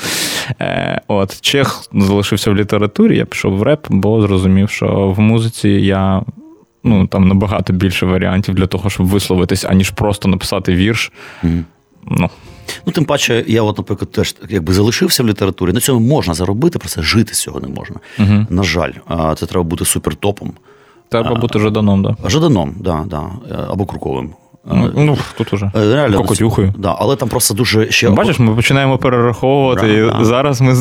Е, 0.61 1.01
от, 1.07 1.41
Чех 1.41 1.83
залишився 1.93 2.51
в 2.51 2.55
літературі, 2.55 3.17
я 3.17 3.25
пішов 3.25 3.57
в 3.57 3.63
реп, 3.63 3.85
бо 3.89 4.21
зрозумів, 4.21 4.69
що 4.69 4.87
в 5.17 5.19
музиці 5.19 5.69
я. 5.69 6.21
Ну, 6.83 7.07
там 7.07 7.27
набагато 7.27 7.73
більше 7.73 8.05
варіантів 8.05 8.55
для 8.55 8.67
того, 8.67 8.89
щоб 8.89 9.07
висловитись, 9.07 9.65
аніж 9.65 9.89
просто 9.89 10.27
написати 10.27 10.75
вірш. 10.75 11.11
Мгм. 11.43 11.65
Ну, 12.07 12.29
Ну, 12.85 12.91
тим 12.93 13.05
паче, 13.05 13.45
я, 13.47 13.63
от, 13.63 13.77
наприклад, 13.77 14.11
теж 14.11 14.35
якби 14.49 14.73
залишився 14.73 15.23
в 15.23 15.27
літературі. 15.27 15.73
На 15.73 15.79
цьому 15.79 16.07
можна 16.07 16.33
заробити, 16.33 16.79
просто 16.79 17.01
жити 17.01 17.33
з 17.33 17.41
цього 17.41 17.59
не 17.59 17.67
можна. 17.67 17.95
Угу. 18.19 18.45
На 18.49 18.63
жаль, 18.63 18.91
це 19.35 19.45
треба 19.45 19.63
бути 19.63 19.85
супертопом. 19.85 20.53
Треба 21.09 21.35
бути 21.35 21.59
жаданом, 21.59 22.03
да. 22.03 22.29
Жаданом, 22.29 22.75
да, 22.79 23.05
да, 23.07 23.23
е, 23.51 23.55
або 23.69 23.85
круковим. 23.85 24.33
Ну, 24.71 24.91
ну 24.95 25.17
тут 25.37 25.53
уже. 25.53 25.71
Е, 25.75 25.93
Реально, 25.93 26.17
Кокотюхою. 26.17 26.73
Да, 26.77 26.95
але 26.99 27.15
там 27.15 27.29
просто 27.29 27.53
дуже 27.53 27.91
ще. 27.91 28.09
Бачиш, 28.09 28.39
ми 28.39 28.55
починаємо 28.55 28.97
перераховувати. 28.97 29.87
Да, 29.87 29.93
і 29.93 30.19
да. 30.19 30.25
Зараз 30.25 30.61
ми 30.61 30.73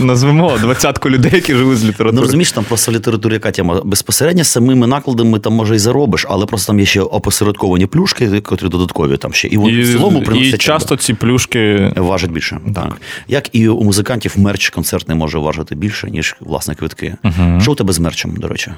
назвемо 0.00 0.58
двадцятку 0.60 1.10
людей, 1.10 1.30
які 1.34 1.54
жили 1.54 1.76
з 1.76 1.84
літератури. 1.84 2.12
Ну, 2.16 2.22
розумієш, 2.22 2.52
там 2.52 2.64
просто 2.64 2.92
в 2.92 2.94
літературі 2.94 3.32
яка 3.32 3.50
тема? 3.50 3.80
Безпосередньо 3.84 4.44
самими 4.44 4.86
накладами 4.86 5.38
там 5.38 5.52
може 5.52 5.74
і 5.74 5.78
заробиш, 5.78 6.26
але 6.28 6.46
просто 6.46 6.66
там 6.66 6.80
є 6.80 6.86
ще 6.86 7.00
опосередковані 7.00 7.86
плюшки, 7.86 8.40
котрі 8.40 8.68
додаткові 8.68 9.16
там 9.16 9.32
ще. 9.32 9.48
І 9.48 9.56
вони 9.56 9.72
і, 9.72 9.82
в 9.82 9.92
цілому 9.92 10.22
приносять. 10.22 10.54
і 10.54 10.58
часто 10.58 10.96
ці 10.96 11.14
плюшки. 11.14 11.92
Важить 11.96 12.32
більше. 12.32 12.58
Так. 12.74 13.00
Як 13.28 13.48
і 13.52 13.68
у 13.68 13.82
музикантів 13.82 14.34
мерч 14.36 14.70
концертний 14.70 15.18
може 15.18 15.38
важити 15.38 15.74
більше, 15.74 16.10
ніж 16.10 16.36
власне 16.40 16.74
квитки. 16.74 17.14
Угу. 17.24 17.60
Що 17.60 17.72
у 17.72 17.74
тебе 17.74 17.92
з 17.92 17.98
мерчем, 17.98 18.36
до 18.36 18.48
речі? 18.48 18.70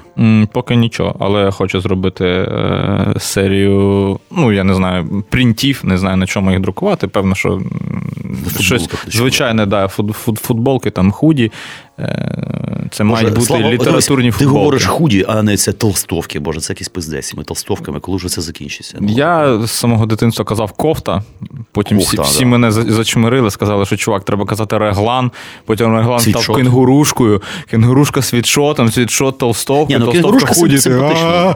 Поки 0.53 0.75
нічого, 0.75 1.15
але 1.19 1.51
хочу 1.51 1.81
зробити 1.81 2.25
е, 2.25 3.13
серію, 3.19 4.18
ну 4.31 4.51
я 4.51 4.63
не 4.63 4.73
знаю, 4.73 5.23
принтів, 5.29 5.81
не 5.83 5.97
знаю 5.97 6.17
на 6.17 6.27
чому 6.27 6.51
їх 6.51 6.59
друкувати. 6.59 7.07
Певно, 7.07 7.35
що 7.35 7.61
щось 8.59 8.89
звичайне, 9.07 9.65
да, 9.65 9.87
фут, 9.87 10.15
фут, 10.15 10.37
футболки, 10.39 10.91
там 10.91 11.11
худі. 11.11 11.51
Е, 11.99 12.89
Це 12.91 13.03
мають 13.03 13.29
бути 13.33 13.45
Слава- 13.45 13.71
літературні 13.71 14.31
футболки. 14.31 14.53
Ти 14.53 14.59
говориш 14.59 14.85
худі, 14.85 15.25
а 15.27 15.43
не 15.43 15.57
це 15.57 15.71
толстовки. 15.73 16.39
Боже, 16.39 16.59
це 16.59 16.73
якісь 16.73 16.89
пиздець. 16.89 17.33
Ми 17.33 17.43
толстовками, 17.43 17.99
коли 17.99 18.17
вже 18.17 18.29
це 18.29 18.41
закінчиться. 18.41 18.97
Ну, 19.01 19.11
Я 19.11 19.59
з 19.67 19.71
самого 19.71 20.05
дитинства 20.05 20.45
казав 20.45 20.71
кофта. 20.71 21.23
Потім 21.71 21.97
всі, 21.97 22.17
Кофта, 22.17 22.31
всі 22.31 22.39
да. 22.39 22.45
мене 22.45 22.71
зачмирили, 22.71 23.51
сказали, 23.51 23.85
що 23.85 23.97
чувак, 23.97 24.23
треба 24.23 24.45
казати 24.45 24.77
реглан. 24.77 25.31
Потім 25.65 25.95
реглан 25.95 26.19
став 26.19 26.33
Світшот. 26.33 26.55
кенгурушкою. 26.55 27.41
Кенгурушка 27.69 28.21
світшотом, 28.21 28.91
світшот 28.91 29.37
толстовка, 29.37 29.93
Ні, 29.93 29.99
ну 29.99 30.05
толстовка 30.05 30.53
худі. 30.53 30.77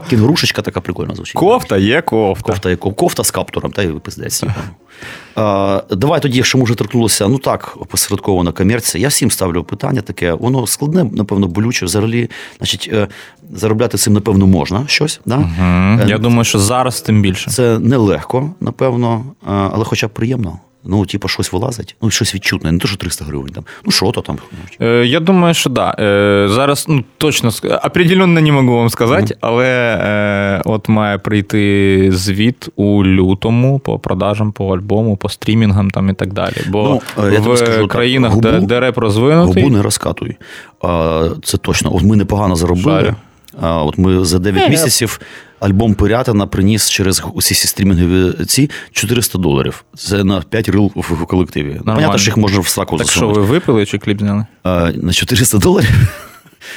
Кінгурушечка 0.10 0.62
така 0.62 0.82
прикольна 0.82 1.16
звучить. 1.16 1.36
Кофта 1.36 1.78
є 1.78 2.02
кофта. 2.02 2.52
Кофта, 2.52 2.70
є 2.70 2.76
кофта 2.76 3.24
з 3.24 3.32
каптуром, 3.32 3.72
та 3.72 3.84
й 3.84 3.88
пиздець. 3.88 4.44
Давай 5.92 6.22
тоді, 6.22 6.38
якщо 6.38 6.58
може 6.58 6.76
торкнулося, 6.76 7.28
ну 7.28 7.38
так, 7.38 7.78
опосередкована 7.80 8.52
комерція. 8.52 9.02
Я 9.02 9.08
всім 9.08 9.32
ставлю 9.32 9.64
питання 9.64 10.02
таке, 10.02 10.34
воно 10.34 10.68
складне, 10.68 11.04
напевно, 11.14 11.48
болюче. 11.48 11.86
Взагалі, 11.86 12.30
значить, 12.58 12.90
е, 12.94 13.08
заробляти 13.54 13.98
цим, 13.98 14.14
напевно, 14.14 14.48
можна 14.48 14.84
щось. 14.88 15.22
Да? 15.26 15.36
Е, 16.02 16.06
Я 16.10 16.18
думаю, 16.18 16.44
що 16.44 16.60
зараз 16.60 17.02
тим 17.02 17.22
більше. 17.22 17.52
Це 17.52 17.80
нелегко, 17.80 18.52
напевно, 18.60 19.26
але 19.46 19.86
хоча 19.86 20.08
б 20.08 20.10
приємно. 20.10 20.60
Ну, 20.86 21.06
типу, 21.06 21.28
щось 21.28 21.54
вилазить, 21.54 21.96
ну, 22.02 22.10
щось 22.10 22.36
відчутне, 22.36 22.72
не 22.72 22.80
то, 22.80 22.88
що 22.88 22.98
300 22.98 23.26
гривень 23.26 23.52
там. 23.54 23.64
Ну, 23.86 23.92
що 23.92 24.12
то 24.12 24.22
там. 24.22 24.38
Е, 24.82 25.06
Я 25.06 25.20
думаю, 25.20 25.54
що 25.54 25.70
да. 25.70 25.96
Е, 26.00 26.48
Зараз 26.50 26.86
ну, 26.90 27.04
точно 27.18 27.52
определенно 27.84 28.42
не 28.42 28.52
можу 28.52 28.78
вам 28.78 28.90
сказати, 28.90 29.36
але 29.42 29.68
е, 30.02 30.62
от 30.66 30.90
має 30.90 31.18
прийти 31.18 32.08
звіт 32.12 32.70
у 32.76 33.06
лютому 33.06 33.80
по 33.80 34.00
продажам, 34.00 34.52
по 34.52 34.76
альбому, 34.76 35.18
по 35.18 35.30
стрімінгам 35.30 35.92
там 35.92 36.10
і 36.10 36.14
так 36.14 36.34
далі. 36.34 36.56
Бо 36.70 37.02
Ну, 37.18 37.24
е, 37.28 37.34
я 37.34 37.40
в 37.40 37.58
скажу 37.58 37.88
країнах, 37.88 38.36
де, 38.36 38.52
губу- 38.52 38.66
де 38.66 38.80
реп 38.80 38.98
розвинутий, 38.98 39.64
Губу 39.64 39.76
не 39.76 39.82
розкатуй. 39.82 40.36
А, 40.82 41.28
це 41.44 41.58
точно. 41.58 41.96
От 41.96 42.04
ми 42.04 42.16
непогано 42.16 42.56
заробили. 42.56 43.02
Шарю. 43.02 43.16
А, 43.62 43.84
от 43.84 43.98
ми 43.98 44.26
за 44.26 44.40
9 44.40 44.64
Е, 44.64 44.70
місяців 44.70 45.20
альбом 45.64 45.94
Пирятина 45.96 46.48
приніс 46.48 46.90
через 46.90 47.24
усі 47.34 47.56
ці 47.56 47.68
стрімінгові 47.68 48.46
ці 48.46 48.70
400 48.92 49.38
доларів. 49.38 49.84
Це 49.96 50.24
на 50.24 50.42
5 50.42 50.70
рил 50.70 50.92
в 50.96 51.26
колективі. 51.26 51.82
Понятно, 51.86 52.18
що 52.18 52.30
їх 52.30 52.38
можна 52.38 52.60
в 52.60 52.68
сраку 52.68 52.98
так 52.98 53.12
що 53.12 53.30
ви 53.30 53.42
випили 53.42 53.86
чи 53.86 53.98
кліп 53.98 54.20
зняли? 54.20 54.46
А, 54.64 54.92
на 54.96 55.14
400 55.14 55.58
доларів. 55.58 55.90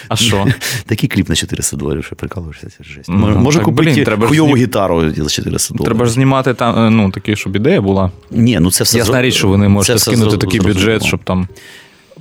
А 0.08 0.16
що? 0.16 0.46
Такий 0.86 1.08
кліп 1.08 1.28
на 1.28 1.34
400 1.34 1.76
доларів, 1.76 2.04
що 2.04 2.16
прикалуєшся, 2.16 2.68
це 2.78 2.84
жесть. 2.84 3.08
Ну, 3.08 3.16
Може, 3.16 3.38
може 3.38 3.58
так, 3.58 3.64
купити 3.64 3.90
блін, 3.90 4.04
треба 4.04 4.28
хуйову 4.28 4.48
знім- 4.50 4.62
гітару 4.62 5.10
за 5.16 5.28
400 5.28 5.74
доларів. 5.74 5.84
Треба 5.86 6.04
ж 6.06 6.12
знімати 6.12 6.54
там, 6.54 6.86
е, 6.86 6.90
ну, 6.90 7.10
такі, 7.10 7.36
щоб 7.36 7.56
ідея 7.56 7.80
була. 7.80 8.10
Ні, 8.30 8.58
ну 8.60 8.70
це 8.70 8.84
все 8.84 8.98
Ясна 8.98 9.18
зро- 9.18 9.22
річ, 9.22 9.34
що 9.34 9.48
ви 9.48 9.58
не 9.58 9.68
можете 9.68 9.94
все 9.94 10.10
скинути 10.10 10.36
такий 10.36 10.60
зрозуміло. 10.60 10.86
бюджет, 10.90 11.04
щоб 11.04 11.20
там. 11.24 11.48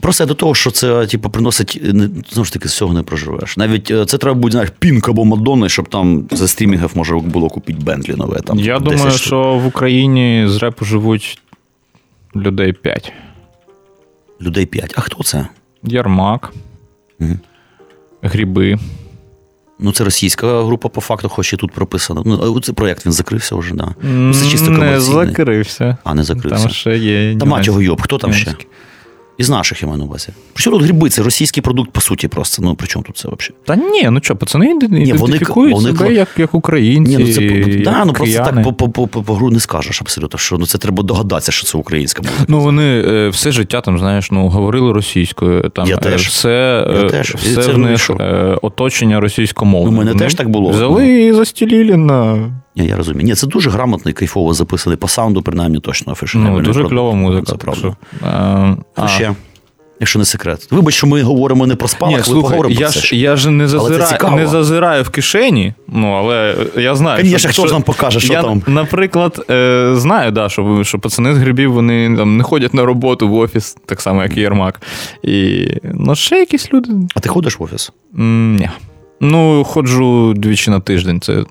Просто 0.05 0.23
я 0.23 0.27
до 0.27 0.33
того, 0.33 0.55
що 0.55 0.71
це 0.71 1.07
типу, 1.07 1.29
приносить 1.29 1.79
не- 1.83 2.09
знову 2.29 2.45
ж 2.45 2.53
таки 2.53 2.67
з 2.69 2.73
цього 2.77 2.93
не 2.93 3.03
проживеш. 3.03 3.57
Навіть 3.57 3.91
е, 3.91 4.05
це 4.05 4.17
треба 4.17 4.39
буде 4.39 4.51
знаєш, 4.51 4.71
пінк 4.79 5.09
або 5.09 5.25
Мадонни, 5.25 5.69
щоб 5.69 5.89
там 5.89 6.27
за 6.31 6.47
стрімінгів 6.47 6.91
можна 6.95 7.17
було 7.17 7.49
купити 7.49 7.79
Бентлі 7.83 8.13
нове. 8.13 8.39
Там, 8.39 8.59
Я 8.59 8.79
10 8.79 8.83
думаю, 8.83 9.11
штук. 9.11 9.25
що 9.25 9.41
в 9.63 9.65
Україні 9.65 10.45
з 10.47 10.57
репу 10.57 10.85
живуть 10.85 11.41
людей 12.35 12.73
5. 12.73 13.13
людей 14.41 14.65
5. 14.65 14.93
А 14.97 15.01
хто 15.01 15.23
це? 15.23 15.47
Ярмак, 15.83 16.53
Мгм. 17.19 17.39
Гриби. 18.21 18.77
Ну, 19.79 19.91
це 19.91 20.03
російська 20.03 20.63
група, 20.63 20.89
по 20.89 21.01
факту, 21.01 21.29
хоч 21.29 21.53
і 21.53 21.57
тут 21.57 21.71
прописано. 21.71 22.23
Ну, 22.25 22.59
цей 22.59 22.75
проєкт 22.75 23.05
він 23.05 23.13
закрився 23.13 23.55
вже, 23.55 23.75
да. 23.75 23.95
Ну, 24.01 24.33
це 24.33 24.49
чисто 24.49 24.71
Не 24.71 24.99
закрився. 24.99 25.97
А, 26.03 26.13
не 26.13 26.23
закрився. 26.23 26.63
Там 26.63 26.69
ще 26.69 26.97
є. 26.97 27.37
Та 27.37 27.45
мать 27.45 27.67
його 27.67 27.81
йоб, 27.81 28.01
хто 28.01 28.17
там 28.17 28.33
ще? 28.33 28.55
Із 29.37 29.49
наших 29.49 29.81
я 29.81 29.87
маю 29.87 29.99
на 29.99 30.05
увазі. 30.05 30.27
Причому 30.53 30.77
тут 30.77 30.85
гриби, 30.85 31.09
це 31.09 31.23
російський 31.23 31.63
продукт, 31.63 31.91
по 31.91 32.01
суті, 32.01 32.27
просто. 32.27 32.61
Ну, 32.61 32.75
при 32.75 32.87
чому 32.87 33.03
тут 33.03 33.17
це 33.17 33.27
взагалі? 33.27 33.55
Та 33.65 33.75
ні, 33.75 34.09
ну 34.11 34.19
що, 34.23 34.35
пацани 34.35 34.73
вони- 34.73 35.01
ідентифікують 35.01 35.73
вони 35.73 35.89
себе 35.89 36.05
кла- 36.05 36.11
як, 36.11 36.27
як 36.37 36.53
українці. 36.53 37.17
Ні, 37.17 37.23
ну 37.23 37.33
це 37.33 37.83
да, 37.83 38.05
ну, 38.05 38.13
просто 38.13 38.43
так 38.43 38.63
по, 38.63 38.73
по, 38.73 38.89
по, 38.89 39.07
по, 39.07 39.23
по 39.23 39.33
гру 39.33 39.49
не 39.49 39.59
скажеш 39.59 40.01
абсолютно. 40.01 40.39
Що 40.39 40.57
ну 40.57 40.65
це 40.65 40.77
треба 40.77 41.03
догадатися, 41.03 41.51
що 41.51 41.65
це 41.65 41.77
українська 41.77 42.21
музика. 42.21 42.45
Ну, 42.47 42.59
вони 42.59 43.03
е, 43.07 43.29
все 43.29 43.51
життя 43.51 43.81
там, 43.81 43.99
знаєш, 43.99 44.31
ну, 44.31 44.47
говорили 44.47 44.91
російською. 44.93 45.69
Там, 45.69 45.87
Я 45.87 45.95
е, 45.95 45.99
теж. 45.99 46.27
Все, 46.27 46.85
Я 46.93 47.01
е, 47.01 47.09
теж. 47.09 47.35
Все 47.35 47.63
це 47.63 47.71
в 47.71 47.77
ну 47.77 47.87
них 47.87 48.09
е, 48.09 48.57
оточення 48.61 49.19
російськомовне. 49.19 49.89
У 49.89 49.91
мене 49.91 50.11
Вони 50.11 50.23
теж 50.23 50.33
так 50.33 50.49
було. 50.49 50.69
Взяли 50.69 51.07
і 51.07 51.33
застіліли 51.33 51.97
на. 51.97 52.51
Ні, 52.75 52.85
я 52.85 52.97
розумію. 52.97 53.25
Ні, 53.25 53.35
це 53.35 53.47
дуже 53.47 53.69
грамотно 53.69 54.11
і 54.11 54.13
кайфово 54.13 54.53
записаний 54.53 54.97
по 54.97 55.07
саунду, 55.07 55.41
принаймні 55.41 55.79
точно 55.79 56.11
афішно. 56.11 56.41
Ну, 56.41 56.61
дуже 56.61 56.83
кльова 56.83 57.13
музика. 57.13 57.45
Це 57.45 57.55
правда. 57.55 57.79
що, 57.79 57.95
е, 58.27 58.77
а. 58.95 59.07
ще? 59.07 59.33
Якщо 59.99 60.19
не 60.19 60.25
секрет. 60.25 60.67
Вибач, 60.71 60.95
що 60.95 61.07
ми 61.07 61.21
говоримо 61.21 61.67
не 61.67 61.75
про 61.75 61.87
спалах, 61.87 62.11
Ні, 62.11 62.17
ми 62.17 62.23
слухай, 62.23 62.41
поговоримо 62.41 62.79
я 62.79 62.85
про 62.85 62.93
це. 62.93 62.99
ж, 62.99 63.15
я 63.15 63.35
ж 63.35 63.49
не, 63.49 63.67
зазираю, 63.67 64.35
не 64.35 64.47
зазираю 64.47 65.03
в 65.03 65.09
кишені, 65.09 65.73
ну, 65.87 66.11
але 66.11 66.55
я 66.75 66.95
знаю. 66.95 67.23
Конечно, 67.23 67.49
хто 67.49 67.67
ж 67.67 67.73
нам 67.73 67.81
покаже, 67.81 68.19
що 68.19 68.33
я, 68.33 68.43
там? 68.43 68.63
Наприклад, 68.67 69.45
е, 69.49 69.91
знаю, 69.95 70.31
да, 70.31 70.49
що, 70.49 70.83
що 70.83 70.99
пацани 70.99 71.33
з 71.33 71.37
грибів 71.37 71.73
вони 71.73 72.17
там, 72.17 72.37
не 72.37 72.43
ходять 72.43 72.73
на 72.73 72.85
роботу 72.85 73.29
в 73.29 73.33
офіс, 73.33 73.77
так 73.85 74.01
само, 74.01 74.23
як 74.23 74.37
і 74.37 74.39
Єрмак. 74.39 74.81
І, 75.23 75.67
ну, 75.93 76.15
ще 76.15 76.35
якісь 76.39 76.73
люди. 76.73 76.89
А 77.15 77.19
ти 77.19 77.29
ходиш 77.29 77.59
в 77.59 77.63
офіс? 77.63 77.91
М, 78.19 78.55
Ні. 78.55 78.69
Ну, 79.21 79.63
ходжу 79.63 80.33
двічі 80.35 80.71
на 80.71 80.79
тиждень. 80.79 81.21
Це 81.21 81.43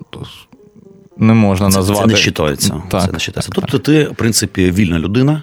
не 1.17 1.35
можна 1.35 1.71
Це, 1.71 1.77
назвати. 1.77 2.01
це 2.01 2.07
не 2.07 2.15
вважається. 2.15 2.83
Так, 2.89 3.01
це 3.01 3.07
не 3.07 3.13
вважається. 3.13 3.51
Тобто 3.53 3.79
ти, 3.79 4.05
в 4.05 4.15
принципі, 4.15 4.71
вільна 4.71 4.99
людина. 4.99 5.43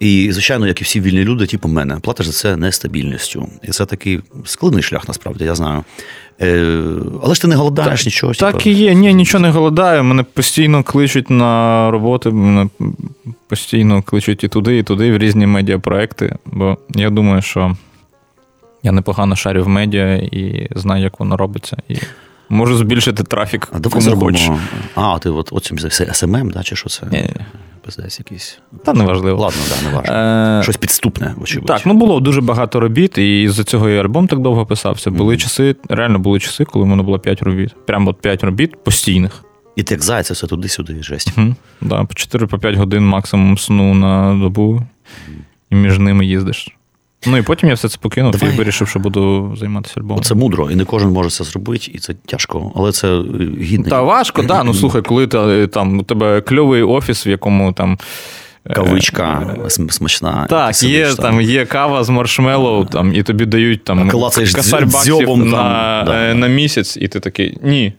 І, 0.00 0.32
звичайно, 0.32 0.66
як 0.66 0.80
і 0.80 0.84
всі 0.84 1.00
вільні 1.00 1.24
люди, 1.24 1.46
типу 1.46 1.68
мене, 1.68 1.96
платиш 2.00 2.26
за 2.26 2.32
це 2.32 2.56
нестабільністю. 2.56 3.48
І 3.62 3.70
це 3.70 3.86
такий 3.86 4.20
складний 4.44 4.82
шлях, 4.82 5.08
насправді, 5.08 5.44
я 5.44 5.54
знаю. 5.54 5.84
Е, 6.40 6.82
але 7.22 7.34
ж 7.34 7.42
ти 7.42 7.48
не 7.48 7.56
голодаєш 7.56 8.06
нічого. 8.06 8.34
Так 8.34 8.52
типу. 8.52 8.70
і 8.70 8.72
є. 8.72 8.94
Ні, 8.94 9.14
нічого 9.14 9.42
не 9.42 9.50
голодаю. 9.50 10.04
Мене 10.04 10.22
постійно 10.22 10.82
кличуть 10.82 11.30
на 11.30 11.90
роботи, 11.90 12.30
мене 12.30 12.68
постійно 13.48 14.02
кличуть 14.02 14.44
і 14.44 14.48
туди, 14.48 14.78
і 14.78 14.82
туди, 14.82 15.12
в 15.12 15.18
різні 15.18 15.46
медіапроекти. 15.46 16.36
Бо 16.46 16.78
я 16.90 17.10
думаю, 17.10 17.42
що 17.42 17.76
я 18.82 18.92
непогано 18.92 19.36
шарю 19.36 19.64
в 19.64 19.68
медіа 19.68 20.14
і 20.14 20.68
знаю, 20.76 21.02
як 21.02 21.20
воно 21.20 21.36
робиться. 21.36 21.76
І 21.88 21.96
можу 22.50 22.76
збільшити 22.76 23.24
трафік. 23.24 23.68
А 23.72 23.80
кому 23.80 24.00
зробимо. 24.00 24.24
хочеш. 24.24 24.50
А, 24.94 25.18
ти 25.18 25.30
от, 25.30 25.48
от 25.52 25.64
цим 25.64 25.76
все 25.76 26.14
СММ, 26.14 26.50
да, 26.50 26.62
чи 26.62 26.76
що 26.76 26.88
це? 26.88 27.06
Ні. 27.12 27.30
Пиздець 27.84 28.18
якийсь. 28.18 28.58
Та 28.84 28.92
неважливо. 28.92 29.40
Ладно, 29.40 29.60
да, 29.68 29.88
не 29.88 29.96
важливо. 29.96 30.20
Е, 30.20 30.62
Щось 30.62 30.76
підступне, 30.76 31.34
вочевидь. 31.36 31.66
Так, 31.66 31.86
ну 31.86 31.94
було 31.94 32.20
дуже 32.20 32.40
багато 32.40 32.80
робіт, 32.80 33.18
і 33.18 33.48
з-за 33.48 33.64
цього 33.64 33.88
і 33.88 33.98
альбом 33.98 34.26
так 34.26 34.38
довго 34.38 34.66
писався. 34.66 35.10
Були 35.10 35.36
часи, 35.36 35.76
реально 35.88 36.18
були 36.18 36.40
часи, 36.40 36.64
коли 36.64 36.84
в 36.84 36.88
мене 36.88 37.02
було 37.02 37.18
5 37.18 37.42
робіт. 37.42 37.74
Прямо 37.86 38.10
от 38.10 38.20
5 38.20 38.44
робіт 38.44 38.84
постійних. 38.84 39.44
І 39.76 39.82
ти 39.82 39.94
як 39.94 40.02
зайця, 40.02 40.34
все 40.34 40.46
туди-сюди, 40.46 41.02
жесть. 41.02 41.32
Угу. 41.38 41.54
Да, 41.80 42.04
по 42.04 42.14
4-5 42.14 42.76
годин 42.76 43.06
максимум 43.08 43.58
сну 43.58 43.94
на 43.94 44.34
добу, 44.34 44.82
і 45.70 45.74
між 45.74 45.98
ними 45.98 46.26
їздиш. 46.26 46.68
Ну 47.26 47.36
і 47.36 47.42
потім 47.42 47.68
я 47.68 47.74
все 47.74 47.88
це 47.88 47.98
покинув 48.00 48.32
Давай. 48.32 48.54
і 48.54 48.58
вирішив, 48.58 48.88
що 48.88 48.98
буду 48.98 49.54
займатися 49.58 49.94
альбомом. 49.96 50.22
Це 50.22 50.34
мудро, 50.34 50.70
і 50.70 50.74
не 50.76 50.84
кожен 50.84 51.10
може 51.10 51.30
це 51.30 51.44
зробити, 51.44 51.90
і 51.94 51.98
це 51.98 52.14
тяжко, 52.26 52.72
але 52.76 52.92
це 52.92 53.08
е, 53.08 53.22
гідно. 53.60 53.90
Та 53.90 54.02
важко, 54.02 54.42
да. 54.42 54.64
Ну 54.64 54.74
слухай, 54.74 55.02
коли 55.02 55.26
ти, 55.26 55.66
там 55.66 55.98
у 55.98 56.02
тебе 56.02 56.40
кльовий 56.40 56.82
офіс, 56.82 57.26
в 57.26 57.28
якому 57.28 57.72
там. 57.72 57.98
е, 58.66 58.74
Кавичка 58.74 59.56
смачна. 59.68 60.46
Так, 60.50 60.76
сидиш 60.76 61.08
є 61.08 61.14
там 61.14 61.40
є 61.40 61.66
кава 61.66 62.04
з 62.04 62.08
маршмеллоу, 62.08 62.84
там, 62.84 63.14
і 63.14 63.22
тобі 63.22 63.46
дають 63.46 63.84
там 63.84 64.10
Клацаєш 64.10 64.54
баксів 64.72 65.36
на, 65.36 66.02
да. 66.06 66.30
е, 66.30 66.34
на 66.34 66.46
місяць, 66.46 66.96
і 66.96 67.08
ти 67.08 67.20
такий, 67.20 67.58
ні. 67.62 67.92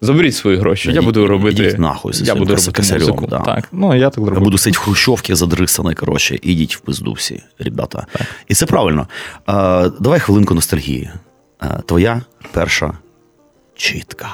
Заберіть 0.00 0.34
свої 0.34 0.56
гроші. 0.56 0.92
Я 0.92 1.02
буду 1.02 1.26
робити. 1.26 1.62
ідіть 1.62 1.78
нахуй 1.78 2.12
я 2.14 2.34
буду 2.34 2.54
робити 2.54 2.72
косарем, 2.72 3.00
музику. 3.02 3.26
да. 3.26 3.38
Так, 3.38 3.68
ну 3.72 3.94
я 3.94 4.10
так 4.10 4.24
Я 4.34 4.40
буду 4.40 4.58
сидіти 4.58 4.78
в 4.78 4.82
хрущовці 4.82 5.34
задрисаний, 5.34 5.94
коротше, 5.94 6.38
ідіть 6.42 6.76
в 6.76 6.80
пизду 6.80 7.12
всі, 7.12 7.42
ребята. 7.58 8.06
І 8.48 8.54
це 8.54 8.66
правильно. 8.66 9.08
Е, 9.48 9.90
давай 10.00 10.20
хвилинку 10.20 10.54
ностальгії. 10.54 11.10
Е, 11.62 11.80
твоя 11.86 12.22
перша 12.52 12.92
чітка. 13.76 14.28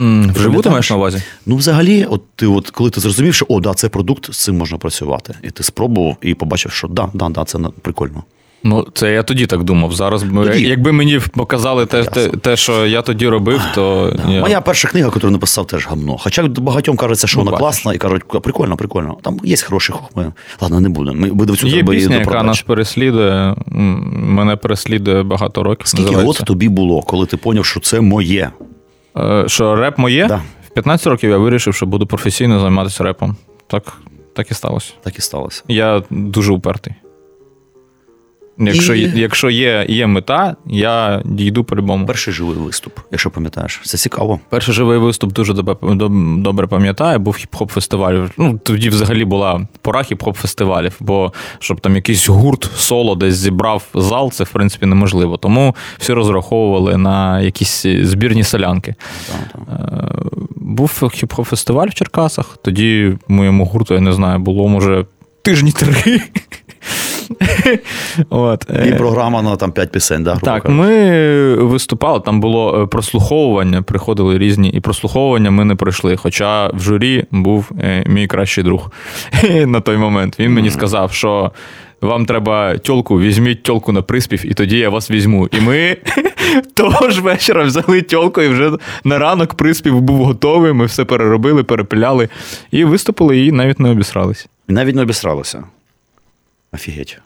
М, 0.00 0.32
Вживу 0.32 0.62
ти 0.62 0.70
маєш 0.70 0.90
на 0.90 0.96
увазі? 0.96 1.22
Ну, 1.46 1.56
взагалі, 1.56 2.04
от 2.04 2.22
ти, 2.36 2.46
от 2.46 2.70
коли 2.70 2.90
ти 2.90 3.00
зрозумів, 3.00 3.34
що 3.34 3.46
о, 3.48 3.60
да, 3.60 3.74
це 3.74 3.88
продукт, 3.88 4.32
з 4.32 4.38
цим 4.44 4.56
можна 4.58 4.78
працювати. 4.78 5.34
І 5.42 5.50
ти 5.50 5.62
спробував 5.62 6.16
і 6.22 6.34
побачив, 6.34 6.72
що 6.72 6.88
да, 6.88 7.10
да, 7.14 7.28
да, 7.28 7.44
це 7.44 7.58
прикольно. 7.82 8.24
Ну, 8.64 8.86
це 8.94 9.12
я 9.12 9.22
тоді 9.22 9.46
так 9.46 9.62
думав. 9.64 9.92
Зараз, 9.92 10.24
Тоді. 10.34 10.68
якби 10.68 10.92
мені 10.92 11.20
показали 11.32 11.86
те, 11.86 12.04
те, 12.04 12.28
те, 12.28 12.56
що 12.56 12.86
я 12.86 13.02
тоді 13.02 13.28
робив, 13.28 13.60
то 13.74 14.16
Да. 14.26 14.32
я... 14.32 14.40
Моя 14.40 14.60
перша 14.60 14.88
книга, 14.88 15.06
яку 15.14 15.30
написав, 15.30 15.66
теж 15.66 15.86
гамно. 15.86 16.16
Хоча 16.18 16.42
багатьом 16.42 16.96
кажеться, 16.96 17.26
що 17.26 17.38
Ну, 17.38 17.44
вона 17.44 17.50
бачиш. 17.50 17.60
класна, 17.62 17.94
і 17.94 17.98
кажуть, 17.98 18.22
прикольно, 18.42 18.76
прикольно. 18.76 19.16
Там 19.22 19.40
є 19.44 19.56
хороші 19.66 19.92
хохми. 19.92 20.32
Ладно, 20.60 20.80
не 20.80 20.88
будемо. 20.88 21.20
Ми 21.20 21.30
буде 21.32 21.52
в 21.52 21.56
цю 21.56 21.66
Є 21.66 21.84
пісня, 21.84 22.16
яка 22.16 22.42
нас 22.42 22.62
переслідує. 22.62 23.54
Мене 24.12 24.56
переслідує 24.56 25.22
багато 25.22 25.62
років. 25.62 25.86
Скільки 25.86 26.02
називається. 26.04 26.26
років 26.26 26.46
тобі 26.46 26.68
було, 26.68 27.02
коли 27.02 27.26
ти 27.26 27.36
поняв, 27.36 27.64
що 27.66 27.80
це 27.80 28.00
моє? 28.00 28.50
Е, 29.18 29.44
Що 29.46 29.74
реп 29.76 29.98
моє? 29.98 30.26
Да. 30.26 30.40
В 30.66 30.74
15 30.74 31.06
років 31.06 31.30
я 31.30 31.36
вирішив, 31.38 31.74
що 31.74 31.86
буду 31.86 32.06
професійно 32.06 32.60
займатися 32.60 33.04
репом. 33.04 33.36
Так, 33.66 33.92
так 34.36 34.50
і 34.50 34.54
сталося. 34.54 34.92
Так 35.02 35.18
і 35.18 35.20
сталося. 35.20 35.62
Я 35.68 36.02
дуже 36.10 36.52
упертий. 36.52 36.94
Якщо, 38.60 38.94
І- 38.94 39.12
якщо 39.20 39.50
є, 39.50 39.86
є 39.88 40.06
мета, 40.06 40.56
я 40.66 41.22
дійду 41.24 41.64
по-любому. 41.64 42.06
Перший 42.06 42.34
живий 42.34 42.56
виступ, 42.56 42.98
якщо 43.10 43.30
пам'ятаєш. 43.30 43.80
Це 43.84 43.98
цікаво. 43.98 44.40
Перший 44.48 44.74
живий 44.74 44.98
виступ 44.98 45.32
дуже 45.32 45.54
добре, 45.54 45.74
доб- 45.82 46.66
пам'ятаю, 46.68 47.18
був 47.18 47.34
хіп-хоп 47.34 47.66
фестиваль. 47.68 48.26
Ну, 48.38 48.60
тоді 48.64 48.88
взагалі 48.88 49.24
була 49.24 49.66
пора 49.82 50.00
хіп-хоп 50.00 50.32
фестивалів, 50.32 50.96
бо 51.00 51.32
щоб 51.58 51.80
там 51.80 51.96
якийсь 51.96 52.28
гурт 52.28 52.70
соло 52.76 53.14
десь 53.14 53.34
зібрав 53.34 53.82
зал, 53.94 54.32
це 54.32 54.44
в 54.44 54.50
принципі 54.50 54.86
неможливо. 54.86 55.36
Тому 55.36 55.76
всі 55.98 56.12
розраховували 56.12 56.96
на 56.96 57.40
якісь 57.40 57.86
збірні 58.02 58.44
солянки. 58.44 58.94
Е, 59.68 59.84
Був 60.56 60.98
хіп-хоп 61.02 61.44
фестиваль 61.44 61.88
в 61.88 61.94
Черкасах. 61.94 62.58
Тоді 62.62 63.18
моєму 63.28 63.64
гурту, 63.64 63.94
я 63.94 64.00
не 64.00 64.12
знаю, 64.12 64.38
було 64.38 64.68
може 64.68 65.04
тижні 65.42 65.72
три. 65.72 66.20
От. 68.30 68.66
І 68.86 68.88
е, 68.88 68.94
програма 68.94 69.42
на 69.42 69.56
там 69.56 69.72
5 69.72 69.92
пісень, 69.92 70.24
да, 70.24 70.36
так, 70.36 70.62
кажучи. 70.62 70.82
ми 70.82 71.54
виступали, 71.54 72.20
там 72.20 72.40
було 72.40 72.82
е, 72.82 72.86
прослуховування, 72.86 73.82
приходили 73.82 74.38
різні, 74.38 74.68
і 74.68 74.80
прослуховування 74.80 75.50
ми 75.50 75.64
не 75.64 75.74
пройшли. 75.74 76.16
Хоча 76.16 76.68
в 76.68 76.80
журі 76.80 77.24
був 77.30 77.70
е, 77.80 78.04
мій 78.06 78.26
кращий 78.26 78.64
друг 78.64 78.90
на 79.66 79.80
той 79.80 79.96
момент. 79.96 80.36
Він 80.38 80.52
мені 80.52 80.70
сказав, 80.70 81.12
що 81.12 81.52
вам 82.00 82.26
треба 82.26 82.78
тьолку, 82.78 83.20
візьміть 83.20 83.62
тьолку 83.62 83.92
на 83.92 84.02
приспів, 84.02 84.50
і 84.50 84.54
тоді 84.54 84.78
я 84.78 84.90
вас 84.90 85.10
візьму. 85.10 85.48
І 85.52 85.60
ми 85.60 85.96
того 86.74 87.10
ж 87.10 87.20
вечора 87.20 87.64
взяли 87.64 88.02
тьолку, 88.02 88.42
і 88.42 88.48
вже 88.48 88.72
на 89.04 89.18
ранок 89.18 89.54
приспів 89.54 90.00
був 90.00 90.24
готовий. 90.24 90.72
Ми 90.72 90.84
все 90.84 91.04
переробили, 91.04 91.62
перепиляли 91.62 92.28
і 92.70 92.84
виступили, 92.84 93.46
і 93.46 93.52
навіть 93.52 93.80
не 93.80 93.90
обісрались. 93.90 94.48
І 94.68 94.72
навіть 94.72 94.96
не 94.96 95.02
обісралися. 95.02 95.64
Офігеть. 96.72 97.18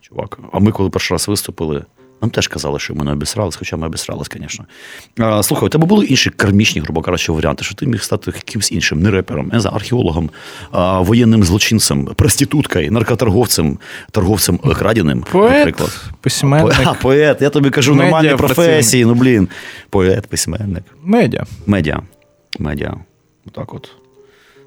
Чувак. 0.00 0.38
А 0.52 0.58
ми, 0.58 0.72
коли 0.72 0.90
перший 0.90 1.14
раз 1.14 1.28
виступили, 1.28 1.84
нам 2.22 2.30
теж 2.30 2.48
казали, 2.48 2.78
що 2.78 2.94
ми 2.94 3.04
не 3.04 3.12
обісрались, 3.12 3.56
хоча 3.56 3.76
ми 3.76 3.86
обісрались, 3.86 4.28
звісно. 4.32 4.64
А, 5.18 5.42
слухай, 5.42 5.66
у 5.66 5.68
тебе 5.68 5.86
були 5.86 6.06
інші 6.06 6.30
кармічні, 6.30 6.80
грубо 6.80 7.02
кажучи, 7.02 7.32
варіанти, 7.32 7.64
що 7.64 7.74
ти 7.74 7.86
міг 7.86 8.02
стати 8.02 8.32
якимось 8.36 8.72
іншим, 8.72 9.02
не 9.02 9.10
репером, 9.10 9.48
не 9.52 9.60
знаю, 9.60 9.76
археологом, 9.76 10.30
а, 10.70 11.00
воєнним 11.00 11.44
злочинцем, 11.44 12.04
проституткою, 12.04 12.92
наркоторговцем, 12.92 13.78
торговцем 14.10 14.58
краденим, 14.58 15.24
наприклад. 15.34 16.00
письменник, 16.20 16.74
А, 16.84 16.94
поет, 16.94 17.42
я 17.42 17.50
тобі 17.50 17.70
кажу, 17.70 17.94
нормальні 17.94 18.14
Медіапрацівник. 18.28 18.56
професії, 18.66 19.04
ну 19.04 19.14
блін. 19.14 19.48
Поет, 19.90 20.26
письменник. 20.26 20.84
медіа. 21.02 21.44
Медіа. 21.66 22.02
Медіа. 22.58 22.94
Отак 23.46 23.74
от. 23.74 23.90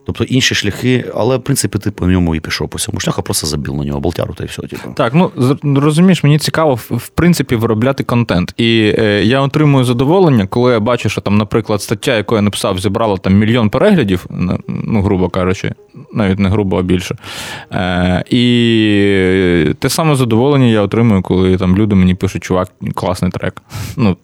Тобто 0.06 0.24
інші 0.24 0.56
шляхи, 0.56 1.12
але 1.16 1.38
в 1.38 1.44
принципі 1.44 1.80
ти 1.80 1.92
по 1.92 2.08
ньому 2.08 2.36
і 2.36 2.40
пішов 2.40 2.70
по 2.70 2.80
цьому 2.80 3.00
шляху, 3.00 3.22
просто 3.22 3.48
забіл 3.48 3.76
на 3.76 3.84
нього 3.84 4.00
болтяру 4.00 4.34
та 4.34 4.44
й 4.44 4.48
все. 4.48 4.62
Типу. 4.62 4.94
Так, 4.96 5.14
ну 5.14 5.32
розумієш, 5.76 6.24
мені 6.24 6.40
цікаво 6.40 6.76
в, 6.76 6.96
в 6.96 7.08
принципі 7.08 7.56
виробляти 7.56 8.04
контент. 8.04 8.54
І 8.58 8.94
е, 8.98 9.24
я 9.24 9.42
отримую 9.42 9.86
задоволення, 9.86 10.48
коли 10.48 10.74
я 10.74 10.80
бачу, 10.80 11.10
що 11.10 11.22
там, 11.22 11.38
наприклад, 11.38 11.82
стаття, 11.82 12.16
яку 12.16 12.36
я 12.36 12.42
написав, 12.42 12.80
зібрала 12.80 13.18
там 13.18 13.34
мільйон 13.34 13.70
переглядів, 13.70 14.26
ну, 14.68 15.02
грубо 15.02 15.30
кажучи, 15.30 15.72
навіть 16.14 16.40
не 16.40 16.50
грубо, 16.50 16.80
а 16.80 16.82
більше. 16.82 17.16
Е, 17.72 18.24
і 18.30 19.74
те 19.80 19.90
саме 19.90 20.16
задоволення 20.16 20.66
я 20.66 20.82
отримую, 20.82 21.22
коли 21.22 21.58
там 21.58 21.78
люди 21.78 21.96
мені 21.96 22.16
пишуть, 22.16 22.44
чувак, 22.44 22.72
класний 22.96 23.32
трек. 23.32 23.62
Ну, 23.98 24.18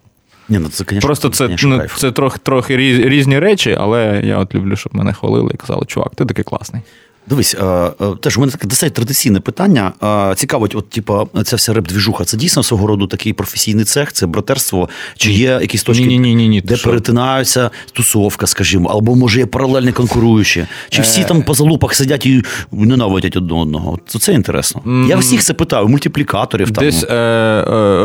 Ні, 0.50 0.60
ну 0.60 0.70
це, 0.70 0.84
конечно, 0.84 1.08
Просто 1.08 1.30
це, 1.30 1.46
конечно, 1.46 1.70
ну, 1.78 1.88
це 1.98 2.12
трохи, 2.12 2.40
трохи 2.44 2.78
різ- 2.78 3.00
різні 3.06 3.40
речі, 3.40 3.76
але 3.80 4.22
я 4.24 4.38
от 4.38 4.56
люблю, 4.56 4.76
щоб 4.76 4.96
мене 4.96 5.14
хвалили 5.14 5.52
і 5.54 5.58
казали, 5.58 5.86
чувак, 5.86 6.16
ти 6.16 6.26
такий 6.26 6.44
класний. 6.44 6.82
Дивись, 7.28 7.56
е, 7.56 7.66
е, 7.66 7.92
теж 8.22 8.38
у 8.38 8.40
мене 8.40 8.52
таке 8.52 8.68
досить 8.68 8.94
традиційне 8.94 9.40
питання. 9.40 9.92
Е, 10.32 10.36
Цікавить, 10.36 10.76
от, 10.76 10.90
типа, 10.90 11.26
ця 11.44 11.56
вся 11.56 11.74
реп-двіжуха, 11.74 12.26
це 12.26 12.38
дійсно 12.38 12.64
свого 12.64 12.88
роду 12.88 13.08
такий 13.08 13.34
професійний 13.34 13.86
цех, 13.86 14.14
це 14.14 14.28
братерство, 14.28 14.90
чи 15.18 15.32
є 15.32 15.60
якісь 15.62 15.84
точки, 15.84 16.06
Ні-ні-ні-ні, 16.06 16.62
де 16.62 16.78
перетинаються 16.78 17.72
тусовка, 17.94 18.48
скажімо, 18.48 18.90
або 18.90 19.16
може 19.16 19.40
є 19.40 19.46
паралельні 19.46 19.92
конкуруючі, 19.92 20.66
чи 20.90 21.02
всі 21.02 21.24
там 21.24 21.44
по 21.44 21.54
залупах 21.54 21.94
сидять 21.94 22.26
і 22.26 22.44
ненавидять 22.72 23.38
одне 23.38 23.54
одного. 23.54 24.00
Це 24.06 24.34
інтересно. 24.34 25.06
Я 25.10 25.18
всіх 25.18 25.44
це 25.44 25.54
питаю, 25.54 25.88
мультиплікаторів 25.88 26.72
там. 26.72 26.84
Десь 26.84 27.04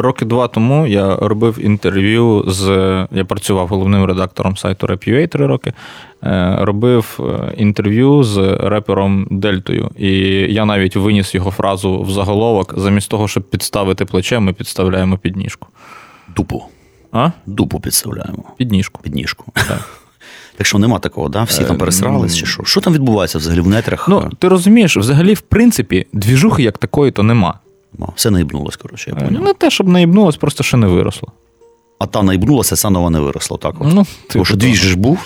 роки 0.03 0.25
два 0.25 0.49
тому 0.49 0.87
я 0.87 1.17
робив 1.17 1.59
інтерв'ю 1.61 2.45
з. 2.49 2.65
Я 3.13 3.25
працював 3.25 3.69
головним 3.69 4.05
редактором 4.05 4.57
сайту 4.57 4.87
Rap.ua 4.87 5.29
три 5.29 5.47
роки. 5.47 5.73
Е, 6.25 6.57
робив 6.61 7.21
е, 7.21 7.55
інтерв'ю 7.57 8.25
з 8.25 8.39
репером 8.61 9.27
Дельтою. 9.31 9.91
І 9.99 10.11
я 10.53 10.65
навіть 10.65 10.97
виніс 10.97 11.35
його 11.35 11.51
фразу 11.51 12.03
в 12.03 12.11
заголовок: 12.11 12.75
замість 12.77 13.11
того, 13.11 13.29
щоб 13.29 13.43
підставити 13.43 14.05
плече, 14.05 14.39
ми 14.39 14.53
підставляємо 14.53 15.19
підніжку. 15.19 15.69
Дупу. 16.37 16.65
А? 17.13 17.31
Дупу 17.47 17.81
підставляємо. 17.81 18.45
Підніжку. 18.57 19.01
Підніжку. 19.03 19.45
Так. 19.55 19.89
Так 20.57 20.67
що 20.67 20.79
нема 20.79 20.99
такого, 20.99 21.29
да? 21.29 21.43
Всі 21.43 21.65
там 21.65 21.79
пересрались 21.79 22.37
чи 22.37 22.47
що? 22.47 22.65
Що 22.65 22.81
там 22.81 22.93
відбувається 22.93 23.39
взагалі 23.39 23.61
в 23.61 23.69
нетрях? 23.69 24.09
Ну, 24.09 24.31
ти 24.39 24.49
розумієш, 24.49 24.97
взагалі, 24.97 25.35
в 25.35 25.41
принципі, 25.41 26.07
двіжухи 26.13 26.63
як 26.63 26.79
такої, 26.79 27.13
то 27.13 27.23
нема. 27.23 27.59
Все 28.15 28.31
наїбнулось, 28.31 28.77
коротше, 28.77 29.11
я 29.11 29.17
Е, 29.17 29.27
поняв. 29.27 29.43
Не 29.43 29.55
те, 29.55 29.71
щоб 29.71 29.89
наїбнулось, 29.89 30.37
просто 30.37 30.63
ще 30.63 30.77
не 30.77 30.87
виросло. 30.87 31.29
А 31.99 32.07
та 32.07 32.23
наїбнулася, 32.23 32.77
ця 32.77 32.91
нова 32.91 33.11
не 33.11 33.21
виросла. 33.21 33.59
Так 33.59 33.75
от. 33.81 33.95
Ну, 33.95 34.07
Тому 34.29 34.45
що 34.45 34.55
типу 34.55 34.67
дві 34.67 34.75
ж 34.75 34.99
був. 34.99 35.19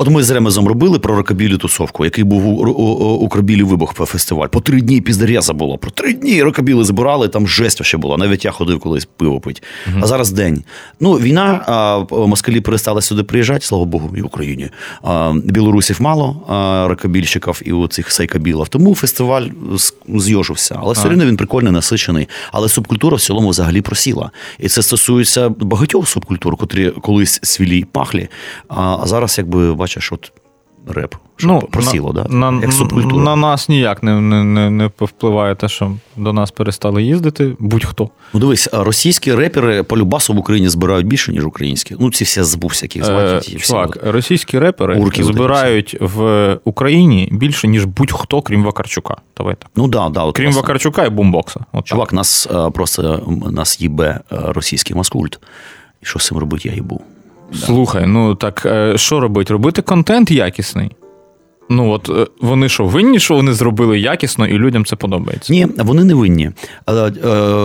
От 0.00 0.08
ми 0.08 0.22
з 0.22 0.30
Ремезом 0.30 0.68
робили 0.68 0.98
про 0.98 1.16
рокобілі 1.16 1.56
тусовку, 1.56 2.04
який 2.04 2.24
був 2.24 2.46
у, 2.46 2.50
у, 2.50 2.82
у, 3.24 3.64
у 3.64 3.66
вибух 3.66 3.94
по 3.94 4.06
фестиваль. 4.06 4.48
По 4.48 4.60
три 4.60 4.80
дні 4.80 5.00
піздареза 5.00 5.52
було. 5.52 5.78
Про 5.78 5.90
три 5.90 6.12
дні 6.12 6.42
рокобіли 6.42 6.84
збирали, 6.84 7.28
там 7.28 7.48
жесть 7.48 7.84
ще 7.84 7.96
була. 7.96 8.16
Навіть 8.16 8.44
я 8.44 8.50
ходив 8.50 8.80
колись 8.80 9.08
пиво 9.16 9.40
пить. 9.40 9.62
А 10.00 10.06
зараз 10.06 10.30
день. 10.30 10.64
Ну, 11.00 11.12
війна, 11.12 11.64
а, 11.66 12.16
москалі 12.26 12.60
перестали 12.60 13.02
сюди 13.02 13.22
приїжджати, 13.22 13.66
слава 13.66 13.84
Богу, 13.84 14.16
і 14.16 14.22
в 14.22 14.26
Україні. 14.26 14.70
А, 15.02 15.32
білорусів 15.44 16.02
мало, 16.02 16.42
а, 16.48 16.88
рокобільщиків 16.88 17.62
і 17.64 17.72
у 17.72 17.88
цих 17.88 18.12
сайкобілів. 18.12 18.68
Тому 18.68 18.94
фестиваль 18.94 19.46
зйожився. 20.08 20.78
Але 20.82 20.92
все 20.92 21.08
одно 21.08 21.26
він 21.26 21.36
прикольний, 21.36 21.72
насичений. 21.72 22.28
Але 22.52 22.68
субкультура 22.68 23.16
в 23.16 23.20
цілому 23.20 23.48
взагалі 23.48 23.80
просіла. 23.80 24.30
І 24.58 24.68
це 24.68 24.82
стосується 24.82 25.48
багатьох 25.48 26.08
субкультур, 26.08 26.56
котрі 26.56 26.90
колись 26.90 27.40
свілі 27.42 27.84
пахлі. 27.84 28.28
А, 28.68 28.96
а 29.02 29.06
зараз, 29.06 29.38
якби 29.38 29.72
бачиш, 29.88 30.12
от 30.12 30.32
реп. 30.86 31.14
Що 31.36 31.58
просіло, 31.58 32.12
на, 32.12 32.22
да? 32.22 32.50
на, 32.50 32.62
як 32.62 32.72
субкультура. 32.72 33.24
на 33.24 33.36
нас 33.36 33.68
ніяк 33.68 34.02
не, 34.02 34.20
не, 34.20 34.44
не, 34.44 34.70
не 34.70 34.88
повпливає 34.88 35.54
те, 35.54 35.68
що 35.68 35.92
до 36.16 36.32
нас 36.32 36.50
перестали 36.50 37.02
їздити 37.02 37.56
будь-хто. 37.58 38.10
Ну 38.34 38.40
дивись, 38.40 38.68
російські 38.72 39.34
репери 39.34 39.82
по 39.82 39.96
любасу 39.96 40.34
в 40.34 40.38
Україні 40.38 40.68
збирають 40.68 41.06
більше, 41.06 41.32
ніж 41.32 41.46
українські. 41.46 41.96
Ну, 42.00 42.10
ці 42.10 42.24
всі 42.24 42.42
забувся, 42.42 42.84
яких 42.84 43.04
звати. 43.04 43.52
Е, 43.54 43.58
чувак, 43.58 43.98
от. 44.02 44.12
російські 44.12 44.58
репери 44.58 45.00
Урки 45.00 45.24
збирають 45.24 45.96
в 46.00 46.58
Україні 46.64 47.28
більше, 47.32 47.68
ніж 47.68 47.84
будь-хто, 47.84 48.42
крім 48.42 48.64
Вакарчука. 48.64 49.16
Давай 49.36 49.54
так. 49.54 49.70
Ну 49.76 49.88
да, 49.88 50.08
да, 50.08 50.22
от 50.22 50.36
Крім 50.36 50.46
власне. 50.46 50.62
Вакарчука 50.62 51.04
і 51.04 51.10
бумбокса. 51.10 51.60
От 51.72 51.84
Чувак, 51.84 52.12
нас 52.12 52.48
е, 52.54 52.70
просто 52.70 53.22
нас 53.50 53.80
їбе 53.80 54.20
е, 54.32 54.36
російський 54.40 54.96
маскульт. 54.96 55.38
І 56.02 56.06
що 56.06 56.18
з 56.18 56.26
цим 56.26 56.38
робити, 56.38 56.68
я 56.68 56.74
їбу. 56.74 57.02
Слухай, 57.54 58.04
ну 58.06 58.34
так 58.34 58.62
е, 58.66 58.92
що 58.98 59.20
робити? 59.20 59.52
Робити 59.52 59.82
контент 59.82 60.30
якісний. 60.30 60.90
Ну 61.70 61.90
от 61.90 62.08
е, 62.08 62.26
вони 62.40 62.68
що, 62.68 62.84
винні, 62.84 63.18
що 63.18 63.34
вони 63.34 63.52
зробили 63.52 63.98
якісно, 63.98 64.46
і 64.46 64.52
людям 64.52 64.84
це 64.84 64.96
подобається. 64.96 65.52
Ні, 65.52 65.66
вони 65.78 66.04
не 66.04 66.14
винні. 66.14 66.50
А, 66.86 66.92
е, 66.92 67.10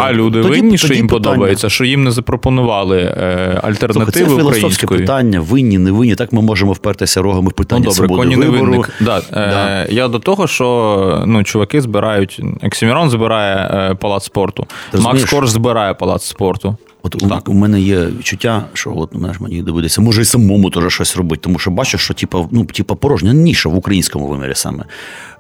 А 0.01 0.13
люди 0.13 0.41
тоді- 0.41 0.49
винні, 0.61 0.77
що 0.77 0.87
тоді 0.87 0.97
їм 0.99 1.07
питання. 1.07 1.23
подобається, 1.23 1.69
що 1.69 1.85
їм 1.85 2.03
не 2.03 2.11
запропонували 2.11 2.97
е, 2.99 3.61
Слухай, 3.91 4.11
це 4.11 4.25
філософське 4.25 4.87
питання, 4.87 5.39
винні, 5.39 5.77
не 5.77 5.91
винні. 5.91 6.15
Так 6.15 6.33
ми 6.33 6.41
можемо 6.41 6.71
впертися 6.71 7.21
рогами 7.21 7.41
в 7.41 7.43
Ну 7.43 7.51
питання 7.51 7.81
добре, 7.83 7.95
свободи 7.95 8.21
коні 8.21 8.35
вибору. 8.35 8.63
невинник. 8.65 8.89
Да, 9.01 9.21
Да. 9.31 9.85
Я 9.89 10.07
до 10.07 10.19
того, 10.19 10.47
що 10.47 11.23
ну, 11.27 11.43
чуваки 11.43 11.81
збирають. 11.81 12.41
Оксімірон 12.63 13.09
збирає 13.09 13.95
палац 13.95 14.23
спорту, 14.23 14.63
Ти 14.63 14.97
Макс 14.97 15.05
розумієш? 15.05 15.29
Корж 15.29 15.49
збирає 15.49 15.93
палац 15.93 16.23
спорту. 16.23 16.77
От 17.05 17.23
у, 17.23 17.51
у 17.51 17.53
мене 17.53 17.81
є 17.81 18.05
відчуття, 18.05 18.65
що 18.73 18.93
от 18.95 19.09
знаєш, 19.15 19.39
мені 19.39 19.61
доведеться, 19.61 20.01
може 20.01 20.21
і 20.21 20.25
самому 20.25 20.69
теж 20.69 20.93
щось 20.93 21.17
робити, 21.17 21.41
тому 21.43 21.59
що 21.59 21.71
бачу, 21.71 21.97
що 21.97 22.13
типа, 22.13 22.47
ну, 22.51 22.65
типа 22.65 22.95
порожня 22.95 23.33
ніша 23.33 23.69
в 23.69 23.75
українському 23.75 24.27
вимірі 24.27 24.55
саме. 24.55 24.83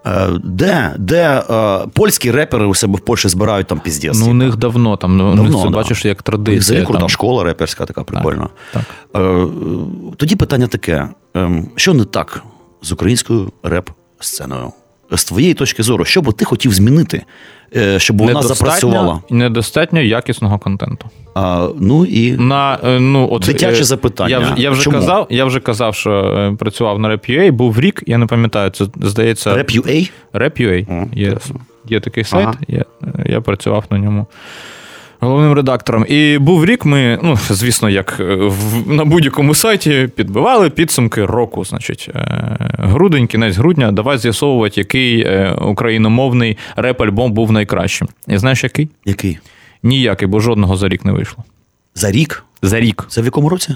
Е, 0.05 0.27
де 0.43 0.95
де 0.97 1.43
е, 1.49 1.79
польські 1.93 2.31
репери 2.31 2.65
у 2.65 2.75
себе 2.75 2.97
в 2.97 2.99
Польщі 2.99 3.29
збирають 3.29 3.67
там 3.67 3.79
піздець. 3.79 4.19
Ну, 4.19 4.31
у 4.31 4.33
них 4.33 4.55
давно 4.55 4.97
там, 4.97 5.17
ну, 5.17 5.35
Давно, 5.35 5.57
це 5.57 5.69
да. 5.69 5.75
бачиш 5.75 6.05
як 6.05 6.23
традиція. 6.23 6.59
Взагалі 6.59 6.85
крута 6.85 7.09
школа 7.09 7.43
реперська, 7.43 7.85
така 7.85 8.03
прикольна. 8.03 8.49
так. 8.73 8.83
Е, 9.15 9.47
тоді 10.17 10.35
питання 10.35 10.67
таке: 10.67 11.09
ем, 11.33 11.67
що 11.75 11.93
не 11.93 12.05
так 12.05 12.43
з 12.81 12.91
українською 12.91 13.51
реп-сценою? 13.63 14.71
З 15.17 15.25
твоєї 15.25 15.53
точки 15.53 15.83
зору, 15.83 16.05
що 16.05 16.21
би 16.21 16.31
ти 16.31 16.45
хотів 16.45 16.73
змінити, 16.73 17.21
е, 17.75 17.99
щоб 17.99 18.17
вона 18.21 18.41
запрацювала? 18.41 19.19
недостатньо 19.29 20.01
якісного 20.01 20.59
контенту. 20.59 21.09
А, 21.35 21.67
ну 21.79 22.05
і 22.05 22.31
На, 22.31 22.79
е, 22.83 22.99
ну, 22.99 23.27
от, 23.31 23.41
Дитяче 23.41 23.81
е, 23.81 23.83
запитання. 23.83 24.29
Я, 24.29 24.39
вже- 24.39 24.53
я, 24.57 24.71
вже 24.71 24.81
Чому? 24.81 24.97
казав, 24.97 25.27
я 25.29 25.45
вже 25.45 25.59
казав, 25.59 25.95
що 25.95 26.55
працював 26.59 26.99
на 26.99 27.09
Rap.ua, 27.09 27.51
був 27.51 27.79
рік, 27.79 28.03
я 28.07 28.17
не 28.17 28.25
пам'ятаю, 28.25 28.69
це 28.69 28.85
здається. 29.01 29.53
Rap.ua? 29.53 30.11
Rap.ua. 30.33 31.03
О, 31.03 31.07
Є, 31.15 31.37
є 31.89 31.99
такий 31.99 32.23
сайт, 32.23 32.47
Ага. 32.47 32.57
я, 32.67 32.85
я 33.25 33.41
працював 33.41 33.83
на 33.89 33.97
ньому. 33.99 34.27
Головним 35.23 35.53
редактором. 35.53 36.05
І 36.07 36.37
був 36.37 36.65
рік, 36.65 36.85
ми, 36.85 37.19
ну, 37.23 37.37
звісно, 37.49 37.89
як 37.89 38.17
е, 38.19 38.35
в, 38.35 38.91
на 38.93 39.05
будь-якому 39.05 39.55
сайті 39.55 40.09
підбивали 40.15 40.69
підсумки 40.69 41.25
року. 41.25 41.65
Значить, 41.65 42.09
е, 42.15 42.57
грудень, 42.77 43.27
кінець 43.27 43.57
грудня, 43.57 43.91
давай 43.91 44.17
з'ясовувати, 44.17 44.81
який 44.81 45.21
е, 45.21 45.51
україномовний 45.61 46.57
реп-альбом 46.75 47.31
був 47.31 47.51
найкращим. 47.51 48.07
І 48.27 48.37
знаєш, 48.37 48.63
який? 48.63 48.89
Який? 49.05 49.39
Ніякий, 49.83 50.27
бо 50.27 50.39
жодного 50.39 50.77
за 50.77 50.89
рік 50.89 51.05
не 51.05 51.11
вийшло. 51.11 51.43
За 51.95 52.11
рік? 52.11 52.43
За 52.61 52.79
рік. 52.79 53.05
Це 53.09 53.21
в 53.21 53.25
якому 53.25 53.49
році? 53.49 53.75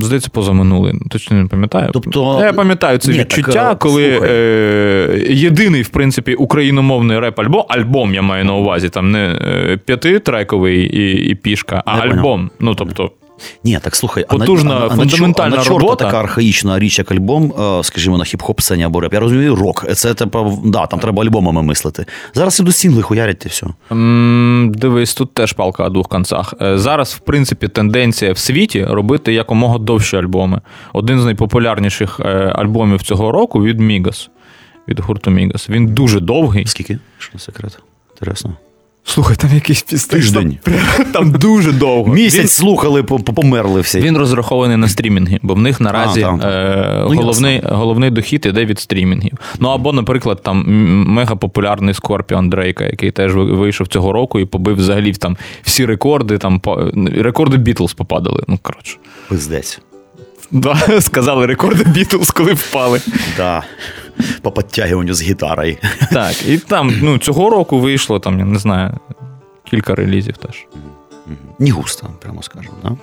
Здається, 0.00 0.30
позаминулий. 0.32 0.94
Точно 1.10 1.36
не 1.36 1.46
пам'ятаю. 1.46 1.90
Тобто- 1.92 2.38
Я 2.44 2.52
пам'ятаю 2.52 2.98
це 2.98 3.12
Ні, 3.12 3.18
відчуття, 3.18 3.52
так, 3.52 3.72
е, 3.72 3.76
коли 3.78 4.20
е, 4.24 5.26
єдиний, 5.30 5.82
в 5.82 5.88
принципі, 5.88 6.34
україномовний 6.34 7.18
реп-альбом, 7.18 7.64
альбом 7.68 8.14
я 8.14 8.22
маю 8.22 8.44
на 8.44 8.54
увазі, 8.54 8.88
там 8.88 9.10
не 9.10 9.18
е, 9.28 9.78
п'ятитрековий 9.84 10.80
і, 10.84 11.30
і 11.30 11.34
пішка, 11.34 11.82
а 11.86 11.96
не 11.96 12.02
альбом. 12.02 12.18
альбом. 12.18 12.50
Ну, 12.60 12.74
тобто, 12.74 13.10
Ні, 13.64 13.78
так 13.82 13.96
слухай, 13.96 14.26
Потужна, 14.28 14.76
а 14.76 14.80
на, 14.80 14.86
а, 14.86 14.88
фундаментальна 14.96 15.50
на, 15.50 15.56
а 15.56 15.58
на 15.58 15.64
чорта 15.64 15.80
робота. 15.80 16.04
така 16.04 16.20
архаїчна 16.20 16.78
річ, 16.78 16.98
як 16.98 17.12
альбом, 17.12 17.52
е, 17.60 17.84
скажімо, 17.84 18.18
на 18.18 18.24
хіп-хоп 18.24 18.60
сцені 18.60 18.84
або 18.84 19.00
реп. 19.00 19.14
Я 19.14 19.20
розумію, 19.20 19.56
рок. 19.56 19.86
Це 19.94 20.14
типа, 20.14 20.52
да, 20.64 20.86
там 20.86 21.00
треба 21.00 21.22
альбомами 21.22 21.62
мислити. 21.62 22.06
Зараз 22.34 22.60
ідуть 22.60 22.76
сінгли, 22.76 23.02
хуярять 23.02 23.46
і 23.46 23.48
все. 23.48 23.66
дивись, 24.78 25.14
тут 25.14 25.34
теж 25.34 25.52
палка 25.52 25.84
о 25.84 25.88
двох 25.88 26.08
концах. 26.08 26.54
Е, 26.62 26.78
Зараз, 26.78 27.12
в 27.12 27.18
принципі, 27.18 27.68
тенденція 27.68 28.32
в 28.32 28.38
світі 28.38 28.84
робити 28.84 29.32
якомога 29.32 29.78
довші 29.78 30.16
альбоми. 30.16 30.60
Один 30.92 31.20
з 31.20 31.24
найпопулярніших 31.24 32.20
е, 32.20 32.28
альбомів 32.56 33.02
цього 33.02 33.32
року 33.32 33.62
від 33.62 33.80
Мігас. 33.80 34.30
Від 34.88 35.00
гурту 35.00 35.30
Мігас. 35.30 35.70
Він 35.70 35.86
дуже 35.86 36.20
довгий. 36.20 36.66
Скільки? 36.66 36.98
Що 37.18 37.38
секрет? 37.38 37.78
Інтересно. 38.10 38.56
Слухай, 39.08 39.36
там 39.36 39.50
якийсь 39.54 39.82
пістець. 39.82 40.30
Там, 40.32 40.52
там 41.12 41.30
дуже 41.32 41.72
довго. 41.72 42.14
Місяць 42.14 42.52
слухали, 42.52 43.02
по- 43.02 43.18
по- 43.18 43.32
померли 43.32 43.80
всі. 43.80 43.98
Він, 43.98 44.04
він 44.06 44.16
розрахований 44.18 44.76
на 44.76 44.88
стрімінги, 44.88 45.38
бо 45.42 45.54
в 45.54 45.58
них 45.58 45.80
наразі 45.80 46.22
А, 46.22 46.28
е, 46.48 47.06
Ну, 47.10 47.16
головний, 47.16 47.62
головний 47.64 48.10
дохід 48.10 48.46
іде 48.46 48.64
від 48.64 48.78
стрімінгів. 48.80 49.32
Ну 49.60 49.68
або, 49.68 49.92
наприклад, 49.92 50.42
там 50.42 50.64
мегапопулярний 51.06 51.94
Скорпіон 51.94 52.50
Дрейка, 52.50 52.84
який 52.84 53.10
теж 53.10 53.34
вийшов 53.34 53.86
цього 53.88 54.12
року 54.12 54.40
і 54.40 54.44
побив 54.44 54.76
взагалі 54.76 55.12
там 55.12 55.36
всі 55.62 55.86
рекорди. 55.86 56.38
Там 56.38 56.60
по- 56.60 56.92
рекорди 57.16 57.56
Бітлз 57.56 57.92
попадали. 57.94 58.42
Ну 58.48 58.58
коротше. 58.62 58.96
Пиздець. 59.28 59.80
Да, 60.50 60.76
сказали 61.00 61.46
рекорди 61.46 61.84
Бітлз, 61.84 62.30
коли 62.30 62.52
впали. 62.52 63.00
Да. 63.36 63.62
По 64.42 64.52
підтягуванню 64.52 65.14
з 65.14 65.22
гітарою. 65.22 65.76
Так, 66.12 66.48
і 66.48 66.58
там 66.58 66.98
ну, 67.02 67.18
цього 67.18 67.50
року 67.50 67.80
вийшло, 67.80 68.20
там, 68.20 68.38
я 68.38 68.44
не 68.44 68.58
знаю, 68.58 68.98
кілька 69.64 69.94
релізів 69.94 70.36
теж. 70.36 70.66
Не 71.58 71.70
густо, 71.70 72.10
прямо 72.22 72.42
скажемо. 72.42 72.74
Да? 72.82 72.96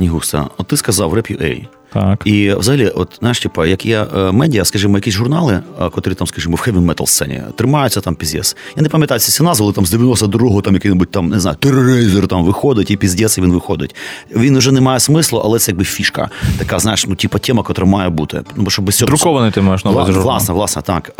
Не 0.00 0.08
густо. 0.08 0.50
От 0.58 0.66
ти 0.66 0.76
сказав 0.76 1.14
Rap.ua. 1.14 1.66
Так. 1.92 2.22
І 2.24 2.54
взагалі, 2.54 2.88
от 2.88 3.08
знаєш, 3.20 3.40
типа, 3.40 3.66
як 3.66 3.86
є 3.86 4.06
е, 4.16 4.32
медіа, 4.32 4.64
скажімо, 4.64 4.98
якісь 4.98 5.14
журнали, 5.14 5.60
котрі 5.90 6.14
там, 6.14 6.26
скажімо, 6.26 6.56
в 6.56 6.60
хеві 6.60 6.76
метал 6.76 7.06
сцені 7.06 7.42
тримаються 7.56 8.00
там 8.00 8.14
піздець. 8.14 8.56
Я 8.76 8.82
не 8.82 8.88
пам'ятаю 8.88 9.20
ці 9.20 9.42
назви, 9.42 9.64
але 9.64 9.72
там 9.72 9.86
з 9.86 9.94
92-го 9.94 10.62
там 10.62 10.74
який-небудь 10.74 11.10
там, 11.10 11.28
не 11.28 11.40
знаю, 11.40 11.56
тероризер 11.60 12.26
там 12.28 12.44
виходить, 12.44 12.90
і 12.90 12.96
піздець, 12.96 13.38
і 13.38 13.40
він 13.40 13.52
виходить. 13.52 13.94
Він 14.36 14.58
вже 14.58 14.72
не 14.72 14.80
має 14.80 15.00
смислу, 15.00 15.42
але 15.44 15.58
це 15.58 15.70
якби 15.72 15.84
фішка. 15.84 16.30
Така, 16.58 16.78
знаєш, 16.78 17.06
ну, 17.06 17.14
типа 17.14 17.38
тема, 17.38 17.62
котра 17.62 17.86
має 17.86 18.08
бути. 18.08 18.42
Ну, 18.56 18.62
бо 18.64 18.70
щоб 18.70 18.84
без 18.84 18.96
цього. 18.96 19.06
Друкований 19.06 19.50
ти 19.50 19.60
маєш 19.60 19.84
на 19.84 19.90
увазі 19.90 20.12
журнал? 20.12 20.32
Власне, 20.32 20.54
власне, 20.54 20.82
так. 20.82 21.12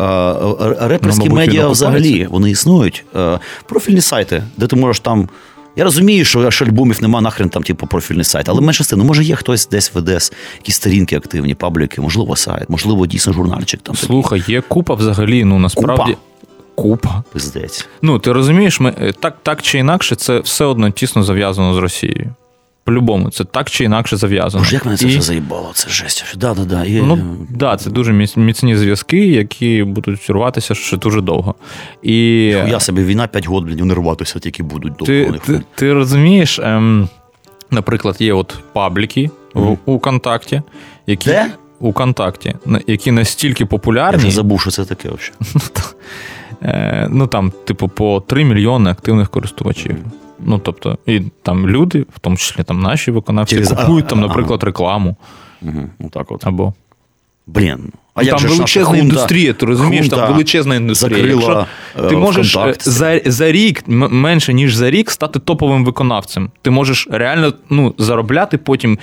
Реперські 0.79 1.19
Ну, 1.19 1.25
мабуть, 1.25 1.47
медіа 1.47 1.67
взагалі 1.67 2.27
вони 2.31 2.51
існують. 2.51 3.05
Е, 3.15 3.39
Профільні 3.65 4.01
сайти, 4.01 4.43
де 4.57 4.67
ти 4.67 4.75
можеш 4.75 4.99
там. 4.99 5.29
Я 5.75 5.83
розумію, 5.83 6.25
що 6.25 6.43
якщо 6.43 6.65
альбомів 6.65 7.01
нема 7.01 7.21
нахрен 7.21 7.49
там, 7.49 7.63
типу, 7.63 7.87
профільний 7.87 8.23
сайт, 8.25 8.49
але 8.49 8.61
менше 8.61 8.83
з 8.83 8.87
тим, 8.87 8.99
ну 8.99 9.05
може 9.05 9.23
є 9.23 9.35
хтось 9.35 9.67
десь 9.67 9.93
веде 9.93 10.19
якісь 10.57 10.75
сторінки 10.75 11.15
активні, 11.15 11.55
пабліки, 11.55 12.01
можливо, 12.01 12.35
сайт, 12.35 12.69
можливо, 12.69 13.07
дійсно 13.07 13.33
журнальчик 13.33 13.81
там. 13.81 13.95
Слухай, 13.95 14.43
є 14.47 14.61
купа 14.61 14.93
взагалі, 14.93 15.43
ну 15.43 15.59
насправді. 15.59 16.17
Купа. 16.75 17.23
Пиздець. 17.33 17.87
Ну, 18.01 18.19
ти 18.19 18.31
розумієш, 18.31 18.79
ми 18.79 18.93
е, 19.01 19.13
так, 19.19 19.37
так 19.43 19.61
чи 19.61 19.77
інакше, 19.77 20.15
це 20.15 20.39
все 20.39 20.65
одно 20.65 20.89
тісно 20.89 21.23
зав'язано 21.23 21.73
з 21.73 21.77
Росією. 21.77 22.33
По-любому, 22.83 23.29
це 23.29 23.43
так 23.43 23.69
чи 23.69 23.83
інакше 23.83 24.17
зав'язано. 24.17 24.63
Боже, 24.63 24.75
як 24.75 24.85
мене 24.85 24.97
це 24.97 25.05
І- 25.05 25.09
все 25.09 25.21
заїбало, 25.21 25.71
це 25.73 25.89
жесть. 25.89 26.25
Да, 26.37 26.53
да, 26.53 26.65
да. 26.65 26.85
І, 26.85 27.01
Ну, 27.01 27.37
да, 27.49 27.77
це 27.77 27.89
дуже 27.89 28.13
міцні 28.35 28.75
зв'язки, 28.75 29.27
які 29.27 29.83
будуть 29.83 30.29
рватися 30.29 30.75
ще 30.75 30.97
дуже 30.97 31.21
довго. 31.21 31.55
І 32.03 32.15
я 32.45 32.79
собі 32.79 33.03
війна 33.03 33.27
5 33.27 33.45
років, 33.45 33.67
блін, 33.67 33.87
не 33.87 33.93
рватися 33.93 34.39
тільки 34.39 34.63
будуть 34.63 34.93
довго. 34.93 35.05
ти, 35.05 35.39
ти, 35.45 35.61
ти 35.75 35.93
розумієш, 35.93 36.59
ем, 36.59 37.09
наприклад, 37.71 38.15
є 38.19 38.33
от 38.33 38.59
пабліки 38.73 39.29
в, 39.53 39.77
у 39.85 39.99
контакті, 39.99 40.61
які. 41.07 41.29
Де? 41.29 41.51
У 41.79 41.93
контакті, 41.93 42.55
які 42.87 43.11
настільки 43.11 43.63
Я 43.63 43.67
популярні, 43.67 44.17
вже 44.17 44.31
забув, 44.31 44.61
що 44.61 44.71
це 44.71 44.85
таке 44.85 45.09
взагалі. 45.09 45.65
Е, 46.63 47.07
ну 47.11 47.27
там, 47.27 47.51
типу, 47.65 47.87
по 47.87 48.23
3 48.27 48.45
мільйони 48.45 48.89
активних 48.89 49.29
користувачів. 49.29 49.95
Ну, 50.45 50.59
тобто, 50.63 50.97
і 51.05 51.21
там 51.43 51.67
люди, 51.69 52.05
в 52.15 52.19
тому 52.19 52.37
числі 52.37 52.63
там 52.63 52.79
наші 52.79 53.11
виконавці, 53.11 53.55
Через- 53.55 53.69
купують 53.69 54.07
там, 54.07 54.19
наприклад, 54.19 54.63
рекламу. 54.63 55.15
Угу, 55.61 55.89
отак 55.99 56.31
от. 56.31 56.47
Або 56.47 56.73
Блін. 57.47 57.91
А 58.13 58.21
Ну, 58.21 58.27
як 58.27 58.37
там 58.37 58.39
же 58.39 58.47
ж 58.55 58.61
наша 58.61 58.79
величезна 58.79 58.93
хунта- 58.95 58.99
індустрія, 59.03 59.53
ти 59.53 59.65
розумієш, 59.65 60.01
хунта 60.05 60.15
там 60.15 60.31
величезна 60.31 60.75
індустрія. 60.75 61.17
закрила, 61.17 61.67
Якщо 61.95 62.07
ти 62.09 62.15
е, 62.15 62.17
можеш 62.17 62.55
е, 62.55 62.75
за, 62.79 63.21
за 63.25 63.51
рік, 63.51 63.83
м- 63.89 64.19
менше 64.21 64.53
ніж 64.53 64.75
за 64.75 64.89
рік, 64.89 65.11
стати 65.11 65.39
топовим 65.39 65.85
виконавцем. 65.85 66.49
Ти 66.61 66.69
можеш 66.71 67.07
реально 67.11 67.53
ну, 67.69 67.95
заробляти 67.97 68.57
потім 68.57 68.97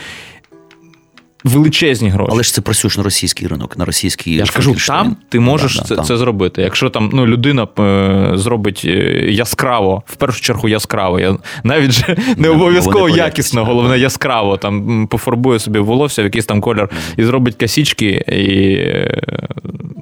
величезні 1.45 2.09
гроші. 2.09 2.31
Але 2.33 2.43
ж 2.43 2.55
це 2.55 2.61
працюєш 2.61 2.97
на 2.97 3.03
російський 3.03 3.49
ринок, 3.49 3.79
на 3.79 3.85
російський 3.85 4.35
Я 4.35 4.45
ж 4.45 4.53
кажу, 4.53 4.75
там 4.87 5.17
ти 5.29 5.41
можеш 5.41 5.77
да, 5.77 5.85
це 5.85 5.97
да, 5.97 6.03
це 6.03 6.17
зробити. 6.17 6.63
Якщо 6.63 6.91
там 6.91 7.11
ну, 7.13 7.27
людина 7.27 7.69
е, 7.79 8.31
зробить 8.35 8.83
е, 8.85 8.91
яскраво, 9.31 10.03
в 10.07 10.17
першу 10.17 10.41
чергу 10.41 10.69
яскраво. 10.69 11.21
Я 11.21 11.37
навіть 11.65 11.93
же 11.93 12.17
не 12.37 12.49
обов'язково 12.49 13.09
якісно, 13.09 13.65
головне 13.65 13.99
яскраво 13.99 14.57
там 14.57 15.07
пофарбує 15.07 15.59
собі 15.59 15.79
волосся 15.79 16.23
в 16.23 16.25
якийсь 16.25 16.47
там 16.47 16.61
колір 16.61 16.89
і 17.17 17.25
зробить 17.25 17.55
косічки, 17.55 18.25
і 18.29 18.75
е, 18.75 19.23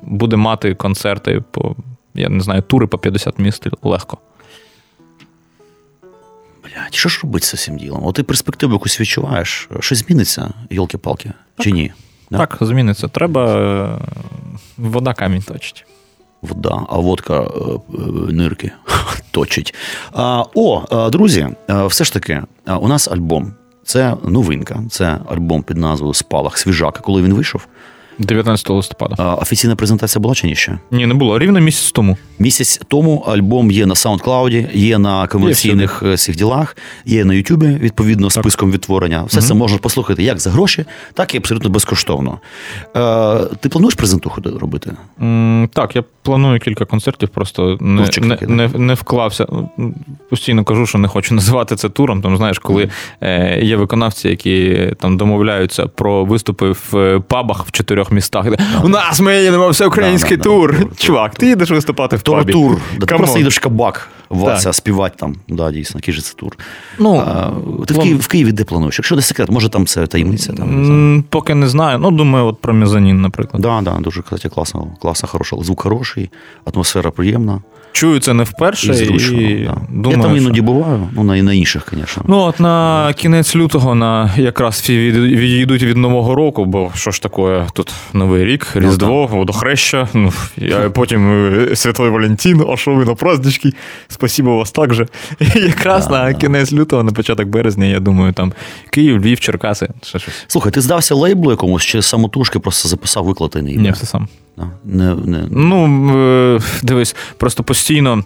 буде 0.02 0.36
мати 0.36 0.74
концерти 0.74 1.42
по 1.50 1.76
я 2.16 2.28
не 2.28 2.40
знаю, 2.40 2.62
тури 2.62 2.86
по 2.86 2.98
50 2.98 3.38
міст 3.38 3.66
легко. 3.82 4.18
Блядь, 6.76 6.94
що 6.94 7.08
ж 7.08 7.20
робити 7.22 7.46
з 7.46 7.64
цим 7.64 7.76
ділом? 7.76 8.06
От 8.06 8.14
ти 8.14 8.22
перспективу 8.22 8.72
якусь 8.72 9.00
відчуваєш, 9.00 9.68
щось 9.80 9.98
зміниться, 9.98 10.50
йолки-палки, 10.70 11.32
чи 11.58 11.72
ні? 11.72 11.92
Да? 12.30 12.38
Так, 12.38 12.58
зміниться. 12.60 13.08
Треба 13.08 13.56
е, 13.56 13.98
вода 14.78 15.14
камінь 15.14 15.42
точить. 15.42 15.86
Вода, 16.42 16.86
а 16.88 16.98
водка 16.98 17.40
е, 17.40 17.46
е, 17.46 17.98
нирки 18.32 18.72
точить. 19.30 19.74
А, 20.12 20.44
О, 20.54 21.08
друзі, 21.10 21.48
все 21.68 22.04
ж 22.04 22.12
таки, 22.12 22.42
у 22.80 22.88
нас 22.88 23.08
альбом. 23.08 23.54
Це 23.84 24.16
новинка. 24.24 24.82
Це 24.90 25.18
альбом 25.28 25.62
під 25.62 25.76
назвою 25.76 26.14
Спалах 26.14 26.58
Свіжака. 26.58 27.00
Коли 27.00 27.22
він 27.22 27.34
вийшов, 27.34 27.66
19 28.18 28.70
листопада. 28.70 29.14
А, 29.18 29.34
Офіційна 29.34 29.76
презентація 29.76 30.22
була 30.22 30.34
чи 30.34 30.46
ні 30.46 30.54
ще? 30.54 30.78
Ні, 30.90 31.06
не 31.06 31.14
було. 31.14 31.38
Рівно 31.38 31.60
місяць 31.60 31.92
тому. 31.92 32.16
Місяць 32.38 32.80
тому 32.88 33.18
альбом 33.18 33.70
є 33.70 33.86
на 33.86 33.94
SoundCloud, 33.94 34.76
є 34.76 34.98
на 34.98 35.26
комерційних 35.26 36.02
є 36.06 36.14
всіх 36.14 36.36
ділах, 36.36 36.76
є 37.04 37.24
на 37.24 37.34
Ютубі, 37.34 37.66
відповідно, 37.66 38.28
так. 38.28 38.42
списком 38.42 38.72
відтворення. 38.72 39.24
Все 39.24 39.38
угу. 39.38 39.46
це 39.48 39.54
можна 39.54 39.78
послухати 39.78 40.22
як 40.22 40.40
за 40.40 40.50
гроші, 40.50 40.84
так 41.14 41.34
і 41.34 41.38
абсолютно 41.38 41.70
безкоштовно. 41.70 42.38
Е, 42.96 43.38
Ти 43.60 43.68
плануєш 43.68 43.94
презентуху 43.94 44.42
робити? 44.60 44.92
Mm, 45.20 45.68
так, 45.68 45.96
я 45.96 46.04
планую 46.22 46.60
кілька 46.60 46.84
концертів, 46.84 47.28
просто 47.28 47.78
не 47.80 48.08
не, 48.20 48.38
не, 48.40 48.68
не 48.68 48.94
вклався. 48.94 49.46
Постійно 50.30 50.64
кажу, 50.64 50.86
що 50.86 50.98
не 50.98 51.08
хочу 51.08 51.34
називати 51.46 51.76
це 51.76 51.88
туром. 51.88 52.22
Там 52.22 52.36
знаєш, 52.36 52.58
коли 52.58 52.90
е, 53.20 53.60
є 53.62 53.76
виконавці, 53.76 54.28
які 54.28 54.90
там 55.00 55.16
домовляються 55.16 55.86
про 55.86 56.24
виступи 56.24 56.70
в 56.70 57.20
пабах 57.28 57.66
в 57.66 57.70
чотирьох 57.70 58.05
чотирьох 58.06 58.12
містах. 58.12 58.46
У 58.84 58.88
нас 58.88 59.20
ми 59.20 59.42
їдемо 59.42 59.68
всеукраїнський 59.68 60.36
тур. 60.36 60.76
Чувак, 60.96 61.34
ти 61.34 61.46
їдеш 61.46 61.70
виступати 61.70 62.16
в 62.16 62.22
пабі. 62.22 62.52
Тур. 62.52 62.80
Ти 63.00 63.06
просто 63.06 63.38
їдеш 63.38 63.58
кабак 63.58 64.08
Вася 64.30 64.72
співати 64.72 65.16
там. 65.18 65.34
Да, 65.48 65.70
дійсно, 65.70 65.98
який 65.98 66.14
же 66.14 66.22
це 66.22 66.34
тур. 66.34 66.56
Ну, 66.98 67.22
Ти 67.86 67.94
в 67.94 67.98
Києві, 67.98 68.18
в 68.18 68.26
Києві 68.26 68.52
де 68.52 68.64
плануєш? 68.64 68.98
Якщо 68.98 69.16
не 69.16 69.22
секрет, 69.22 69.50
може 69.50 69.68
там 69.68 69.86
це 69.86 70.06
таємниця? 70.06 70.52
Там, 70.52 71.24
Поки 71.30 71.54
не 71.54 71.68
знаю. 71.68 71.98
Ну, 71.98 72.10
думаю, 72.10 72.46
от 72.46 72.60
про 72.60 72.74
мезонін, 72.74 73.20
наприклад. 73.20 73.62
Так, 73.62 73.82
да, 73.84 73.90
да, 73.90 74.00
дуже 74.00 74.22
кстати, 74.22 74.48
класно, 74.48 74.86
класно, 75.00 75.28
хороша. 75.28 75.56
Звук 75.60 75.82
хороший, 75.82 76.30
атмосфера 76.64 77.10
приємна. 77.10 77.60
Чую 77.96 78.20
це 78.20 78.34
не 78.34 78.42
вперше. 78.42 78.90
І 78.92 78.94
зручно, 78.94 79.40
і 79.40 79.64
да. 79.64 79.76
думаю, 79.88 80.16
Я 80.16 80.22
там 80.22 80.36
іноді 80.36 80.54
що... 80.54 80.62
буваю, 80.62 81.08
ну 81.12 81.22
на, 81.22 81.42
на 81.42 81.52
інших, 81.52 81.92
звісно. 81.92 82.22
Ну, 82.26 82.38
от 82.38 82.60
на 82.60 83.12
кінець 83.16 83.56
лютого 83.56 83.94
на 83.94 84.30
якраз 84.36 84.74
всі 84.74 85.10
відійдуть 85.10 85.82
від 85.82 85.96
Нового 85.96 86.34
року, 86.34 86.64
бо 86.64 86.92
що 86.94 87.10
ж 87.10 87.22
таке, 87.22 87.66
тут 87.72 87.92
Новий 88.12 88.44
рік, 88.44 88.66
ну, 88.74 88.80
Різдво, 88.80 89.28
ну, 89.32 89.38
водохреща, 89.38 90.08
ну, 90.14 90.32
я 90.56 90.90
потім 90.94 91.30
е, 91.54 91.76
Святой 91.76 92.10
Валентин, 92.10 92.64
а 92.72 92.76
що 92.76 92.94
ви 92.94 93.04
на 93.04 93.14
празднички? 93.14 93.72
Спасибо 94.08 94.56
вас 94.56 94.70
так 94.70 94.94
же. 94.94 95.06
І 95.40 95.44
якраз 95.58 96.06
да, 96.06 96.24
на 96.24 96.34
кінець 96.34 96.72
лютого, 96.72 97.02
на 97.02 97.12
початок 97.12 97.48
березня, 97.48 97.84
я 97.86 98.00
думаю, 98.00 98.32
там 98.32 98.52
Київ, 98.90 99.18
Львів, 99.18 99.40
Черкаси. 99.40 99.88
ще 100.02 100.18
щось. 100.18 100.34
Слухай, 100.46 100.72
ти 100.72 100.80
здався 100.80 101.14
лейблу 101.14 101.50
якомусь 101.50 101.82
чи 101.82 102.02
самотужки 102.02 102.58
просто 102.58 102.88
записав 102.88 103.24
викладений? 103.24 103.76
Ні, 103.76 103.90
все 103.90 104.06
сам. 104.06 104.28
Не, 104.84 105.14
не... 105.14 105.44
Ну, 105.50 106.10
е, 106.56 106.60
дивись, 106.82 107.16
просто 107.36 107.62
постійно. 107.86 108.24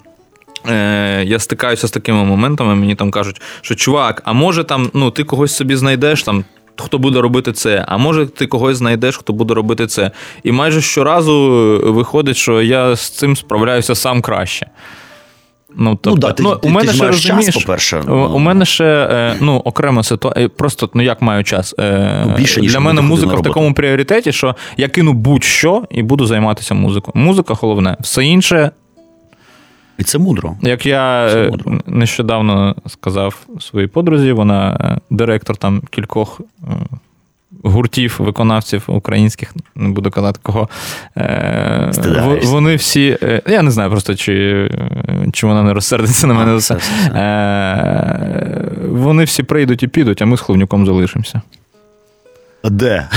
Е, 0.68 1.24
я 1.24 1.38
стикаюся 1.38 1.88
з 1.88 1.90
такими 1.90 2.24
моментами, 2.24 2.74
мені 2.74 2.94
там 2.94 3.10
кажуть, 3.10 3.40
що 3.60 3.74
чувак, 3.74 4.22
а 4.24 4.32
може 4.32 4.64
там 4.64 4.90
ну, 4.94 5.10
ти 5.10 5.24
когось 5.24 5.56
собі 5.56 5.76
знайдеш 5.76 6.22
там. 6.22 6.44
Хто 6.76 6.98
буде 6.98 7.20
робити 7.20 7.52
це, 7.52 7.84
а 7.88 7.96
може 7.96 8.26
ти 8.26 8.46
когось 8.46 8.76
знайдеш, 8.76 9.16
хто 9.16 9.32
буде 9.32 9.54
робити 9.54 9.86
це. 9.86 10.10
І 10.44 10.52
майже 10.52 10.80
щоразу 10.80 11.34
виходить, 11.84 12.36
що 12.36 12.62
я 12.62 12.96
з 12.96 13.10
цим 13.10 13.36
справляюся 13.36 13.94
сам 13.94 14.22
краще. 14.22 14.66
Ну, 15.76 15.98
тобто, 16.02 16.10
ну, 16.10 16.16
да, 16.16 16.32
ти, 16.32 16.42
ну, 16.42 16.56
ти, 16.56 16.68
у 16.68 16.70
мене 16.70 16.88
ти 16.88 16.94
ще 16.96 17.06
розумієш, 17.06 17.54
час, 17.54 17.64
по-перше. 17.64 18.00
У, 18.00 18.14
у 18.14 18.38
мене 18.38 18.64
ще 18.64 18.84
е, 18.84 19.36
ну, 19.40 19.56
окрема 19.56 20.02
ситуація. 20.02 20.48
Просто 20.48 20.90
ну 20.94 21.02
як 21.02 21.22
маю 21.22 21.44
час. 21.44 21.74
Е, 21.78 22.24
ну, 22.26 22.34
більше, 22.36 22.60
ніж 22.60 22.72
Для 22.72 22.80
мене 22.80 23.00
музика 23.00 23.34
в 23.34 23.42
такому 23.42 23.74
пріоритеті, 23.74 24.32
що 24.32 24.56
я 24.76 24.88
кину 24.88 25.12
будь-що 25.12 25.84
і 25.90 26.02
буду 26.02 26.26
займатися 26.26 26.74
музикою. 26.74 27.24
Музика 27.24 27.54
головне, 27.54 27.96
все 28.00 28.24
інше. 28.24 28.70
І 30.00 30.04
це 30.04 30.18
мудро. 30.18 30.56
Як 30.62 30.86
я 30.86 31.30
це 31.30 31.46
е, 31.46 31.50
мудро. 31.50 31.80
нещодавно 31.86 32.76
сказав 32.86 33.46
своїй 33.60 33.86
подрузі, 33.86 34.32
вона 34.32 34.98
директор 35.10 35.56
там 35.56 35.82
кількох 35.90 36.40
гуртів, 37.62 38.16
виконавців 38.18 38.84
українських, 38.86 39.54
не 39.74 39.88
буду 39.88 40.10
казати 40.10 40.40
кого. 40.42 40.68
Е, 41.16 41.90
Вони 42.44 42.76
всі. 42.76 43.18
Е, 43.22 43.42
я 43.46 43.62
не 43.62 43.70
знаю 43.70 43.90
просто, 43.90 44.14
чи 44.14 44.68
чи 45.32 45.46
вона 45.46 45.62
не 45.62 45.72
розсердиться 45.72 46.26
на 46.26 46.34
мене. 46.34 46.52
А, 46.52 46.56
все, 46.56 46.74
все, 46.74 46.92
все. 46.92 47.18
Е, 47.18 48.68
Вони 48.88 49.24
всі 49.24 49.42
прийдуть 49.42 49.82
і 49.82 49.88
підуть, 49.88 50.22
а 50.22 50.26
ми 50.26 50.36
з 50.36 50.40
Хловнюком 50.40 50.86
залишимося. 50.86 51.42
Де? 52.64 53.08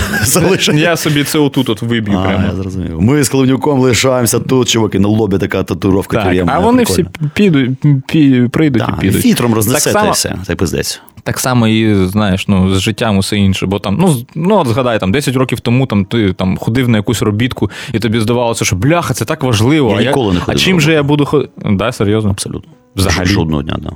Я 0.74 0.98
собі 0.98 1.24
це 1.24 1.40
отут 1.40 1.70
от 1.70 1.82
виб'ю. 1.82 2.18
А, 2.18 2.28
прямо. 2.28 2.46
я 2.46 2.56
зрозумів. 2.56 3.02
Ми 3.02 3.24
з 3.24 3.30
Кливнюком 3.30 3.80
лишаємося 3.80 4.40
тут, 4.40 4.70
чуваки, 4.70 5.00
на 5.00 5.08
лобі 5.08 5.38
така 5.38 5.64
татуровка 5.64 6.18
так, 6.18 6.26
приємна. 6.26 6.54
А 6.56 6.60
вони 6.60 6.84
прикольно. 6.84 7.10
всі 7.20 7.30
підуть, 7.34 7.72
пі, 8.08 8.48
прийдуть 8.52 8.82
так, 8.82 8.96
і 8.98 9.02
підуть. 9.02 9.22
Фітром 9.22 9.54
рознесете 9.54 9.94
так 9.94 10.14
все, 10.14 10.36
та 10.46 10.54
й 10.54 10.56
пиздець. 10.56 11.02
Так 11.24 11.40
само 11.40 11.68
і 11.68 12.06
знаєш, 12.06 12.48
ну 12.48 12.76
з 12.76 12.80
життям 12.80 13.18
усе 13.18 13.38
інше. 13.38 13.66
Бо 13.66 13.80
там, 13.80 13.98
ну 14.00 14.26
ну 14.36 14.56
от 14.56 14.68
згадай, 14.68 15.00
там 15.00 15.12
10 15.12 15.36
років 15.36 15.60
тому 15.60 15.86
там 15.86 16.06
ти 16.06 16.34
там 16.34 16.58
ходив 16.58 16.90
на 16.90 16.98
якусь 16.98 17.22
робітку, 17.22 17.72
і 17.94 18.00
тобі 18.00 18.20
здавалося, 18.20 18.66
що 18.66 18.76
бляха, 18.76 19.14
це 19.14 19.26
так 19.26 19.44
важливо. 19.44 19.90
Я 19.90 19.96
а 19.98 20.04
ніколи 20.04 20.28
я, 20.28 20.34
не 20.34 20.40
ходив. 20.40 20.56
А 20.56 20.66
чим 20.66 20.82
же 20.82 20.94
я 20.94 21.04
буду 21.04 21.26
ходити? 21.26 21.52
Да, 21.66 21.92
серйозно? 21.92 22.30
Абсолютно. 22.30 22.72
Взагалі. 22.96 23.26
Жодного 23.26 23.64
дня, 23.64 23.78
да. 23.82 23.92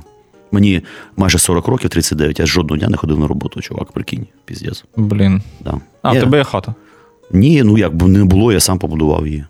Мені 0.52 0.82
майже 1.16 1.38
40 1.38 1.68
років, 1.68 1.90
39, 1.90 2.38
я 2.38 2.46
жодного 2.46 2.78
дня 2.78 2.88
не 2.88 2.96
ходив 2.96 3.18
на 3.18 3.26
роботу, 3.26 3.60
чувак, 3.60 3.92
прикинь, 3.92 4.26
піздець. 4.44 4.84
Блін. 4.96 5.42
Да. 5.60 5.74
А, 6.02 6.14
я... 6.14 6.20
в 6.20 6.22
тебе 6.24 6.38
є 6.38 6.44
хата? 6.44 6.74
Ні, 7.32 7.62
ну 7.62 7.78
як 7.78 7.94
би 7.94 8.08
не 8.08 8.24
було, 8.24 8.52
я 8.52 8.60
сам 8.60 8.78
побудував 8.78 9.26
її, 9.26 9.44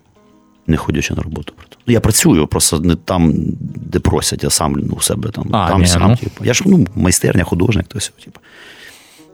не 0.66 0.76
ходячи 0.76 1.14
на 1.14 1.22
роботу. 1.22 1.52
Ну, 1.88 1.92
Я 1.92 2.00
працюю, 2.00 2.46
просто 2.46 2.80
не 2.80 2.94
там, 2.94 3.32
де 3.76 3.98
просять, 3.98 4.44
я 4.44 4.50
сам 4.50 4.72
ну, 4.72 4.94
у 4.96 5.00
себе 5.00 5.30
там, 5.30 5.46
а, 5.52 5.68
там 5.68 5.80
ні, 5.80 5.87
сам. 5.87 6.11
Ну. 6.11 6.16
Типу. 6.16 6.44
Я 6.44 6.54
ж 6.54 6.62
ну, 6.66 6.87
майстерня, 6.94 7.44
художник, 7.44 7.87
то 7.87 7.98
все, 7.98 8.11
типу. 8.24 8.40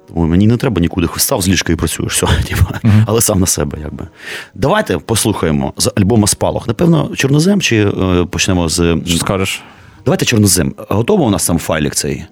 Тому 0.08 0.26
мені 0.26 0.46
не 0.46 0.56
треба 0.56 0.80
нікуди 0.80 1.08
став 1.16 1.42
з 1.42 1.48
ліжка 1.48 1.72
і 1.72 1.76
працюєш, 1.76 2.12
все, 2.12 2.26
типу. 2.48 2.64
Uh-huh. 2.64 3.04
але 3.06 3.20
сам 3.20 3.40
на 3.40 3.46
себе. 3.46 3.78
якби. 3.82 4.08
Давайте 4.54 4.98
послухаємо 4.98 5.72
з 5.76 5.92
альбома 5.96 6.26
Спалах. 6.26 6.68
Напевно, 6.68 7.10
Чорнозем 7.16 7.60
чи 7.60 7.86
е, 7.86 8.24
почнемо 8.30 8.68
з. 8.68 8.96
Що 9.06 9.18
скажеш? 9.18 9.62
Давайте 10.04 10.26
Чорнозем. 10.26 10.74
Готово 10.88 11.24
у 11.24 11.30
нас 11.30 11.44
сам 11.44 11.58
файлік 11.58 11.94
цей. 11.94 12.24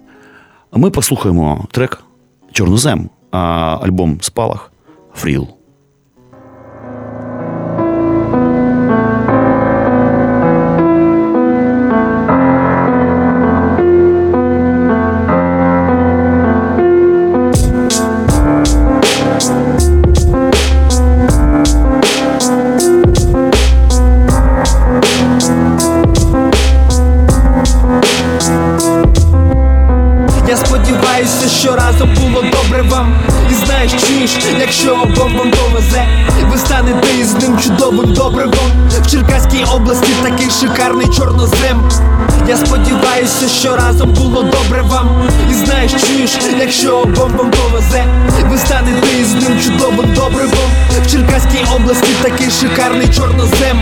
Ми 0.73 0.89
послухаємо 0.89 1.67
трек 1.71 2.03
Чорнозем, 2.51 3.09
а 3.31 3.39
альбом 3.81 4.17
Спалах 4.21 4.71
Фріл. 5.15 5.47
Якщо 34.59 34.93
обом 34.93 35.37
вам 35.37 35.51
повезе, 35.51 36.05
ви 36.51 36.57
станете 36.57 37.07
із 37.19 37.33
ним 37.33 37.59
чудовим 37.59 38.13
добривом 38.13 38.89
В 39.01 39.11
Черкаській 39.11 39.63
області 39.75 40.13
такий 40.23 40.49
шикарний 40.49 41.07
чорнозем. 41.07 41.89
Я 42.47 42.57
сподіваюся, 42.57 43.47
що 43.47 43.75
разом 43.75 44.13
було 44.13 44.43
добре 44.43 44.81
вам. 44.81 45.29
І 45.51 45.53
знаєш, 45.53 45.91
чуєш, 45.91 46.31
якщо 46.59 46.97
обом 46.97 47.31
вам 47.37 47.51
повезе, 47.51 48.05
ви 48.49 48.57
станете 48.57 49.07
із 49.21 49.33
ним 49.33 49.59
чудовим 49.63 50.13
добривом 50.13 50.69
В 51.03 51.11
Черкаській 51.11 51.65
області 51.75 52.15
такий 52.21 52.51
шикарний 52.51 53.07
чорнозем. 53.07 53.81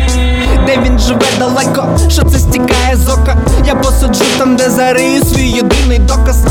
Де 0.65 0.78
він 0.86 1.00
живе 1.00 1.26
далеко, 1.39 1.97
що 2.10 2.24
це 2.24 2.39
стікає 2.39 2.95
з 2.95 3.10
ока. 3.10 3.38
Я 3.65 3.76
посаджу 3.76 4.26
там, 4.38 4.56
де 4.56 4.69
зарию 4.69 5.24
свій 5.26 5.50
єдиний 5.50 6.00
доказ. 6.00 6.45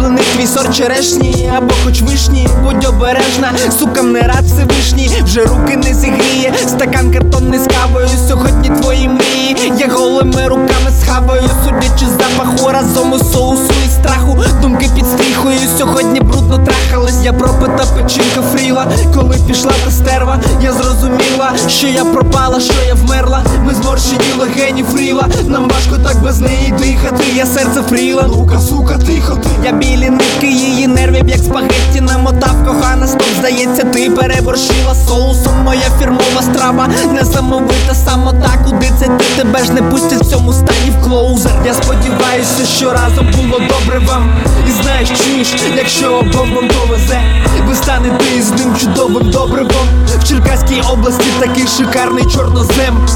Улюблений 0.00 0.24
твій 0.36 0.46
сорт 0.46 0.76
черешні 0.76 1.50
або 1.56 1.74
хоч 1.84 2.02
вишні, 2.02 2.48
будь 2.62 2.84
обережна, 2.84 3.52
сукам 3.78 4.12
не 4.12 4.20
рад 4.20 4.44
Всевишній, 4.44 5.10
вже 5.24 5.44
руки 5.44 5.76
не 5.76 5.94
зігріє, 5.94 6.54
стакан 6.66 7.12
картонний 7.12 7.58
з 7.58 7.66
кавою. 7.66 8.08
Сьогодні 8.28 8.68
твої 8.68 9.08
мрії, 9.08 9.72
я 9.78 9.88
голими 9.88 10.48
руками 10.48 10.90
схаваю, 11.02 11.42
судячи 11.64 12.06
з 12.06 12.10
запаху 12.10 12.72
разом 12.72 13.12
у 13.12 13.18
соусу 13.18 13.72
і 13.86 13.90
страху. 13.90 14.38
Думки 14.62 14.90
під 14.94 15.06
стріхою. 15.06 15.58
Сьогодні 15.78 16.20
брудно 16.20 16.58
трахались. 16.58 17.24
Я 17.24 17.32
пропита 17.32 17.84
печінка 17.96 18.42
фріла. 18.42 18.86
Коли 19.14 19.36
пішла 19.46 19.72
та 19.84 19.90
стерва, 19.90 20.40
я 20.62 20.72
зрозуміла, 20.72 21.52
що 21.68 21.86
я 21.86 22.04
пропала, 22.04 22.60
що 22.60 22.74
я 22.88 22.94
вмерла. 22.94 23.42
Ми 23.64 23.74
зморщені 23.74 24.32
легені 24.38 24.82
фріла. 24.82 25.28
Нам 25.46 25.68
важко 25.68 26.08
так 26.08 26.22
без 26.22 26.40
неї 26.40 26.74
дихати. 26.78 27.24
Я 27.34 27.46
серце 27.46 27.82
фріла. 27.82 28.24
Ну-ка, 28.28 28.58
сука, 28.58 28.98
тихо 28.98 29.34
ти. 29.34 29.48
Білі 29.80 30.10
нитки 30.10 30.46
її 30.46 30.86
нервів, 30.86 31.28
як 31.28 31.38
спагетті 31.38 32.00
намотав 32.00 32.66
кохана. 32.66 33.06
Стоп, 33.06 33.28
здається, 33.38 33.84
ти 33.84 34.10
переборщила 34.10 34.94
соусом. 35.08 35.52
Моя 35.64 35.90
фірмова 35.98 36.42
страва, 36.42 36.88
несамовита 37.12 37.94
самота. 37.94 38.50
Куди 38.64 38.90
це 38.98 39.06
ти 39.06 39.24
тебе 39.36 39.64
ж 39.64 39.72
не 39.72 39.82
пустять 39.82 40.22
в 40.22 40.30
цьому 40.30 40.52
стані 40.52 40.90
в 41.00 41.04
клоузер. 41.04 41.52
Я 41.66 41.74
сподіваюся, 41.74 42.66
що 42.76 42.92
разом 42.92 43.26
було 43.36 43.58
добре 43.58 43.98
вам. 43.98 44.32
І 44.68 44.82
знаєш, 44.82 45.08
чуєш, 45.08 45.48
якщо 45.76 46.18
обом 46.18 46.54
вам 46.54 46.68
повезе, 46.68 47.20
ви 47.68 47.74
станете 47.74 48.24
із 48.38 48.50
ним 48.50 48.76
чудовим 48.80 49.30
добривом. 49.30 49.86
В 50.18 50.28
Черкаській 50.28 50.82
області 50.92 51.26
такий 51.40 51.66
шикарний 51.78 52.24
чорнозем. 52.24 53.06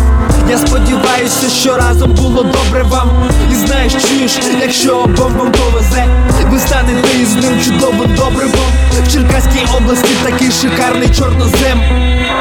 Я 0.51 0.59
сподіваюся, 0.59 1.49
що 1.61 1.77
разом 1.77 2.11
було 2.11 2.43
добре 2.43 2.83
вам. 2.83 3.11
І 3.53 3.55
знаєш, 3.55 3.93
чуєш, 3.93 4.33
якщо 4.61 4.97
обом 4.97 5.33
вам 5.39 5.53
повезе, 5.53 6.07
ви 6.55 6.61
станете 6.61 7.09
із 7.23 7.35
ним 7.35 7.61
чудовим 7.65 8.15
добривом. 8.17 8.71
В 9.03 9.13
Черкаській 9.13 9.67
області 9.77 10.09
такий 10.25 10.51
шикарний 10.51 11.09
чорнозем. 11.09 11.81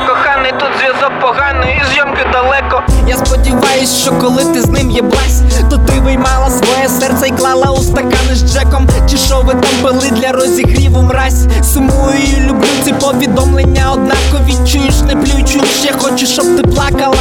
Коханий, 0.08 0.52
тут 0.52 0.70
зв'язок 0.80 1.12
поганий, 1.22 1.82
і 1.82 1.94
зйомки 1.94 2.26
далеко. 2.34 2.84
Я 3.08 3.18
сподіваюсь, 3.18 3.98
що 4.02 4.12
коли 4.12 4.44
ти 4.46 4.62
з 4.62 4.68
ним 4.70 4.92
єблась, 4.92 5.42
то 5.70 5.78
ти 5.78 6.00
виймала 6.00 6.50
своє 6.50 6.90
серце 6.90 7.28
і 7.28 7.32
клала 7.32 7.72
у 7.72 7.78
стакани 7.78 8.36
з 8.36 8.54
Джеком. 8.54 8.88
Чи 9.12 9.18
що 9.18 9.42
ви 9.42 9.54
там 9.54 9.72
пили 9.84 10.10
для 10.12 10.32
розігріву 10.32 11.02
мразь? 11.02 11.48
Сумую 11.74 12.18
і 12.38 12.42
люблю 12.42 12.68
ці 12.86 12.94
повідомлення, 12.94 13.92
однакові 13.92 14.54
чуєш, 14.72 15.02
не 15.02 15.16
плюй, 15.16 15.44
чуєш, 15.44 15.86
я 15.86 15.92
хочу, 16.02 16.26
щоб 16.26 16.46
ти 16.58 16.64
плакала. 16.64 17.18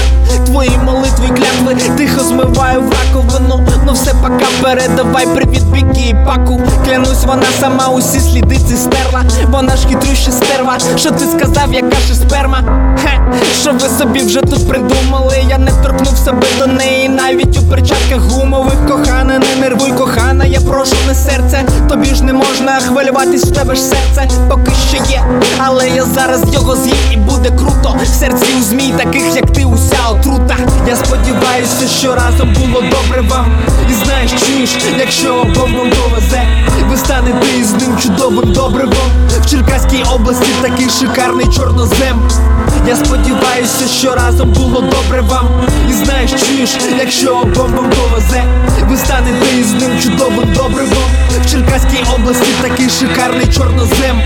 Твої 0.46 0.78
молитви, 0.84 1.28
клятви, 1.28 1.74
тихо 1.96 2.24
змиваю 2.24 2.80
в 2.82 2.92
раковину. 2.92 3.68
Ну 3.86 3.92
все 3.92 4.14
пока 4.22 4.46
передавай 4.62 5.26
привіт 5.26 5.62
бікі 5.62 6.08
і 6.08 6.14
паку. 6.26 6.60
Клянусь, 6.84 7.24
вона 7.24 7.46
сама 7.60 7.88
усі 7.88 8.20
сліди 8.20 8.56
ці 8.68 8.76
стерла. 8.76 9.22
Вона 9.48 9.76
ж 9.76 9.88
хитрюща 9.88 10.30
стерва. 10.30 10.78
Що 10.96 11.10
ти 11.10 11.24
сказав, 11.38 11.72
яка 11.72 11.96
ж 11.96 12.14
сперма? 12.14 12.58
Хе, 13.02 13.20
що 13.60 13.72
ви 13.72 13.88
собі 13.98 14.20
вже 14.20 14.40
тут 14.40 14.68
придумали? 14.68 15.36
Я 15.48 15.58
не 15.58 15.70
торкнув 15.70 16.16
себе 16.18 16.46
до 16.58 16.66
неї, 16.66 17.08
навіть 17.08 17.58
у 17.58 17.62
перчатках 17.62 18.18
гумових 18.18 18.86
кохана, 18.88 19.38
не 19.38 19.60
нервуй, 19.60 19.92
кохана, 19.92 20.44
я 20.44 20.60
прошу 20.60 20.96
не 21.06 21.14
серце. 21.14 21.64
Тобі 21.88 22.14
ж 22.14 22.24
не 22.24 22.32
можна 22.32 22.80
хвилюватись 22.80 23.44
в 23.44 23.50
тебе 23.54 23.74
ж 23.74 23.80
серце, 23.80 24.28
поки 24.48 24.72
що 24.88 24.96
є. 25.12 25.24
Але 25.58 25.88
я 25.88 26.04
зараз 26.04 26.40
його 26.52 26.76
з'їм 26.76 26.96
і 27.12 27.16
буде 27.16 27.50
круто. 27.50 27.96
В 28.02 28.06
серці 28.06 28.46
у 28.60 28.62
змій, 28.62 28.94
таких 28.96 29.36
як 29.36 29.50
ти, 29.52 29.64
уся 29.64 29.98
отрута. 30.10 30.56
Я 30.88 30.96
сподіваюся, 30.96 31.88
що 31.98 32.14
разом 32.14 32.54
було 32.54 32.80
добре 32.80 33.20
вам. 33.28 33.46
І 33.90 34.04
знаєш, 34.04 34.30
чуєш, 34.46 34.70
якщо 34.98 35.34
обом 35.34 35.76
вам 35.76 35.90
повезе, 35.90 36.42
ви 36.92 36.98
станете 36.98 37.46
із 37.58 37.72
ним 37.72 37.98
чудовим 38.02 38.52
добривом. 38.52 39.10
В 39.40 39.50
Черкаській 39.50 40.04
області 40.14 40.46
такий 40.62 40.88
шикарний 40.90 41.46
чорнозем. 41.46 42.30
Я 42.88 42.96
сподіваюся, 42.96 43.88
що 43.88 44.14
разом 44.14 44.52
було 44.52 44.80
добре 44.80 45.20
вам. 45.20 45.48
І 45.90 45.92
знаєш, 45.92 46.30
чуєш, 46.30 46.70
якщо 46.98 47.36
обом 47.36 47.72
вам 47.72 47.90
повезе, 47.90 48.44
ви 48.88 48.96
станете 48.96 49.56
із 49.60 49.72
ним 49.72 50.00
чудовим 50.02 50.52
добривом. 50.54 51.04
В 51.44 51.50
Черкаській 51.50 52.04
області 52.14 52.48
такий 52.62 52.90
шикарний 52.90 53.46
чорнозем. 53.46 54.22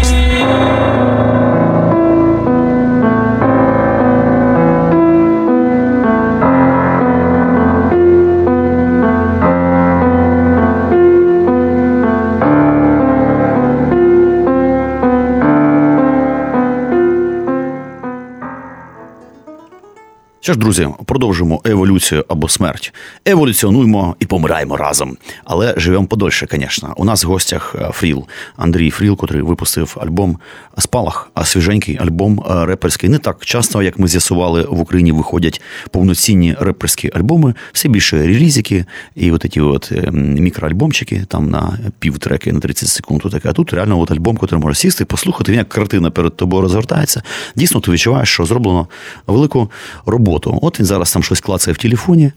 Що 20.47 20.53
ж, 20.53 20.59
друзі, 20.59 20.89
продовжимо 21.05 21.61
еволюцію 21.65 22.25
або 22.29 22.49
смерть. 22.49 22.95
Еволюціонуємо 23.25 24.17
і 24.21 24.27
помираємо 24.27 24.77
разом. 24.77 25.17
Але 25.45 25.75
живемо 25.77 26.07
подольше, 26.07 26.47
звісно. 26.51 26.95
У 26.97 27.05
нас 27.05 27.25
в 27.25 27.29
гостях 27.29 27.77
е, 27.79 27.91
Фріл, 27.93 28.25
Андрій 28.57 28.91
Фріл, 28.91 29.17
котрий 29.17 29.43
випустив 29.43 29.97
альбом 30.01 30.39
Спалах, 30.79 31.31
а 31.35 31.45
свіженький 31.45 31.99
альбом 31.99 32.45
е, 32.51 32.67
реперський. 32.67 33.09
Не 33.09 33.19
так 33.19 33.45
часто, 33.45 33.83
як 33.83 33.99
ми 33.99 34.09
з'ясували, 34.09 34.63
в 34.63 34.81
Україні 34.81 35.13
виходять 35.13 35.63
повноцінні 35.91 36.57
реперські 36.61 37.11
альбоми, 37.15 37.55
все 37.73 37.89
більше 37.89 38.19
релізики 38.19 38.85
і 39.15 39.33
от 39.33 39.47
ці 39.53 39.61
от 39.61 39.93
е, 39.93 40.11
мікроальбомчики 40.11 41.25
там 41.29 41.51
на 41.51 41.79
півтреки, 41.99 42.53
на 42.53 42.61
30 42.61 42.89
секунд. 42.89 43.23
Таке. 43.23 43.49
А 43.49 43.53
тут 43.53 43.73
реально 43.73 44.01
от 44.01 44.11
альбом, 44.11 44.37
котрий 44.37 44.61
може 44.61 44.75
сісти, 44.75 45.05
послухати, 45.05 45.53
він 45.53 45.59
як 45.59 45.69
картина 45.69 46.11
перед 46.11 46.37
тобою 46.37 46.63
розгортається. 46.63 47.23
Дійсно, 47.57 47.81
ти 47.81 47.91
відчуваєш, 47.91 48.29
що 48.29 48.45
зроблено 48.45 48.89
велику 49.27 49.71
роботу. 50.07 50.36
От 50.45 50.79
він 50.79 50.87
зараз 50.87 51.13
там 51.13 51.23
щось 51.23 51.41
клацає 51.41 51.75
в 51.75 51.79
телефоні. 51.79 52.33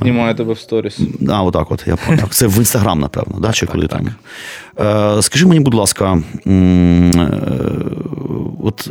Знімає 0.00 0.34
тебе 0.34 0.52
в 0.52 0.58
сторіс. 0.58 1.00
А, 1.28 1.42
отак, 1.42 1.70
от 1.70 1.84
я 1.86 1.96
так. 1.96 2.34
Це 2.34 2.46
в 2.46 2.58
інстаграм, 2.58 3.00
напевно, 3.00 3.40
да? 3.40 3.52
чи 3.52 3.66
коли 3.66 3.86
там. 3.86 4.08
Е, 4.80 5.22
Скажи 5.22 5.46
мені, 5.46 5.60
будь 5.60 5.74
ласка, 5.74 6.22
е, 6.46 7.30
от 8.62 8.90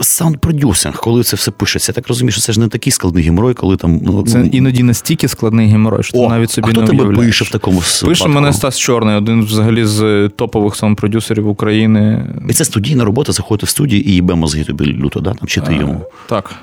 саунд-продюсинг, 0.00 0.96
коли 0.96 1.22
це 1.22 1.36
все 1.36 1.50
пишеться, 1.50 1.92
я 1.92 1.94
так 1.94 2.08
розумію, 2.08 2.32
що 2.32 2.40
це 2.40 2.52
ж 2.52 2.60
не 2.60 2.68
такий 2.68 2.92
складний 2.92 3.24
геморой, 3.24 3.54
коли 3.54 3.76
там. 3.76 4.00
Ну, 4.04 4.22
Це 4.22 4.46
іноді 4.52 4.82
настільки 4.82 5.28
складний 5.28 5.66
геморой, 5.68 6.02
що 6.02 6.12
ти 6.12 6.28
навіть 6.28 6.50
собі 6.50 6.68
а 6.68 6.70
хто 6.70 6.80
не 6.80 6.86
тебе 6.86 7.02
уявляєш. 7.02 7.26
пише 7.26 7.44
в 7.44 7.50
такому 7.52 7.78
Пише 7.80 8.06
випадку? 8.06 8.28
мене 8.28 8.52
Стас 8.52 8.78
Чорний, 8.78 9.14
один 9.16 9.44
взагалі 9.44 9.84
з 9.84 10.28
топових 10.36 10.74
саунд-продюсерів 10.74 11.46
України. 11.46 12.26
І 12.48 12.52
це 12.52 12.64
студійна 12.64 13.04
робота, 13.04 13.32
заходити 13.32 13.66
в 13.66 13.68
студію 13.68 14.02
і 14.02 14.10
їбе 14.12 14.34
мозги 14.34 14.64
тобі 14.64 14.84
люто, 14.84 15.20
да? 15.20 15.34
там, 15.34 15.48
чи 15.48 15.60
ти 15.60 15.74
йому. 15.74 15.92
Е, 15.92 16.06
Так. 16.28 16.54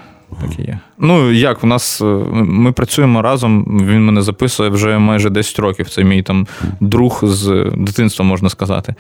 Так 0.42 0.50
і 0.60 0.62
є. 0.62 0.80
Ну, 1.00 1.32
як, 1.32 1.64
в 1.64 1.66
нас 1.66 2.02
е, 2.02 2.06
ми 2.34 2.72
працюємо 2.72 3.22
разом, 3.22 3.82
він 3.90 4.06
мене 4.06 4.22
записує 4.22 4.70
вже 4.70 4.98
майже 4.98 5.30
10 5.30 5.60
років. 5.60 5.90
Це 5.90 6.04
мій 6.04 6.24
там 6.24 6.48
друг 6.80 7.20
з 7.24 7.72
дитинства, 7.78 8.26
можна 8.26 8.50
сказати. 8.50 8.96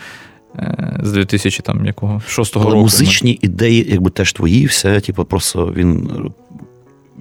Е, 0.55 0.99
З 1.03 1.11
2000 1.11 1.63
там 1.63 1.85
якого 1.85 2.21
6 2.27 2.57
Але 2.57 2.65
року. 2.65 2.77
музичні 2.77 3.39
ідеї, 3.41 3.87
якби 3.89 4.09
теж 4.09 4.33
твої, 4.33 4.65
все, 4.65 4.99
типу, 4.99 5.25
просто 5.25 5.73
він. 5.75 6.09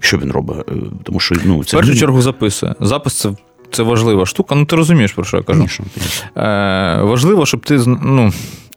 Що 0.00 0.18
він 0.18 0.32
робить? 0.32 0.56
Е, 0.68 0.72
Тому 1.02 1.20
що 1.20 1.34
ну, 1.44 1.60
В 1.60 1.70
першу 1.70 1.94
чергу 1.94 2.22
записує. 2.22 2.74
Запис 2.80 3.14
це, 3.20 3.30
це 3.70 3.82
важлива 3.82 4.26
штука. 4.26 4.54
Ну, 4.54 4.64
ти 4.64 4.76
розумієш, 4.76 5.12
про 5.12 5.24
що 5.24 5.36
я 5.36 5.42
кажу. 5.42 5.58
Конечно, 5.58 5.84
конечно. 5.94 6.42
Е, 6.42 7.02
важливо, 7.02 7.46
щоб 7.46 7.60
ти 7.66 7.80
ну, 7.86 8.32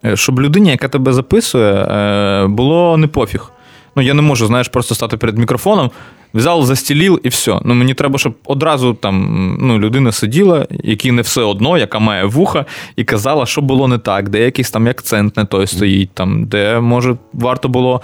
е, 0.06 0.16
щоб 0.16 0.40
людині, 0.42 0.70
яка 0.70 0.88
тебе 0.88 1.14
записує, 1.14 1.74
е, 1.74 2.48
було 2.48 2.98
не 2.98 3.08
пофіг. 3.08 3.52
Ну, 3.96 4.02
я 4.04 4.14
не 4.14 4.22
можу, 4.22 4.48
знаєш, 4.48 4.68
просто 4.68 4.96
стати 4.96 5.18
перед 5.18 5.38
мікрофоном, 5.38 5.92
взяв, 6.34 6.66
застілів 6.66 7.20
і 7.24 7.30
все. 7.30 7.60
Ну, 7.66 7.74
мені 7.74 7.94
треба, 7.94 8.20
щоб 8.20 8.36
одразу 8.46 8.94
там 8.94 9.58
ну, 9.62 9.80
людина 9.80 10.12
сиділа, 10.12 10.68
якій 10.84 11.12
не 11.12 11.22
все 11.22 11.42
одно, 11.42 11.78
яка 11.78 12.00
має 12.00 12.26
вуха, 12.26 12.66
і 12.96 13.04
казала, 13.04 13.46
що 13.46 13.62
було 13.62 13.88
не 13.88 13.98
так, 13.98 14.30
де 14.30 14.40
якийсь 14.40 14.72
там 14.72 14.88
акцент 14.88 15.38
не 15.38 15.46
той 15.46 15.68
стоїть, 15.68 16.12
там, 16.14 16.46
де, 16.46 16.80
може, 16.80 17.16
варто 17.34 17.70
було 17.70 18.02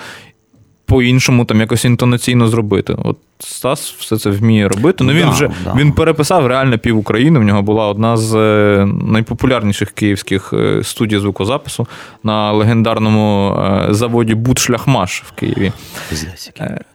по-іншому 0.85 1.45
там 1.45 1.59
якось 1.59 1.85
інтонаційно 1.85 2.47
зробити. 2.47 2.95
От 3.03 3.17
Стас 3.39 3.95
все 3.99 4.17
це 4.17 4.29
вміє 4.29 4.67
робити. 4.67 5.03
Ну, 5.03 5.13
він 5.13 5.25
да, 5.25 5.29
вже 5.29 5.49
да. 5.63 5.73
він 5.77 5.91
переписав 5.91 6.47
реально 6.47 6.77
пів 6.77 6.97
України. 6.97 7.39
В 7.39 7.43
нього 7.43 7.61
була 7.61 7.87
одна 7.87 8.17
з 8.17 8.35
е, 8.35 8.87
найпопулярніших 9.07 9.91
київських 9.91 10.53
е, 10.53 10.83
студій 10.83 11.19
звукозапису 11.19 11.87
на 12.23 12.51
легендарному 12.51 13.57
е, 13.59 13.93
заводі 13.93 14.35
Будшляхмаш 14.35 15.23
в 15.25 15.31
Києві. 15.31 15.71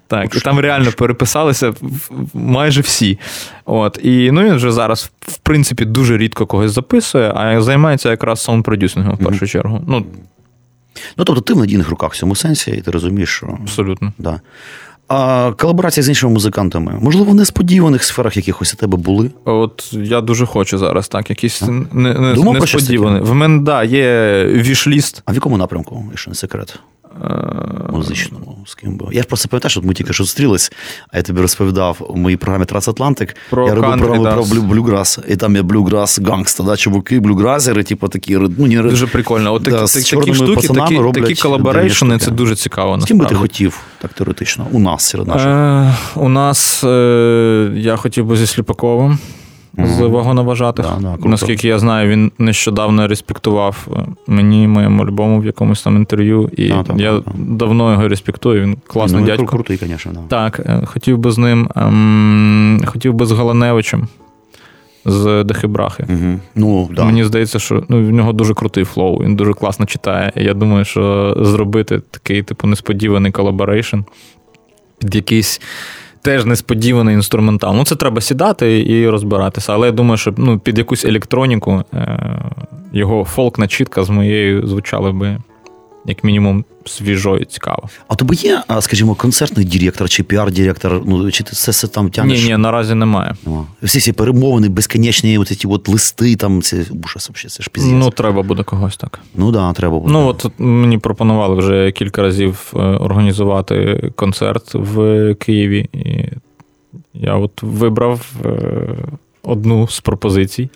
Так, 0.07 0.37
і 0.37 0.41
там 0.41 0.61
реально 0.61 0.93
переписалися 0.93 1.73
майже 2.35 2.81
всі. 2.81 3.19
От. 3.65 3.99
І 4.03 4.31
ну, 4.31 4.43
він 4.43 4.55
вже 4.55 4.73
зараз, 4.73 5.11
в 5.21 5.39
принципі, 5.39 5.85
дуже 5.85 6.19
рідко 6.19 6.47
когось 6.47 6.73
записує, 6.73 7.33
а 7.35 7.61
займається 7.61 8.11
якраз 8.11 8.49
саунд-продюсингом 8.49 9.15
в 9.15 9.25
першу 9.25 9.47
чергу. 9.47 9.85
Ну, 9.87 10.07
Ну, 11.17 11.25
тобто 11.25 11.41
ти 11.41 11.55
в 11.55 11.59
надійних 11.59 11.89
руках 11.91 12.13
в 12.13 12.17
цьому 12.17 12.37
сенсі, 12.37 12.71
і 12.71 12.81
ти 12.81 12.91
розумієш, 12.91 13.29
що. 13.29 13.59
абсолютно. 13.63 14.13
Да. 14.19 14.41
а 15.09 15.53
колаборація 15.59 16.05
з 16.05 16.09
іншими 16.09 16.33
музикантами, 16.33 16.99
можливо, 17.01 17.31
в 17.31 17.35
несподіваних 17.35 18.05
сферах 18.05 18.37
якихось 18.37 18.75
у 18.75 18.77
тебе 18.77 18.99
були. 18.99 19.31
От 19.45 19.91
я 19.93 20.21
дуже 20.21 20.47
хочу 20.47 20.79
зараз, 20.79 21.09
так, 21.09 21.31
якісь 21.31 21.63
не, 21.63 21.85
не, 21.93 22.35
несподівані. 22.35 23.21
В 23.21 23.35
мене, 23.35 23.63
да, 23.63 23.85
є 23.85 24.45
вішліст. 24.47 25.23
А 25.25 25.33
в 25.33 25.35
якому 25.35 25.57
напрямку, 25.57 26.05
якщо 26.11 26.31
не 26.31 26.35
секрет? 26.35 26.79
Е, 27.25 27.93
Музичному 27.93 28.57
з 28.67 28.75
ким 28.75 28.97
би. 28.97 29.07
Я 29.13 29.23
ж 29.23 29.29
просто 29.29 29.49
пам'ятаю, 29.49 29.71
що 29.71 29.83
ми 29.83 29.95
тільки 29.95 30.13
що 30.13 30.25
зустрілись, 30.25 30.73
а 31.13 31.17
я 31.17 31.23
тобі 31.23 31.41
розповідав 31.41 31.97
у 32.09 32.17
моїй 32.17 32.37
програмі 32.37 32.65
Трансатлантик. 32.65 33.37
Про 33.51 33.67
я 33.67 33.75
робив 33.75 33.99
програму 33.99 34.45
про 34.51 34.63
блюграс, 34.63 35.19
і 35.29 35.37
там 35.37 35.57
є 35.57 35.63
блюграс 35.63 36.19
гангста, 36.19 36.63
да, 36.63 36.77
чуваки, 36.77 37.21
блюгразери, 37.21 37.83
типу 37.83 38.09
такі. 38.09 38.37
Ну, 38.37 38.67
не, 38.67 38.83
Дуже 38.83 39.07
прикольно. 39.07 39.55
От 39.55 39.63
такі, 39.63 39.77
Да, 39.77 39.87
з 39.87 39.93
такі, 39.93 40.35
штуки, 40.35 40.69
такі, 40.69 40.99
роблять 40.99 41.25
такі 41.25 41.43
колаборейшни, 41.43 42.19
це 42.19 42.31
дуже 42.31 42.57
цікаво. 42.57 43.01
З 43.01 43.05
ким 43.05 43.19
би 43.19 43.27
ти 43.27 43.35
хотів, 43.35 43.81
так 43.99 44.13
теоретично, 44.13 44.67
у 44.73 44.79
нас 44.79 45.05
серед 45.05 45.27
наших? 45.27 45.47
Е, 45.47 45.95
у 46.15 46.29
нас 46.29 46.85
е, 46.85 47.71
я 47.75 47.97
хотів 47.97 48.27
би 48.27 48.37
зі 48.37 48.47
Сліпаковим. 48.47 49.19
З 49.79 50.01
вагоноважатих. 50.01 50.87
Да. 51.01 51.17
Наскільки 51.25 51.69
я 51.69 51.79
знаю, 51.79 52.09
він 52.09 52.33
нещодавно 52.39 53.09
респектував 53.09 53.89
е, 53.93 54.01
мені, 54.27 54.69
моєму 54.69 55.03
альбому 55.03 55.41
в 55.41 55.47
якомусь 55.47 55.83
там 55.83 55.97
інтерв'ю. 55.97 56.51
І 56.57 56.69
Да, 56.69 56.83
так, 56.83 56.99
я 56.99 57.15
так, 57.15 57.25
так. 57.25 57.35
давно 57.37 57.93
його 57.93 58.09
респектую. 58.09 58.63
Він 58.63 58.77
класний 58.87 59.21
ну, 59.21 59.27
дядько. 59.27 59.47
Крутий, 59.47 59.77
звісно, 59.77 60.13
да. 60.15 60.21
Так, 60.29 60.61
е, 60.67 60.83
хотів 60.87 61.19
би 61.19 61.31
з 61.31 61.39
ним. 61.39 61.71
ем, 61.77 62.83
хотів 62.87 63.15
би 63.15 63.27
з 63.27 63.33
Галаневичем 63.33 64.09
з 65.05 65.45
ДахаБрахи. 65.45 66.07
Угу. 66.09 66.41
Ну, 66.55 66.89
да. 66.97 67.05
Мені 67.05 67.25
здається, 67.25 67.59
що 67.59 67.85
ну, 67.89 67.99
в 67.99 68.11
нього 68.11 68.33
дуже 68.33 68.55
крутий 68.55 68.85
flow, 68.85 69.17
він 69.23 69.37
дуже 69.37 69.53
класно 69.53 69.87
читає. 69.87 70.33
І 70.37 70.45
я 70.45 70.55
думаю, 70.55 70.85
що 70.85 71.37
зробити 71.41 72.01
такий, 72.11 72.43
типу, 72.43 72.67
несподіваний 72.67 73.33
collaboration 73.33 73.99
під 74.99 75.15
якийсь 75.15 75.61
теж 76.23 76.45
несподіваний 76.45 77.15
інструментал. 77.15 77.75
Ну, 77.77 77.85
це 77.85 77.97
треба 77.97 78.21
сідати 78.21 78.81
і 78.81 79.09
розбиратися. 79.09 79.73
Але 79.73 79.87
я 79.87 79.93
думаю, 79.93 80.17
що 80.17 80.35
ну, 80.37 80.59
під 80.59 80.79
якусь 80.79 81.05
електроніку 81.05 81.85
е- 81.95 82.43
його 82.93 83.25
фолкна 83.25 83.67
чітка 83.67 84.03
з 84.05 84.11
моєю 84.11 84.67
звучали 84.67 85.13
би, 85.13 85.39
як 86.07 86.25
мінімум, 86.25 86.65
свіжо 86.85 87.37
і 87.37 87.45
цікаво. 87.45 87.89
А 88.09 88.15
тебе 88.15 88.35
є, 88.35 88.63
скажімо, 88.81 89.15
концертний 89.15 89.67
директор 89.67 90.09
чи 90.09 90.23
піар-директор? 90.23 91.03
Ну, 91.07 91.31
чи 91.31 91.45
ти 91.45 91.53
це 91.53 91.71
все 91.71 91.89
там 91.89 92.11
тягнеш? 92.11 92.43
Ні, 92.43 92.49
ні, 92.49 92.57
наразі 92.57 92.95
немає. 92.95 93.35
Нема. 93.47 93.67
Всі 93.83 94.01
ці 94.01 94.13
перемовини, 94.13 94.69
безконечні, 94.69 95.39
от 95.39 95.49
ці 95.49 95.67
от 95.67 95.89
листи, 95.89 96.37
там, 96.37 96.63
це 96.63 96.85
ужас 97.05 97.29
вообще, 97.29 97.49
це 97.49 97.63
ж 97.63 97.71
піздець. 97.73 97.95
Ну, 97.95 98.11
треба 98.11 98.43
буде 98.43 98.63
когось 98.63 98.97
так. 98.97 99.21
Ну 99.35 99.53
да, 99.53 99.73
треба 99.73 99.99
буде. 99.99 100.13
Ну, 100.13 100.27
от 100.27 100.47
мені 100.59 100.99
пропонували 100.99 101.55
вже 101.55 101.93
кілька 101.93 102.23
разів 102.23 102.73
е, 102.77 102.79
організувати 102.79 104.11
концерт 104.17 104.75
в 104.75 105.35
Києві. 105.35 105.89
І 105.93 106.25
я 107.15 107.35
от 107.35 107.63
вибрав 107.63 108.33
е, 108.45 108.51
одну 109.43 109.89
з 109.89 110.01
пропозицій. 110.01 110.71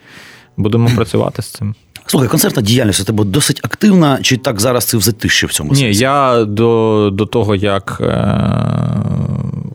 Будемо 0.56 0.88
працювати 0.96 1.42
з 1.42 1.46
цим. 1.46 1.74
Слухай, 2.06 2.28
концертна 2.28 2.62
діяльність 2.62 3.00
у 3.00 3.04
тебе 3.04 3.24
досить 3.24 3.60
активна, 3.64 4.18
чи 4.22 4.36
так 4.36 4.60
зараз 4.60 4.86
ти 4.86 4.96
в 4.96 5.00
затиші 5.00 5.46
в 5.46 5.52
цьому 5.52 5.72
Ні, 5.72 5.76
сенсі? 5.76 6.02
я 6.02 6.44
до, 6.44 7.10
до 7.12 7.26
того, 7.26 7.54
як 7.54 7.98
е, 8.00 9.04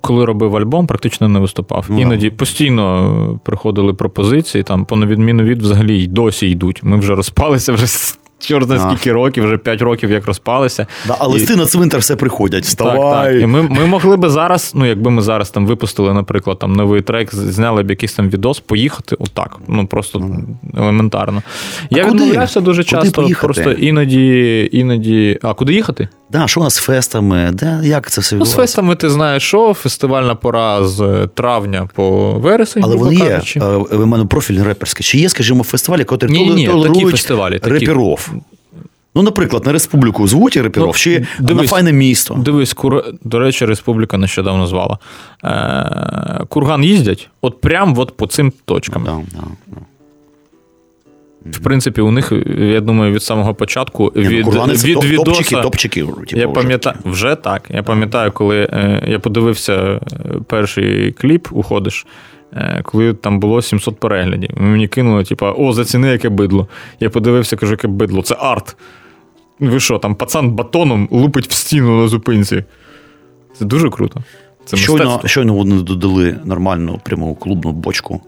коли 0.02 0.26
робив 0.26 0.56
альбом, 0.56 0.88
практично 0.88 1.28
не 1.30 1.40
виступав. 1.40 1.86
Ну, 1.90 2.02
Іноді 2.02 2.30
постійно 2.30 3.40
приходили 3.44 3.94
пропозиції, 3.94 4.64
там, 4.64 4.86
по 4.86 4.96
відміну 4.96 5.44
від 5.44 5.62
взагалі 5.62 6.04
й 6.04 6.08
досі 6.08 6.48
йдуть. 6.48 6.84
Ми 6.84 6.98
вже 6.98 7.16
розпалися 7.16 7.74
вже 7.74 7.88
А. 8.86 8.90
скільки 8.90 9.12
років, 9.12 9.44
вже 9.46 9.58
5 9.58 9.82
років 9.82 10.12
як 10.12 10.26
розпалися. 10.26 10.88
Да, 11.08 11.18
а 11.20 11.38
І- 11.38 11.56
на 11.56 11.66
цвинтар 11.66 12.00
все 12.00 12.16
приходять. 12.16 12.64
Вставай. 12.64 12.98
Так, 12.98 13.34
так. 13.34 13.42
І 13.42 13.46
ми, 13.46 13.62
ми 13.62 13.86
могли 13.86 14.18
би 14.18 14.30
зараз, 14.30 14.72
ну 14.76 14.86
якби 14.86 15.12
ми 15.12 15.22
зараз 15.22 15.50
там 15.50 15.68
випустили, 15.68 16.14
наприклад, 16.14 16.60
там 16.60 16.74
новий 16.74 17.02
трек, 17.02 17.36
зняли 17.36 17.84
б 17.84 17.90
якийсь 17.90 18.14
там 18.14 18.30
відос, 18.30 18.60
поїхати 18.60 19.16
отак. 19.20 19.58
Ну 19.68 19.88
просто 19.88 20.32
елементарно. 20.78 21.44
Я 21.90 22.06
куди? 22.06 22.16
відмовлявся 22.18 22.62
дуже 22.62 22.84
Куди 22.84 22.90
часто, 22.90 23.22
поїхати? 23.22 23.46
просто 23.54 23.72
іноді, 23.72 24.70
іноді. 24.72 25.40
А 25.42 25.54
куди 25.54 25.74
їхати? 25.74 26.08
Да, 26.32 26.48
що 26.48 26.60
у 26.60 26.64
нас 26.64 26.76
з 26.76 26.80
фестами? 26.80 27.50
Де, 27.54 27.80
як 27.84 28.12
це 28.12 28.22
все 28.22 28.36
Ну, 28.36 28.46
з 28.46 28.54
фестами 28.54 28.96
ти 28.96 29.10
знаєш, 29.10 29.44
що 29.44 29.74
фестивальна 29.74 30.36
пора 30.36 30.88
з 30.88 31.28
травня 31.34 31.90
по 31.96 32.32
вересень. 32.32 32.84
Але 32.86 32.96
вони 32.96 33.16
є, 33.16 33.30
кажучи. 33.30 33.60
е, 33.60 33.78
в 33.96 34.06
мене 34.06 34.26
профіль 34.26 34.64
реперський. 34.64 35.04
Чи 35.04 35.18
є, 35.18 35.30
скажімо, 35.30 35.64
фестивалі, 35.64 36.06
які 36.12 36.26
Ні, 36.28 36.50
ні, 36.50 36.68
такі 36.84 37.06
фестивалі, 37.06 37.60
такі. 37.60 37.74
реперов? 37.74 38.29
Ну, 39.16 39.22
наприклад, 39.22 39.66
на 39.66 39.72
республіку 39.72 40.28
звуть 40.28 40.58
реперов, 40.58 40.88
Ну, 40.88 40.94
чи 40.94 41.26
на 41.40 41.64
файне 41.64 41.94
місто. 41.94 42.34
Дивись, 42.34 42.74
кур... 42.74 43.04
до 43.24 43.40
речі, 43.40 43.66
республіка 43.66 44.18
нещодавно 44.18 44.68
звала. 44.68 44.98
Е... 45.44 46.46
Курган 46.50 46.84
їздять, 46.84 47.30
от 47.42 47.62
прям 47.62 47.98
от 47.98 48.18
по 48.18 48.28
цим 48.28 48.54
точкам. 48.66 49.04
Да, 49.04 49.18
да, 49.40 49.48
да. 49.68 49.82
В 51.46 51.60
принципі, 51.64 52.02
у 52.02 52.12
них, 52.12 52.34
я 52.58 52.82
думаю, 52.82 53.14
від 53.14 53.24
самого 53.24 53.54
початку 53.54 54.12
ну, 54.16 54.22
від, 54.22 54.32
від 54.32 54.46
топ- 54.48 55.06
відоса, 55.06 55.62
топчики, 55.62 55.62
топчики. 55.62 56.02
Типу, 56.02 56.40
я 56.40 56.48
вже 56.48 56.54
пам'ятаю, 56.62 56.96
вже 57.06 57.36
так. 57.36 57.62
Я 57.70 57.84
пам'ятаю, 57.84 58.32
коли 58.32 58.68
е, 58.74 59.04
я 59.08 59.20
подивився 59.20 59.74
е, 59.74 60.00
перший 60.48 61.12
кліп 61.12 61.48
Уходиш, 61.52 62.06
коли 62.84 63.14
там 63.14 63.40
було 63.40 63.62
700 63.62 64.00
переглядів. 64.00 64.50
Мені 64.58 64.88
кинули, 64.88 65.24
типу, 65.24 65.46
о, 65.46 65.74
заціни, 65.74 66.08
яке 66.08 66.30
бидло. 66.30 66.68
Я 67.00 67.10
подивився, 67.10 67.56
кажу, 67.56 67.72
яке 67.74 67.88
бидло, 67.88 68.22
це 68.22 68.36
арт. 68.40 68.76
Ви 69.60 69.80
що, 69.80 69.98
там 69.98 70.16
пацан 70.16 70.52
батоном 70.52 71.08
лупить 71.12 71.48
в 71.48 71.52
стіну 71.52 72.02
на 72.02 72.08
зупинці. 72.08 72.64
Це 73.58 73.66
дуже 73.66 73.90
круто. 73.90 74.22
Це 74.66 74.78
Щойно, 74.78 75.22
щойно 75.26 75.54
вони 75.54 75.82
додали 75.82 76.40
нормальну 76.46 77.00
пряму 77.04 77.36
клубну 77.36 77.72
бочку, 77.72 78.22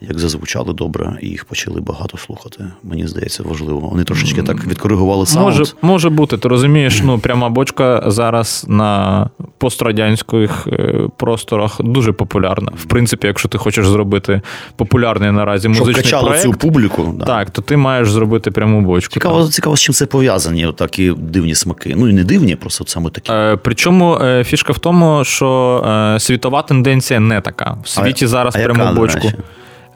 як 0.00 0.18
зазвучали 0.18 0.72
добре, 0.72 1.18
і 1.22 1.28
їх 1.28 1.44
почали 1.44 1.80
багато 1.80 2.18
слухати. 2.18 2.64
Мені 2.82 3.06
здається, 3.06 3.42
важливо. 3.42 3.80
Вони 3.80 4.04
трошечки 4.04 4.42
так 4.42 4.66
відкоригували 4.66 5.26
саунд. 5.26 5.46
Може, 5.46 5.64
може 5.82 6.10
бути, 6.10 6.38
ти 6.38 6.48
розумієш, 6.48 7.00
ну 7.04 7.18
пряма 7.18 7.48
бочка 7.48 8.02
зараз 8.06 8.64
на 8.68 9.26
пострадянських 9.58 10.68
е, 10.72 11.08
просторах 11.16 11.82
дуже 11.82 12.12
популярна. 12.12 12.72
В 12.76 12.84
принципі, 12.84 13.26
якщо 13.26 13.48
ти 13.48 13.58
хочеш 13.58 13.88
зробити 13.88 14.40
популярний 14.76 15.30
наразі 15.30 15.62
Щоб 15.62 15.78
музичний 15.78 16.04
качало 16.04 16.26
проект, 16.26 16.42
цю 16.42 16.52
публіку. 16.52 17.14
Да. 17.18 17.24
так, 17.24 17.50
то 17.50 17.62
ти 17.62 17.76
маєш 17.76 18.10
зробити 18.10 18.50
пряму 18.50 18.80
бочку. 18.80 19.12
Цікаво, 19.12 19.44
цікаво, 19.44 19.76
з 19.76 19.80
чим 19.80 19.94
це 19.94 20.06
пов'язані, 20.06 20.72
такі 20.76 21.14
дивні 21.18 21.54
смаки. 21.54 21.94
Ну 21.96 22.08
і 22.08 22.12
не 22.12 22.24
дивні, 22.24 22.56
просто 22.56 22.84
саме 22.86 23.10
такі. 23.10 23.32
Е, 23.32 23.58
Причому 23.62 24.18
е, 24.22 24.44
фішка 24.44 24.72
в 24.72 24.78
тому, 24.78 25.24
що 25.24 25.84
е, 26.16 26.20
світова 26.20 26.62
тенденція 26.62 27.20
не 27.20 27.40
така. 27.40 27.76
В 27.84 27.88
світі 27.88 28.24
А- 28.24 28.28
зараз 28.28 28.56
а 28.56 28.58
пряму 28.58 28.94
бочку. 28.94 29.20
речі? 29.20 29.34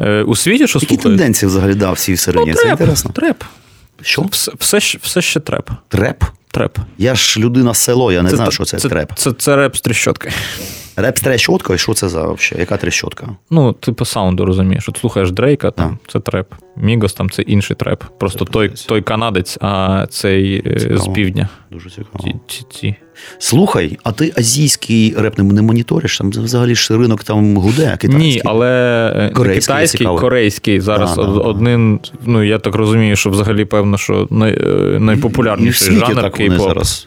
Е, 0.00 0.22
У 0.22 0.36
світі 0.36 0.66
що 0.68 0.78
Які 0.78 0.86
слухають? 0.86 1.02
тенденції 1.02 1.48
взагалі 1.48 1.74
да, 1.74 1.92
всі 1.92 2.12
всередині? 2.14 2.50
Ну, 2.50 2.56
це 2.56 2.62
trap, 2.62 2.80
интересно. 2.80 3.10
trap. 3.10 3.42
Що? 4.02 4.22
Все, 4.22 4.52
все, 4.58 4.80
ще- 4.80 4.98
все 5.02 5.22
ще 5.22 5.40
trap. 5.40 5.70
Trap? 5.88 6.24
Trap. 6.50 6.78
Я 6.98 7.14
ж 7.14 7.40
людина 7.40 7.74
село, 7.74 8.12
я 8.12 8.22
не 8.22 8.30
знаю, 8.30 8.50
що 8.50 8.64
це, 8.64 8.78
це, 8.78 8.88
trap. 8.88 9.12
Це, 9.16 9.32
це 9.32 9.56
реп 9.56 9.76
з 9.76 9.80
тріщоткою. 9.80 10.34
Реп 10.96 11.18
з 11.18 11.20
трещоткою, 11.20 11.78
що 11.78 11.94
це 11.94 12.08
за 12.08 12.22
вообще? 12.22 12.56
Яка 12.58 12.76
трещотка? 12.76 13.28
Ну, 13.50 13.72
ти 13.72 13.92
по 13.92 14.04
саунду 14.04 14.44
розумієш. 14.44 14.88
От 14.88 14.96
слухаєш 14.96 15.30
Дрейка, 15.30 15.70
там 15.70 15.98
це 16.08 16.20
trap. 16.20 16.54
Мігос 16.76 17.12
там 17.12 17.30
це 17.30 17.42
інший 17.42 17.76
trap. 17.76 18.04
Просто 18.18 18.44
той, 18.44 18.68
той 18.86 19.02
канадець, 19.02 19.58
а 19.60 20.06
цей 20.10 20.62
е, 20.66 20.80
Цікаво. 20.80 20.98
з 21.00 21.08
півдня. 21.14 21.48
Дуже 21.70 21.90
цікаво. 21.90 22.18
Ці, 22.24 22.34
ці, 22.48 22.64
ці. 22.80 22.94
Слухай, 23.38 23.98
а 24.02 24.12
ти 24.12 24.32
азійський 24.36 25.14
реп 25.18 25.38
не, 25.38 25.62
моніториш? 25.62 26.18
Там 26.18 26.30
взагалі 26.30 26.74
ж 26.74 26.98
ринок 26.98 27.24
там 27.24 27.56
гуде, 27.56 27.96
китайський. 28.00 28.30
Ні, 28.30 28.42
але 28.44 28.68
е, 29.16 29.30
Корейський 29.34 29.60
китайський, 29.60 30.06
корейський 30.06 30.80
зараз 30.80 31.16
Да, 31.16 31.22
да, 31.22 31.28
один. 31.28 32.00
Ну 32.24 32.42
я 32.42 32.58
так 32.58 32.74
розумію, 32.74 33.16
що 33.16 33.30
взагалі 33.30 33.64
певно, 33.64 33.98
що 33.98 34.28
най, 34.30 34.52
е, 34.52 34.94
І 34.94 34.96
в 34.96 35.00
найпопулярніший 35.00 35.96
жанр 35.96 36.22
так 36.22 36.38
вони 36.38 36.58
зараз 36.58 37.06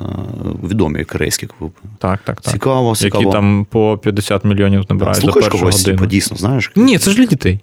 відомі 0.69 1.03
корейські 1.03 1.47
групи. 1.59 1.79
Так, 1.99 2.19
так, 2.23 2.41
так. 2.41 2.53
Цікаво, 2.53 2.95
цікаво. 2.95 3.23
Які 3.23 3.33
там 3.33 3.67
по 3.69 3.99
50 4.03 4.45
мільйонів 4.45 4.83
набирають 4.89 5.15
за 5.15 5.21
Слухаєш 5.21 5.45
першу 5.45 5.59
когось, 5.59 5.77
годину. 5.77 5.97
типу, 5.97 6.09
дійсно, 6.09 6.37
знаєш? 6.37 6.71
Ні, 6.75 6.97
це 6.97 7.11
ж 7.11 7.17
для 7.17 7.25
дітей. 7.25 7.59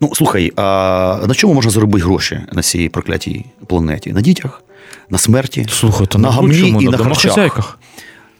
Ну, 0.00 0.14
слухай, 0.14 0.52
а 0.56 1.24
на 1.28 1.34
чому 1.34 1.54
можна 1.54 1.70
заробити 1.70 2.04
гроші 2.04 2.40
на 2.52 2.62
цій 2.62 2.88
проклятій 2.88 3.44
планеті? 3.66 4.12
На 4.12 4.20
дітях, 4.20 4.62
на 5.10 5.18
смерті, 5.18 5.66
Слухай, 5.68 6.06
то 6.06 6.18
на 6.18 6.30
гамні 6.30 6.68
і 6.68 6.84
на 6.84 6.90
на 6.90 6.98
харчах. 6.98 7.78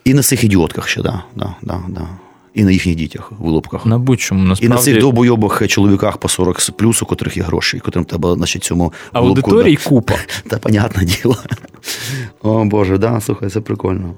І 0.04 0.14
на 0.14 0.22
цих 0.22 0.44
ідіотках 0.44 0.88
ще, 0.88 1.02
да, 1.02 1.22
да, 1.36 1.54
да, 1.62 1.80
да. 1.88 2.08
І 2.54 2.64
на 2.64 2.70
їхніх 2.70 2.96
дітях, 2.96 3.32
вилупках. 3.38 3.86
На 3.86 3.98
будь-чому, 3.98 4.54
І 4.60 4.68
на 4.68 4.76
цих 4.76 5.00
довбойобах 5.00 5.68
чоловіках 5.68 6.18
по 6.18 6.28
40 6.28 6.70
плюс, 6.76 7.02
у 7.02 7.06
котрих 7.06 7.36
є 7.36 7.42
гроші, 7.42 7.78
котрим 7.78 8.04
треба, 8.04 8.34
значить, 8.34 8.64
цьому 8.64 8.92
вилупку, 9.14 9.50
Аудиторій 9.50 9.76
купа. 9.76 10.14
Та 10.48 10.58
понятне 10.58 11.04
діло. 11.04 11.36
О, 12.42 12.64
Боже, 12.64 12.98
да, 12.98 13.20
слухай, 13.20 13.50
це 13.50 13.60
прикольно. 13.60 14.14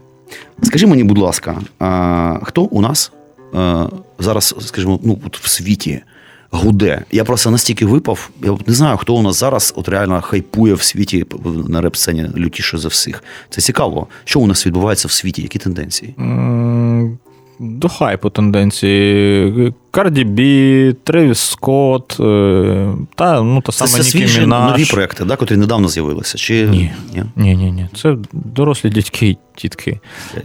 Скажи 0.62 0.86
мені, 0.86 1.05
будь 1.05 1.18
ласка, 1.18 1.61
а, 1.78 2.39
хто 2.43 2.62
у 2.62 2.80
нас 2.80 3.12
а, 3.55 3.89
зараз, 4.18 4.55
скажімо, 4.61 5.01
ну, 5.03 5.18
от 5.26 5.39
в 5.39 5.49
світі 5.49 6.03
гуде? 6.51 7.05
Я 7.11 7.25
просто 7.25 7.51
настільки 7.51 7.87
випав, 7.87 8.31
я 8.43 8.59
не 8.67 8.75
знаю, 8.75 8.97
хто 8.97 9.15
у 9.15 9.23
нас 9.23 9.39
зараз 9.39 9.75
от 9.77 9.89
реально 9.89 10.21
хайпує 10.23 10.75
в 10.75 10.83
світі 10.83 11.27
на 11.69 11.81
реп-сцені 11.81 12.27
лютіше 12.37 12.79
за 12.79 12.89
всіх. 12.89 13.25
Це 13.51 13.61
цікаво. 13.61 14.07
Що 14.25 14.41
у 14.41 14.47
нас 14.47 14.67
відбувається 14.67 15.09
в 15.09 15.11
світі? 15.11 15.43
Які 15.43 15.59
тенденції? 15.59 16.15
До 17.61 17.89
хайпу 17.89 18.31
тенденції. 18.31 19.73
Карді 19.91 20.25
Бі, 20.25 20.95
Тревіс 21.05 21.39
Скотт, 21.39 22.21
е, 22.21 22.89
та 23.15 23.43
ну 23.43 23.61
та 23.61 23.73
Це 23.73 24.19
Нікі 24.19 24.41
Мінаш. 24.41 24.71
нові 24.73 24.85
проекти, 24.85 25.25
да, 25.25 25.37
котрі 25.37 25.57
недавно 25.57 25.89
з'явилися. 25.89 26.39
Чи... 26.39 26.69
Ні. 26.69 26.93
Ні? 27.15 27.25
Ні, 27.37 27.57
ні, 27.57 27.73
ні. 27.73 27.87
Це 27.95 28.17
дорослі 28.33 28.91
дядьки 28.91 29.29
і 29.29 29.39
тітки. 29.55 30.01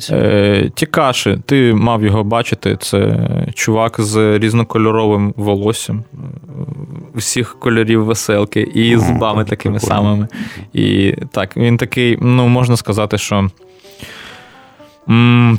Е, 0.09 0.71
Тікаші, 0.75 1.37
ти 1.45 1.73
мав 1.73 2.03
його 2.03 2.23
бачити. 2.23 2.77
Це 2.81 3.27
чувак 3.53 3.95
з 4.01 4.37
різнокольоровим 4.39 5.33
волоссям 5.37 6.03
е, 6.13 6.17
усіх 7.15 7.59
кольорів 7.59 8.05
веселки, 8.05 8.61
і 8.61 8.95
О, 8.95 8.99
зубами 8.99 9.43
так, 9.43 9.49
такими 9.49 9.79
прикольно. 9.79 10.01
самими. 10.01 10.27
І 10.73 11.15
так, 11.31 11.57
він 11.57 11.77
такий, 11.77 12.17
ну 12.21 12.47
можна 12.47 12.77
сказати, 12.77 13.17
що. 13.17 13.49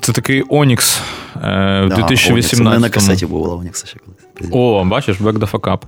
Це 0.01 0.13
такий 0.13 0.43
Онікс 0.49 0.99
е, 0.99 1.24
в 1.35 1.89
Да, 1.89 1.97
2018 1.97 2.55
Onyx. 2.55 2.61
У 2.61 2.65
мене 2.65 2.79
на 2.79 2.89
касеті 2.89 3.27
була 3.27 3.55
Онікса 3.55 3.87
ще 3.87 3.99
колись. 3.99 4.51
О, 4.53 4.85
бачиш, 4.85 5.21
Back 5.21 5.39
the 5.39 5.51
Fuck 5.51 5.73
Up. 5.73 5.81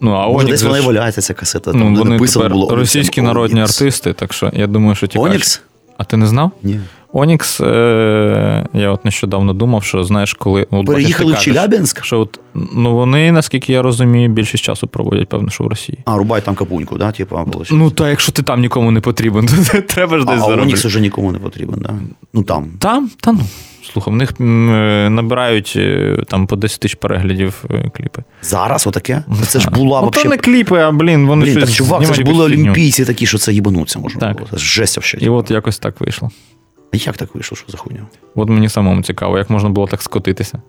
Ну, 0.00 0.12
а 0.12 0.26
Може, 0.26 0.38
Онікс 0.38 0.50
десь 0.50 0.62
вона 0.62 0.78
і 0.78 0.80
валяється, 0.80 1.20
ця 1.20 1.34
касета. 1.34 1.72
ну, 1.74 1.84
там, 1.84 1.94
де 1.94 2.00
вони 2.00 2.18
тепер 2.18 2.50
було 2.50 2.66
Onyx. 2.66 2.74
російські 2.74 3.22
народні 3.22 3.60
артисти, 3.60 4.12
так 4.12 4.32
що 4.32 4.50
я 4.54 4.66
думаю, 4.66 4.94
що 4.94 5.06
ті 5.06 5.18
Онікс? 5.18 5.62
А 5.96 6.04
ти 6.04 6.16
не 6.16 6.26
знав? 6.26 6.50
Ні. 6.62 6.80
Онікс, 7.12 7.60
е, 7.60 8.66
я 8.72 8.90
от 8.90 9.04
нещодавно 9.04 9.52
думав, 9.52 9.84
що 9.84 10.04
знаєш, 10.04 10.34
коли. 10.34 10.66
От, 10.70 10.86
Переїхали 10.86 11.32
ти 11.32 11.32
в 11.32 11.34
кажеш, 11.34 11.54
Челябинськ? 11.54 12.04
Що 12.04 12.20
от, 12.20 12.40
ну 12.54 12.94
вони, 12.94 13.32
наскільки 13.32 13.72
я 13.72 13.82
розумію, 13.82 14.28
більшість 14.28 14.64
часу 14.64 14.86
проводять, 14.86 15.28
певно, 15.28 15.50
що 15.50 15.64
в 15.64 15.66
Росії. 15.66 15.98
А, 16.04 16.16
рубай 16.16 16.40
там 16.40 16.54
капуньку, 16.54 16.98
да, 16.98 17.12
типа, 17.12 17.42
виходить. 17.42 17.68
Ну, 17.72 17.90
та 17.90 18.10
якщо 18.10 18.32
ти 18.32 18.42
там 18.42 18.60
нікому 18.60 18.90
не 18.90 19.00
потрібен, 19.00 19.46
то 19.72 19.80
треба 19.80 20.18
ж 20.18 20.24
а, 20.28 20.30
десь 20.30 20.42
а 20.42 20.44
заробити. 20.44 20.62
Онікс 20.62 20.84
вже 20.84 21.00
нікому 21.00 21.32
не 21.32 21.38
потрібен, 21.38 21.80
да? 21.80 21.94
Ну 22.34 22.42
там. 22.42 22.70
Там, 22.78 23.10
та 23.20 23.32
ну. 23.32 23.40
Слухай, 23.92 24.14
в 24.14 24.16
них 24.16 24.32
е, 24.40 24.42
набирають 25.10 25.72
е, 25.76 26.16
там 26.28 26.46
по 26.46 26.56
10 26.56 26.80
тисяч 26.80 26.94
переглядів 26.94 27.64
е, 27.70 27.90
кліпи. 27.96 28.22
Зараз 28.42 28.86
отаке? 28.86 29.22
Це 29.46 29.60
ж 29.60 29.70
була 29.70 30.00
ну, 30.00 30.02
вообще... 30.02 30.22
то 30.22 30.28
не 30.28 30.38
кліпи, 30.38 30.78
а 30.78 30.90
блін, 30.90 31.26
вони 31.26 31.44
Блін, 31.44 31.54
щось 31.54 31.64
так 31.64 31.74
чувак, 31.74 32.06
це 32.06 32.14
ж 32.14 32.22
були 32.22 32.44
олімпійці 32.44 33.04
такі, 33.04 33.26
що 33.26 33.38
це 33.38 33.52
їбануться 33.52 33.98
можна 33.98 34.20
Так. 34.20 34.36
було. 34.36 34.48
Це 34.50 34.56
ж 34.56 34.64
жесть 34.64 34.96
вообще. 34.96 35.18
І 35.20 35.28
от 35.28 35.50
якось 35.50 35.78
так 35.78 36.00
вийшло. 36.00 36.30
А 36.92 36.96
як 36.96 37.16
так 37.16 37.34
вийшло, 37.34 37.56
що 37.56 37.66
за 37.68 37.78
хуйня? 37.78 38.06
От 38.34 38.48
мені 38.48 38.68
самому 38.68 39.02
цікаво, 39.02 39.38
як 39.38 39.50
можна 39.50 39.68
було 39.68 39.86
так 39.86 40.02
скотитися. 40.02 40.62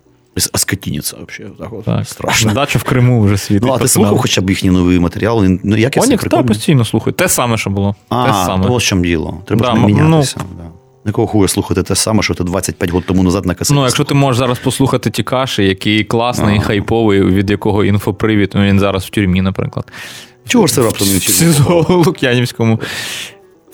А 0.52 0.58
скотініця 0.58 1.16
вообще. 1.16 1.46
Так, 1.58 1.72
от. 1.72 1.84
Так. 1.84 2.08
Страшно. 2.08 2.52
Дача 2.52 2.78
в 2.78 2.82
Криму 2.82 3.22
вже 3.22 3.36
світить. 3.36 3.62
Ну, 3.62 3.72
а 3.72 3.78
ти 3.78 3.88
слухав 3.88 4.18
хоча 4.18 4.40
б 4.40 4.50
їхні 4.50 4.70
нові 4.70 4.98
матеріали? 4.98 5.60
Ну, 5.64 5.76
як 5.76 5.96
я 5.96 6.02
Онікс, 6.02 6.24
так, 6.24 6.46
постійно 6.46 6.84
слухаю. 6.84 7.14
Те 7.14 7.28
саме, 7.28 7.56
що 7.56 7.70
було. 7.70 7.94
те 8.08 8.16
А, 8.16 8.44
саме. 8.46 8.66
то 8.66 8.74
ось 8.74 8.84
в 8.84 8.86
чому 8.86 9.02
діло. 9.02 9.42
Треба 9.46 9.66
Да, 9.66 9.80
ж 9.80 9.94
не 9.94 10.02
ну- 10.02 10.24
Да. 10.56 10.79
Якого 11.06 11.26
хуя 11.26 11.48
слухати 11.48 11.82
те 11.82 11.94
саме, 11.94 12.22
що 12.22 12.34
ти 12.34 12.44
25 12.44 12.90
років 12.90 13.06
тому 13.08 13.22
назад 13.22 13.46
на 13.46 13.54
касеті 13.54 13.74
Ну, 13.74 13.84
якщо 13.84 14.04
ти 14.04 14.14
можеш 14.14 14.38
зараз 14.38 14.58
послухати 14.58 15.10
ті 15.10 15.22
каші, 15.22 15.64
який 15.64 16.04
класний, 16.04 16.56
Ага. 16.56 16.64
хайповий, 16.64 17.22
від 17.22 17.50
якого 17.50 17.84
інфопривід, 17.84 18.50
ну, 18.54 18.62
він 18.62 18.78
зараз 18.80 19.04
в 19.04 19.10
тюрмі, 19.10 19.42
наприклад. 19.42 19.92
Чого 20.48 20.66
ж 20.66 20.74
це 20.74 20.82
раптом 20.82 21.08
не 21.08 21.14
В? 21.18 21.20
СІЗО 21.22 21.86
Лук'янівському. 22.06 22.80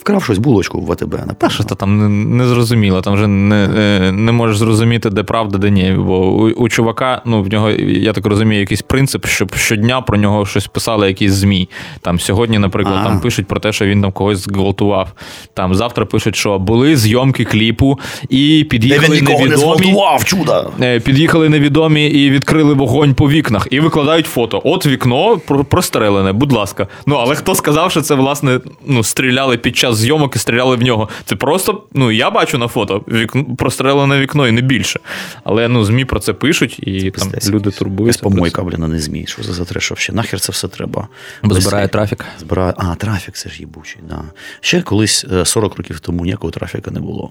Вкрав 0.07 0.25
щось 0.25 0.39
булочку 0.39 0.81
в 0.81 0.93
ВТБ, 0.93 1.11
Та 1.17 1.27
напевно. 1.27 1.55
що 1.55 1.65
то 1.65 1.75
там 1.75 1.99
не, 1.99 2.09
не 2.37 2.49
зрозуміло, 2.49 3.03
там 3.03 3.15
вже 3.15 3.27
не, 3.27 3.69
е, 3.77 4.13
не 4.13 4.33
можеш 4.33 4.59
зрозуміти, 4.59 5.11
де 5.11 5.23
правда, 5.23 5.59
де 5.59 5.71
ні. 5.71 5.95
Бо 5.99 6.27
у, 6.27 6.51
у 6.51 6.69
чувака, 6.69 7.23
ну 7.25 7.43
в 7.43 7.49
нього, 7.49 7.71
я 7.71 8.13
так 8.13 8.27
розумію, 8.27 8.61
якийсь 8.61 8.83
принцип, 8.83 9.27
щоб 9.27 9.55
щодня 9.55 10.01
про 10.01 10.17
нього 10.17 10.47
щось 10.47 10.67
писали, 10.67 11.09
якісь 11.09 11.33
ЗМІ. 11.33 11.69
Там 12.01 12.21
сьогодні, 12.21 12.59
наприклад, 12.59 12.97
А. 13.01 13.05
там 13.05 13.21
пишуть 13.21 13.47
про 13.47 13.61
те, 13.61 13.73
що 13.73 13.87
він 13.87 14.03
там 14.03 14.13
когось 14.13 14.39
зґвалтував. 14.39 15.13
Там 15.55 15.75
завтра 15.75 16.05
пишуть, 16.05 16.37
що 16.37 16.59
були 16.59 16.97
зйомки 16.97 17.45
кліпу, 17.45 17.99
і 18.29 18.67
під'їхали 18.71 19.23
не 19.23 19.29
невідомі. 19.29 19.57
зґвалтував, 19.57 20.25
чудо! 20.25 20.71
Е, 20.81 21.01
Під'їхали 21.01 21.49
невідомі 21.49 22.07
і 22.07 22.31
відкрили 22.31 22.75
вогонь 22.75 23.15
по 23.15 23.31
вікнах, 23.31 23.69
і 23.71 23.81
викладають 23.81 24.27
фото. 24.27 24.63
От 24.65 24.87
вікно 24.87 25.39
прострелене, 25.69 26.33
будь 26.33 26.53
ласка. 26.53 26.87
Ну 27.07 27.17
але 27.17 27.35
хто 27.35 27.55
сказав, 27.55 27.91
що 27.91 28.01
це 28.01 28.15
власне 28.15 28.61
ну 28.87 29.05
стріляли 29.05 29.57
під 29.57 29.77
час 29.77 29.96
зйомок 29.97 30.37
і 30.37 30.39
стріляли 30.39 30.77
в 30.77 30.83
нього? 30.83 31.09
Це 31.25 31.37
просто 31.37 31.83
ну 31.93 32.11
я 32.11 32.31
бачу 32.31 32.59
на 32.59 32.69
фото 32.69 33.05
вікно 33.09 33.45
прострелене 33.45 34.21
вікно 34.21 34.49
і 34.49 34.53
не 34.53 34.61
більше. 34.61 35.01
Але 35.45 35.69
ну 35.69 35.85
змі 35.85 36.05
про 36.05 36.21
це 36.21 36.33
пишуть, 36.33 36.79
і 36.79 37.11
там 37.11 37.11
Пиздець 37.11 37.51
люди 37.51 37.71
турбуються. 37.71 38.23
Помойка, 38.23 38.63
блін, 38.63 38.83
а 38.83 38.89
не 38.89 38.99
ЗМІ. 38.99 39.27
Що 39.27 39.43
за 39.43 39.53
затреш 39.53 39.93
ще? 39.97 40.13
Нахер 40.13 40.41
це 40.41 40.53
все 40.53 40.69
треба? 40.69 41.09
Бо 41.43 41.55
збирає 41.55 41.89
трафік. 41.89 42.25
Збирає... 42.39 42.75
А, 42.77 42.95
трафік 42.95 43.35
це 43.35 43.51
ж 43.51 43.61
їбучий, 43.61 44.01
да. 44.09 44.23
Ще 44.61 44.83
колись 44.83 45.27
е, 45.33 45.45
40 45.45 45.77
років 45.77 46.01
тому 46.01 46.25
ніякого 46.25 46.51
трафіка 46.51 46.91
не 46.91 47.01
було. 47.01 47.31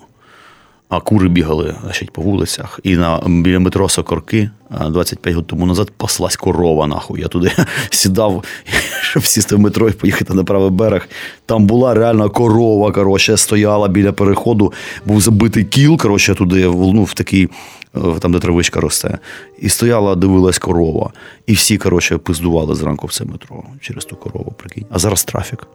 А 0.89 0.99
кури 0.99 1.29
бігали 1.29 1.75
значить, 1.83 2.11
по 2.11 2.21
вулицях. 2.21 2.79
І 2.83 2.95
на, 2.95 3.21
біля 3.27 3.59
метро 3.59 3.89
Сокорки 3.89 4.49
25 4.89 5.36
років 5.36 5.47
тому 5.47 5.65
назад 5.65 5.91
паслась 5.97 6.36
корова, 6.36 6.88
нахуй. 6.88 7.21
Я 7.21 7.27
туди 7.27 7.51
сідав, 7.89 8.43
щоб 9.01 9.25
сісти 9.25 9.55
в 9.55 9.59
метро 9.59 9.89
і 9.89 9.91
поїхати 9.91 10.33
на 10.33 10.43
правий 10.43 10.69
берег. 10.69 11.09
Там 11.45 11.65
була 11.65 11.93
реальна 11.93 12.29
корова, 12.29 12.91
коротше, 12.91 13.38
стояла 13.38 13.88
біля 13.88 14.11
переходу, 14.11 14.73
був 15.05 15.21
забитий 15.21 15.63
кіл, 15.63 15.97
коротше, 15.97 16.36
туди, 16.36 16.65
ну, 16.65 17.03
в 17.03 17.13
такий, 17.13 17.49
е, 17.95 17.99
там, 18.19 18.31
де 18.31 18.39
травичка 18.39 18.81
росте. 18.81 19.17
І 19.59 19.69
стояла, 19.69 20.15
дивилась 20.15 20.59
корова. 20.59 21.11
І 21.47 21.53
всі, 21.53 21.77
коротше, 21.77 22.17
пиздували 22.17 22.75
зранку 22.75 23.07
в 23.07 23.13
це 23.13 23.25
метро 23.25 23.63
через 23.81 24.05
ту 24.05 24.15
корову, 24.15 24.53
прикинь. 24.57 24.86
А 24.89 24.99
зараз 24.99 25.23
трафік. 25.23 25.67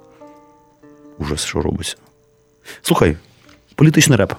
Ужас, 1.18 1.44
що 1.44 1.60
робиться. 1.60 1.96
Слухай, 2.82 3.16
політичний 3.74 4.18
реп. 4.18 4.32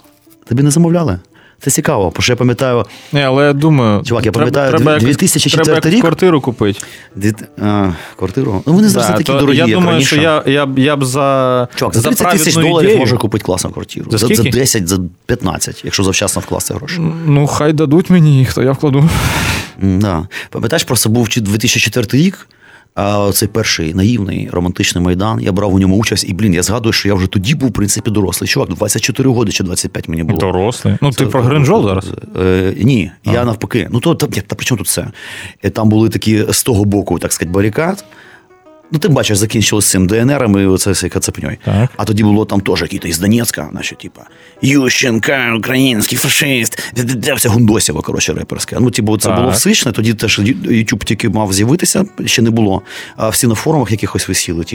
Тобі 0.52 0.64
не 0.64 0.72
замовляли? 0.72 1.20
Це 1.60 1.72
цікаво, 1.72 2.14
бо 2.16 2.22
що 2.22 2.34
я 2.34 2.38
пам'ятаю, 2.38 2.86
Ні, 3.14 3.22
але 3.22 3.46
я 3.46 3.54
думаю, 3.54 4.04
Чувак, 4.04 4.26
я 4.26 4.32
пам'ятаю, 4.32 4.70
треба 4.72 5.00
2004 5.00 5.64
треба 5.64 5.90
рік. 5.90 6.02
квартиру 6.02 6.42
купити. 6.42 6.80
дві- 7.16 7.34
а, 7.62 7.92
квартиру. 8.18 8.64
Ну 8.66 8.74
вони 8.74 8.90
зараз 8.90 9.08
Да, 9.10 9.14
такі 9.14 9.24
то 9.24 9.40
дорогі, 9.40 9.58
я 9.58 9.66
як 9.66 9.74
думаю, 9.74 9.92
раніше. 9.92 10.16
що 10.16 10.22
я, 10.24 10.44
я, 10.46 10.68
я 10.78 10.96
б 10.96 11.06
за, 11.06 11.68
Чувак, 11.76 11.96
за 11.96 12.02
30 12.10 12.32
тисяч 12.32 12.56
доларів 12.56 12.90
ідею- 12.90 13.00
може 13.00 13.18
купити 13.18 13.44
класну 13.46 13.72
квартиру. 13.72 14.12
За 14.12 14.18
За, 14.18 14.28
за 14.28 14.36
скільки? 14.36 14.58
10, 14.58 14.88
за 14.88 15.00
15, 15.26 15.82
якщо 15.86 16.04
завчасно 16.04 16.42
вкласти 16.42 16.74
гроші. 16.74 17.00
Ну, 17.26 17.48
хай 17.48 17.74
дадуть 17.74 18.10
мені 18.10 18.40
їх, 18.40 18.54
то 18.54 18.64
я 18.64 18.72
вкладу. 18.72 19.10
Да. 19.82 20.28
Пам'ятаєш, 20.50 20.84
просто 20.84 21.10
був 21.10 21.28
2004 21.38 22.08
рік. 22.24 22.48
А 22.96 23.32
цей 23.34 23.48
перший 23.48 23.94
наївний 23.94 24.50
романтичний 24.52 25.04
майдан. 25.04 25.42
Я 25.42 25.52
брав 25.52 25.74
у 25.74 25.80
ньому 25.80 25.98
участь, 25.98 26.30
і 26.30 26.34
блін, 26.34 26.54
я 26.54 26.64
згадую, 26.64 26.94
що 26.94 27.08
я 27.08 27.14
вже 27.14 27.28
тоді 27.28 27.56
був 27.56 27.70
в 27.70 27.74
принципі 27.74 28.12
дорослий. 28.12 28.48
Чувак, 28.48 28.70
24 28.70 29.30
роки 29.34 29.52
чи 29.52 29.64
25 29.64 30.08
мені 30.08 30.24
було. 30.24 30.40
Дорослий. 30.40 30.98
Ну, 31.02 31.10
ти 31.12 31.16
Це- 31.16 31.26
про 31.26 31.42
Гринжол 31.42 31.84
зараз? 31.88 32.12
Е, 32.42 32.74
ні, 32.78 33.12
я 33.26 33.46
навпаки. 33.46 33.88
Ну 33.92 34.00
то 34.00 34.16
та, 34.16 34.28
та 34.28 34.56
при 34.56 34.66
чому 34.66 34.78
тут 34.78 34.88
це? 34.88 35.08
Е, 35.64 35.70
Там 35.70 35.90
були 35.90 36.10
такі 36.10 36.46
з 36.50 36.64
того 36.64 36.86
боку, 36.86 37.20
так 37.20 37.34
сказати, 37.34 37.54
барикад. 37.54 38.06
Ну, 38.92 39.00
ти 39.00 39.08
бачиш, 39.08 39.38
закінчилось 39.38 39.90
цим 39.90 40.08
ДНРом 40.08 40.60
і 40.60 40.66
оце 40.66 41.10
кацапньою. 41.10 41.58
А 41.98 42.06
тоді 42.06 42.24
було 42.24 42.46
там 42.46 42.62
теж 42.62 42.82
який-то 42.82 43.08
із 43.08 43.20
Донецька, 43.20 43.70
значить, 43.72 43.98
типа 43.98 44.22
Ющенка, 44.62 45.54
український 45.58 46.18
фашист, 46.18 46.92
де 46.96 47.34
все 47.34 47.50
коротше, 48.02 48.34
реперське. 48.34 48.78
Ну, 48.80 48.92
типу, 48.92 49.18
це 49.18 49.30
Так. 49.30 49.40
було 49.40 49.52
всичне, 49.52 49.92
тоді 49.92 50.14
теж 50.14 50.40
YouTube 50.40 51.04
тільки 51.04 51.30
мав 51.30 51.54
з'явитися, 51.54 52.06
ще 52.26 52.42
не 52.42 52.50
було. 52.50 52.82
А 53.18 53.30
всі 53.30 53.48
на 53.48 53.56
форумах 53.56 53.92
якихось 53.92 54.28
висіли. 54.28 54.66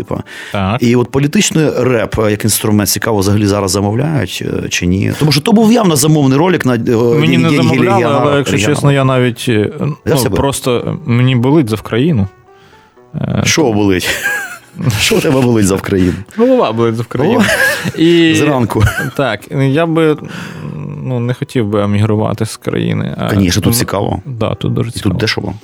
Так. 0.53 0.83
І 0.83 0.97
от 0.97 1.11
політичний 1.11 1.71
реп, 1.79 2.15
як 2.31 2.45
інструмент, 2.45 2.89
цікаво, 2.89 3.19
взагалі 3.19 3.47
зараз 3.47 3.71
замовляють 3.71 4.45
е, 4.65 4.69
чи 4.69 4.87
ні. 4.87 5.13
Тому 5.19 5.33
що 5.33 5.41
то 5.41 5.53
був 5.53 5.73
явно 5.73 5.97
замовний 5.97 6.39
ролик 6.39 6.67
на 6.67 6.75
е, 6.75 6.97
Мені 7.21 7.39
не 7.39 7.51
замовляли, 7.51 8.05
але 8.05 8.37
якщо 8.37 8.59
чесно, 8.59 8.93
я 8.93 9.05
навіть 9.05 9.45
е, 9.49 9.71
ну, 10.07 10.31
просто 10.31 10.99
мені 11.07 11.37
болить 11.37 11.71
за 11.71 11.77
Вкраїну. 11.77 12.29
Що 13.45 13.73
болить? 13.73 14.09
Що 15.01 15.21
тебе 15.21 15.41
болить 15.41 15.67
за 15.67 15.75
Вкраїну? 15.75 16.15
Голова 16.37 16.73
болить 16.73 16.97
за 16.97 17.03
Вкраїну. 17.03 17.43
І, 17.99 18.35
Зранку. 18.35 18.85
Так, 19.17 19.41
я 19.51 19.87
би 19.87 20.17
ну, 21.03 21.21
не 21.21 21.35
хотів 21.35 21.67
би 21.69 21.83
емігрувати 21.83 22.47
з 22.47 22.57
країни. 22.57 23.15
а- 23.19 23.35
Звісно, 23.35 23.63
тут 23.63 23.77
цікаво. 23.77 24.23
Да, 24.27 24.55
тут 24.55 24.73
дуже 24.75 24.91
І 24.97 25.01
тут 25.01 25.17
дешево. 25.17 25.55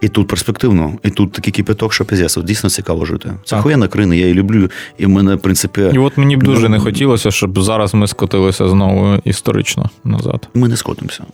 І 0.00 0.08
тут 0.08 0.28
перспективно, 0.28 0.92
і 1.02 1.10
тут 1.10 1.32
такий 1.32 1.52
кипяток, 1.52 1.92
що 1.94 2.04
піздець. 2.04 2.36
Дійсно 2.36 2.70
цікаво 2.70 3.04
жити. 3.04 3.32
Це 3.44 3.56
хуяна 3.60 3.88
країна, 3.88 4.14
я 4.14 4.22
її 4.22 4.34
люблю. 4.34 4.70
І 4.98 5.06
в 5.06 5.08
мене, 5.08 5.34
в 5.34 5.40
принципі, 5.40 5.90
І 5.94 5.98
от 5.98 6.18
мені 6.18 6.36
б 6.36 6.42
дуже 6.42 6.62
Ну, 6.62 6.68
не 6.68 6.78
хотілося, 6.78 7.30
щоб 7.30 7.62
зараз 7.62 7.94
ми 7.94 8.06
скотилися 8.06 8.68
знову 8.68 9.20
історично 9.24 9.90
назад. 10.04 10.48
ми 10.54 10.68
не 10.68 10.76
скотимося. 10.76 11.24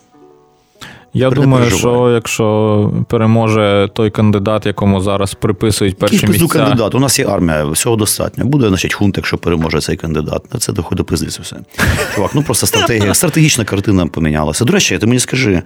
Я 1.14 1.30
думаю, 1.30 1.70
що 1.70 2.10
якщо 2.14 2.90
переможе 3.08 3.88
той 3.92 4.10
кандидат, 4.10 4.66
якому 4.66 5.00
зараз 5.00 5.34
приписують 5.34 5.98
перші 5.98 6.26
місця. 6.26 6.46
кандидат? 6.58 6.94
У 6.94 6.98
нас 6.98 7.18
є 7.18 7.26
армія, 7.26 7.64
всього 7.64 7.96
достатньо. 7.96 8.44
Буде, 8.44 8.68
значить, 8.68 8.94
хунт, 8.94 9.16
якщо 9.16 9.38
переможе 9.38 9.80
цей 9.80 9.96
кандидат. 9.96 10.54
На 10.54 10.60
це 10.60 10.72
доходить 10.72 11.06
пиздиться 11.06 11.42
все. 11.42 11.56
Чувак, 12.14 12.30
ну 12.34 12.42
просто 12.42 12.66
стратегія, 12.66 13.14
стратегічна 13.14 13.64
картина 13.64 14.06
помінялася. 14.06 14.64
До 14.64 14.72
речі, 14.72 14.98
ти 14.98 15.06
мені 15.06 15.18
скажи, 15.20 15.62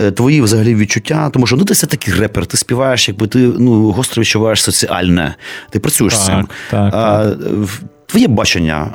е, 0.00 0.10
твої 0.10 0.42
взагалі 0.42 0.74
відчуття, 0.74 1.30
тому 1.32 1.46
що 1.46 1.56
ну 1.56 1.64
ти 1.64 1.74
все 1.74 1.86
таки 1.86 2.12
репер, 2.12 2.46
ти 2.46 2.56
співаєш, 2.56 3.08
якби 3.08 3.26
ти 3.26 3.38
ну, 3.38 3.90
гостро 3.90 4.20
відчуваєш 4.20 4.62
соціальне, 4.62 5.34
ти 5.70 5.78
працюєш 5.80 6.16
з 6.18 6.26
цим. 6.26 6.48
так, 6.70 6.94
а, 6.94 7.22
в- 7.50 7.80
Твоє 8.06 8.28
бачення 8.28 8.90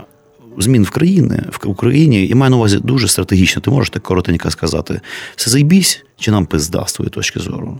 змін 0.58 0.84
в 0.84 0.90
країні, 0.90 1.40
в 1.52 1.68
Україні, 1.70 2.28
і 2.28 2.36
маю 2.36 2.50
на 2.50 2.58
увазі 2.58 2.80
дуже 2.84 3.08
стратегічно. 3.08 3.62
Ти 3.62 3.72
можеш 3.72 3.90
так 3.90 4.04
коротенько 4.04 4.52
сказати, 4.52 5.02
все 5.36 5.52
заїбісь, 5.52 6.04
чи 6.18 6.32
нам 6.32 6.46
пизда 6.46 6.86
з 6.88 6.94
твоєї 6.94 7.10
точки 7.10 7.40
зору? 7.40 7.80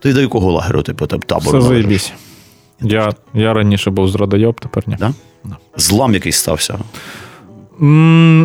Ти 0.00 0.12
до 0.12 0.20
якого 0.20 0.52
лагерю 0.52 0.82
типу, 0.82 1.06
там 1.06 1.20
табору? 1.20 1.58
Все 1.58 1.68
належиш? 1.68 2.12
Я, 2.80 3.12
я 3.34 3.54
раніше 3.54 3.90
був 3.90 4.08
зрадойоб, 4.08 4.60
тепер 4.60 4.88
ні. 4.88 4.96
Да? 4.98 5.14
Злам 5.76 6.14
якийсь 6.14 6.36
стався. 6.36 6.78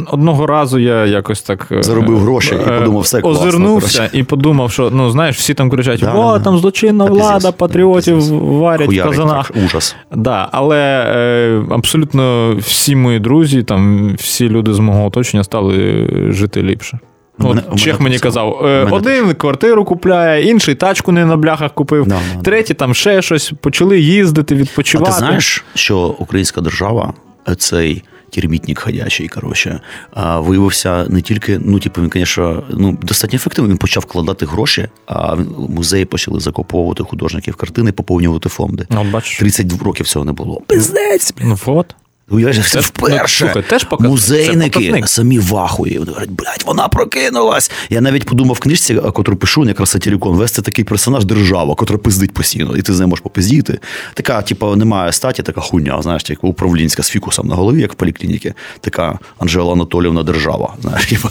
Одного 0.07 0.47
разу 0.47 0.79
я 0.79 1.05
якось 1.05 1.41
так 1.41 1.67
е, 1.71 1.83
Заробив 1.83 2.19
гроші 2.19 2.55
і 2.55 2.69
е, 2.69 2.79
подумав, 2.79 3.01
все 3.01 3.21
класно, 3.21 3.47
Озирнувся 3.47 3.97
коротше. 3.97 4.17
і 4.17 4.23
подумав, 4.23 4.71
що 4.71 4.89
ну 4.93 5.09
знаєш, 5.09 5.37
всі 5.37 5.53
там 5.53 5.69
кричать: 5.69 5.99
Да, 5.99 6.13
о, 6.13 6.37
да. 6.37 6.43
там 6.43 6.57
злочинна 6.57 7.05
Та 7.05 7.11
влада, 7.11 7.51
патріотів 7.51 8.17
варять 8.43 8.89
в 8.93 9.03
казанах. 9.03 9.47
так, 9.51 9.63
ужас. 9.65 9.95
Да, 10.15 10.49
але 10.51 11.05
е, 11.07 11.63
абсолютно 11.71 12.55
всі 12.59 12.95
мої 12.95 13.19
друзі, 13.19 13.63
там 13.63 14.13
всі 14.15 14.49
люди 14.49 14.73
з 14.73 14.79
мого 14.79 15.05
оточення 15.05 15.43
стали 15.43 16.07
жити 16.29 16.63
ліпше. 16.63 16.99
Ну, 17.39 17.49
Мене- 17.49 17.61
от 17.71 17.79
Чех 17.79 17.99
мені 17.99 18.15
так 18.15 18.23
казав, 18.23 18.59
е, 18.65 18.83
Мене 18.83 18.91
один 18.97 19.33
квартиру 19.33 19.85
купляє, 19.85 20.49
інший 20.49 20.75
тачку 20.75 21.11
не 21.11 21.25
на 21.25 21.37
бляхах 21.37 21.73
купив, 21.73 22.07
Да, 22.07 22.15
да, 22.15 22.21
да. 22.35 22.41
третій 22.41 22.73
там 22.73 22.93
ще 22.93 23.21
щось, 23.21 23.53
почали 23.61 23.99
їздити, 23.99 24.55
відпочивати. 24.55 25.11
А 25.11 25.13
ти 25.13 25.19
знаєш, 25.19 25.63
що 25.75 25.99
українська 25.99 26.61
держава, 26.61 27.13
цей 27.57 28.03
термітник 28.31 28.79
ходячий, 28.79 29.27
коротше, 29.27 29.79
а, 30.13 30.39
виявився 30.39 31.05
не 31.09 31.21
тільки, 31.21 31.59
ну, 31.59 31.79
типу, 31.79 32.01
він, 32.01 32.11
звісно, 32.13 32.63
ну, 32.69 32.97
достатньо 33.01 33.35
ефективно. 33.35 33.69
Він 33.69 33.77
почав 33.77 34.03
вкладати 34.03 34.45
гроші, 34.45 34.87
а 35.05 35.35
музеї 35.69 36.05
почали 36.05 36.39
закуповувати 36.39 37.03
художників 37.03 37.55
картини, 37.55 37.91
поповнювати 37.91 38.49
фонди. 38.49 38.85
Ну, 38.89 39.03
бачиш. 39.03 39.39
30 39.39 39.81
років 39.83 40.07
цього 40.07 40.25
не 40.25 40.31
було. 40.31 40.61
Пиздець, 40.67 41.33
блін. 41.33 41.47
Ну 41.47 41.57
от. 41.65 41.95
Уявляєш, 42.31 42.57
це 42.57 42.69
Це 42.69 42.77
ну, 42.77 42.81
вперше. 42.83 43.45
слухай, 43.45 43.63
теж 43.69 43.83
показ- 43.85 44.07
Музейники 44.07 44.79
показник. 44.79 45.09
самі 45.09 45.39
в 45.39 45.57
ахуї. 45.57 45.97
Вони 45.97 46.11
говорять, 46.11 46.29
блядь, 46.31 46.63
вона 46.65 46.87
прокинулась. 46.87 47.71
Я 47.89 48.01
навіть 48.01 48.25
подумав 48.25 48.55
в 48.55 48.59
книжці, 48.59 48.95
котру 48.95 49.35
пишу, 49.35 49.65
якраз 49.65 49.89
сатірікон, 49.89 50.35
вести 50.35 50.61
такий 50.61 50.85
персонаж 50.85 51.25
держава, 51.25 51.75
котра 51.75 51.97
пиздить 51.97 52.33
постійно, 52.33 52.77
і 52.77 52.81
ти 52.81 52.93
з 52.93 52.99
нею 52.99 53.07
можеш 53.07 53.23
попиздіти. 53.23 53.79
Така, 54.13 54.41
типу, 54.41 54.75
немає 54.75 55.11
статі, 55.11 55.43
така 55.43 55.61
хуйня, 55.61 56.01
знаєш, 56.01 56.29
як 56.29 56.43
управлінська 56.43 57.03
з 57.03 57.09
фікусом 57.09 57.47
на 57.47 57.55
голові, 57.55 57.81
як 57.81 57.91
в 57.93 57.95
поліклініці. 57.95 58.53
Така 58.79 59.19
Анжела 59.39 59.73
Анатолівна 59.73 60.23
держава. 60.23 60.73
Знаєш, 60.81 61.05
типу, 61.05 61.29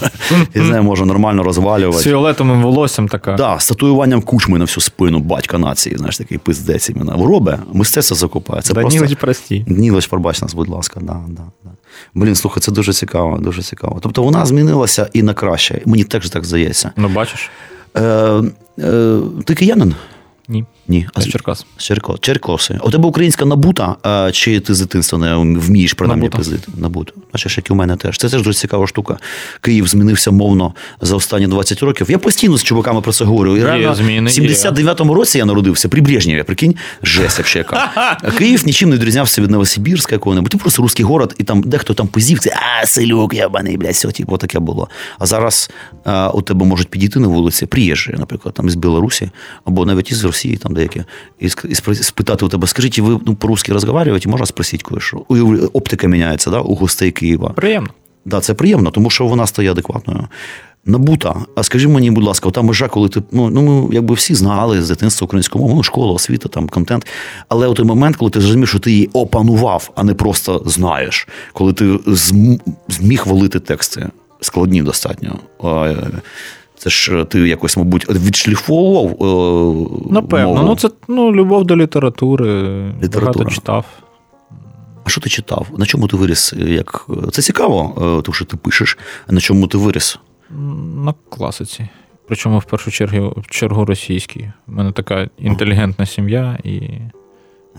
і 0.55 0.59
з 0.61 0.63
нею 0.63 0.83
можна 0.83 1.07
нормально 1.07 1.53
З 1.93 2.03
фіолетовим 2.03 2.63
волоссям 2.63 3.09
така. 3.09 3.35
Да, 3.35 3.59
з 3.59 3.69
татуюванням 3.69 4.23
кучми 4.23 4.59
на 4.59 4.65
всю 4.65 4.83
спину 4.83 5.19
батька 5.19 5.59
нації, 5.59 5.97
знаєш, 5.97 6.19
такий 6.19 6.39
пиздець 6.39 6.91
іменно. 6.91 7.27
Робе, 7.27 7.59
мистецтво 7.73 8.17
закупає. 8.17 8.63
Це 8.63 8.75
Да 8.75 8.81
просто... 8.81 9.05
ні, 9.05 9.15
прості. 9.15 9.65
Нілич, 9.69 10.07
пробач 10.07 10.43
нас, 10.43 10.55
будь 10.55 10.69
ласка, 10.69 10.90
да, 11.01 11.21
да, 11.29 11.43
да. 11.65 11.71
Блін, 12.15 12.35
слухай, 12.35 12.61
це 12.61 12.73
дуже 12.73 12.93
цікаво, 12.93 13.39
дуже 13.39 13.63
цікаво. 13.63 13.99
Тобто 14.03 14.23
вона 14.23 14.47
змінилася 14.47 15.11
і 15.13 15.23
на 15.23 15.35
краще. 15.35 15.83
Мені 15.87 16.05
теж 16.05 16.31
так 16.31 16.45
здається. 16.45 16.93
Ну, 16.97 17.09
бачиш? 17.09 17.51
Е, 17.97 18.03
е, 18.79 19.21
ти 19.45 19.55
киянин? 19.55 19.95
Ні. 20.49 20.65
Ні. 20.91 21.07
А 21.15 21.21
з 21.21 21.29
Черкас. 21.29 21.67
З 21.77 21.83
Черко, 21.83 22.19
Черкоси. 22.21 22.79
У 22.85 22.91
тебе 22.91 23.09
українська 23.09 23.45
набута, 23.45 23.97
е, 24.07 24.33
чи 24.33 24.61
ти 24.61 24.75
з 24.75 24.81
дитинства 24.81 25.19
не 25.19 25.37
вмієш 25.37 25.93
принаймні 25.93 26.29
пиздити? 26.29 26.69
Набута. 26.77 27.13
Бачиш, 27.33 27.57
як 27.57 27.71
і 27.71 27.73
у 27.73 27.77
мене 27.77 27.97
теж. 27.97 28.19
Це 28.19 28.29
теж 28.29 28.43
дуже 28.43 28.59
цікава 28.59 28.87
штука. 28.87 29.19
Київ 29.61 29.89
змінився 29.89 30.31
мовно 30.31 30.75
за 31.01 31.17
останні 31.17 31.47
20 31.47 31.83
років. 31.83 32.11
Я 32.11 32.19
постійно 32.19 32.59
з 32.59 32.63
чуваками 32.63 33.01
про 33.01 33.13
це 33.13 33.25
говорю. 33.25 33.57
І 33.57 33.65
реально, 33.65 33.93
в 33.93 34.01
79-му 34.27 35.15
році 35.15 35.39
я 35.39 35.45
народився 35.45 35.89
при 35.89 36.01
Брежнєві, 36.01 36.43
прикинь, 36.43 36.75
жесть 37.03 37.39
вообще 37.39 37.59
яка. 37.59 38.19
Київ 38.39 38.67
нічим 38.67 38.91
не 38.91 38.97
відрізнявся 38.97 39.43
від 39.43 39.51
Новосибірська 39.51 40.15
якого-небудь. 40.15 40.51
Ти 40.51 40.59
просто 40.59 40.83
русський 40.83 41.05
город, 41.05 41.35
і 41.39 41.45
там 41.45 41.63
дехто 41.63 41.95
там 41.95 42.07
пиздів, 42.07 42.39
це 42.39 42.57
а, 42.83 42.87
селюк, 42.87 43.35
ябаний, 43.35 43.77
блядь, 43.77 43.95
все, 43.95 44.09
типу, 44.09 44.37
таке 44.37 44.59
було. 44.59 44.89
А 45.19 45.27
зараз 45.27 45.71
а, 46.05 46.31
у 46.31 46.43
тебе 46.43 46.67
можуть 46.67 46.89
підійти 46.89 47.21
на 47.21 47.29
вулиці, 47.29 47.67
приїжджі, 47.67 48.15
наприклад, 48.19 48.55
там 48.55 48.71
з 48.71 48.75
Білорусі, 48.75 49.31
або 49.65 49.87
навіть 49.87 50.11
із 50.11 50.25
Росії, 50.25 50.57
там 50.57 50.75
деякі, 50.81 51.05
і 51.69 51.75
спитати 51.95 52.45
у 52.45 52.49
тебе, 52.49 52.67
скажіть, 52.67 52.99
ви 52.99 53.21
ну, 53.27 53.35
по-русски 53.35 53.73
розмовляєте, 53.73 54.29
можна 54.29 54.47
спросити 54.47 54.85
кое-що? 54.85 55.17
Оптика 55.73 56.07
міняється, 56.07 56.51
да, 56.51 56.61
у 56.61 56.75
гостей 56.75 57.11
Києва. 57.11 57.49
Приємно. 57.49 57.91
Да, 58.25 58.41
це 58.41 58.55
приємно, 58.55 58.91
тому 58.91 59.11
що 59.11 59.27
вона 59.27 59.47
стає 59.47 59.71
адекватною. 59.71 60.29
Набута. 60.85 61.35
А 61.55 61.63
скажи 61.63 61.89
мені, 61.89 62.11
будь 62.11 62.25
ласка, 62.25 62.51
та 62.51 62.63
межа, 62.63 62.89
коли 62.89 63.09
ти 63.09 63.23
ну, 63.33 63.51
ну 63.51 63.63
ми 63.63 63.95
якби 63.95 64.15
всі 64.15 64.35
знали 64.35 64.83
з 64.83 64.89
дитинства 64.89 65.25
українську 65.25 65.59
мову, 65.59 65.75
ну, 65.77 65.83
школа, 65.83 66.13
освіта, 66.13 66.49
там 66.49 66.69
контент. 66.69 67.07
Але 67.49 67.67
у 67.67 67.75
той 67.75 67.87
момент, 67.87 68.17
коли 68.17 68.31
ти 68.31 68.41
зрозумів, 68.41 68.69
що 68.69 68.79
ти 68.79 68.91
її 68.91 69.11
опанував, 69.13 69.91
а 69.95 70.05
не 70.05 70.15
просто 70.15 70.63
знаєш, 70.67 71.29
коли 71.53 71.73
ти 71.73 71.85
зм- 71.85 72.61
зміг 72.89 73.23
валити 73.27 73.61
тексти 73.61 74.09
складні 74.41 74.83
достатньо. 74.83 75.39
Е, 76.81 76.83
Це 76.83 76.91
ж 76.91 77.25
ти 77.29 77.49
якось, 77.49 77.77
мабуть, 77.77 78.11
відшліфовував. 78.11 79.07
е, 79.11 80.13
Напевно. 80.13 80.55
мову. 80.55 80.67
Ну, 80.69 80.77
це 80.77 80.91
ну, 81.09 81.33
любов 81.33 81.65
до 81.65 81.77
літератури. 81.77 82.47
Література. 83.03 83.33
Багато 83.33 83.45
читав. 83.55 83.85
А 85.05 85.11
що 85.11 85.21
ти 85.21 85.31
читав? 85.31 85.67
На 85.79 85.87
чому 85.87 86.09
ти 86.09 86.17
виріс? 86.17 86.53
Як... 86.57 87.07
Це 87.33 87.43
цікаво, 87.43 87.95
е, 87.97 88.23
тому 88.23 88.35
що 88.35 88.45
ти 88.45 88.57
пишеш. 88.57 88.99
А 89.27 89.33
на 89.33 89.41
чому 89.41 89.67
ти 89.67 89.79
виріс? 89.79 90.19
На 91.05 91.15
класиці. 91.29 91.89
Причому 92.29 92.59
в 92.59 92.65
першу 92.65 92.91
чергу, 92.91 93.35
в 93.37 93.51
чергу 93.51 93.85
російській. 93.85 94.51
У 94.69 94.73
мене 94.73 94.93
така 94.93 95.29
інтелігентна 95.39 96.07
сім'я 96.07 96.59
і. 96.65 96.81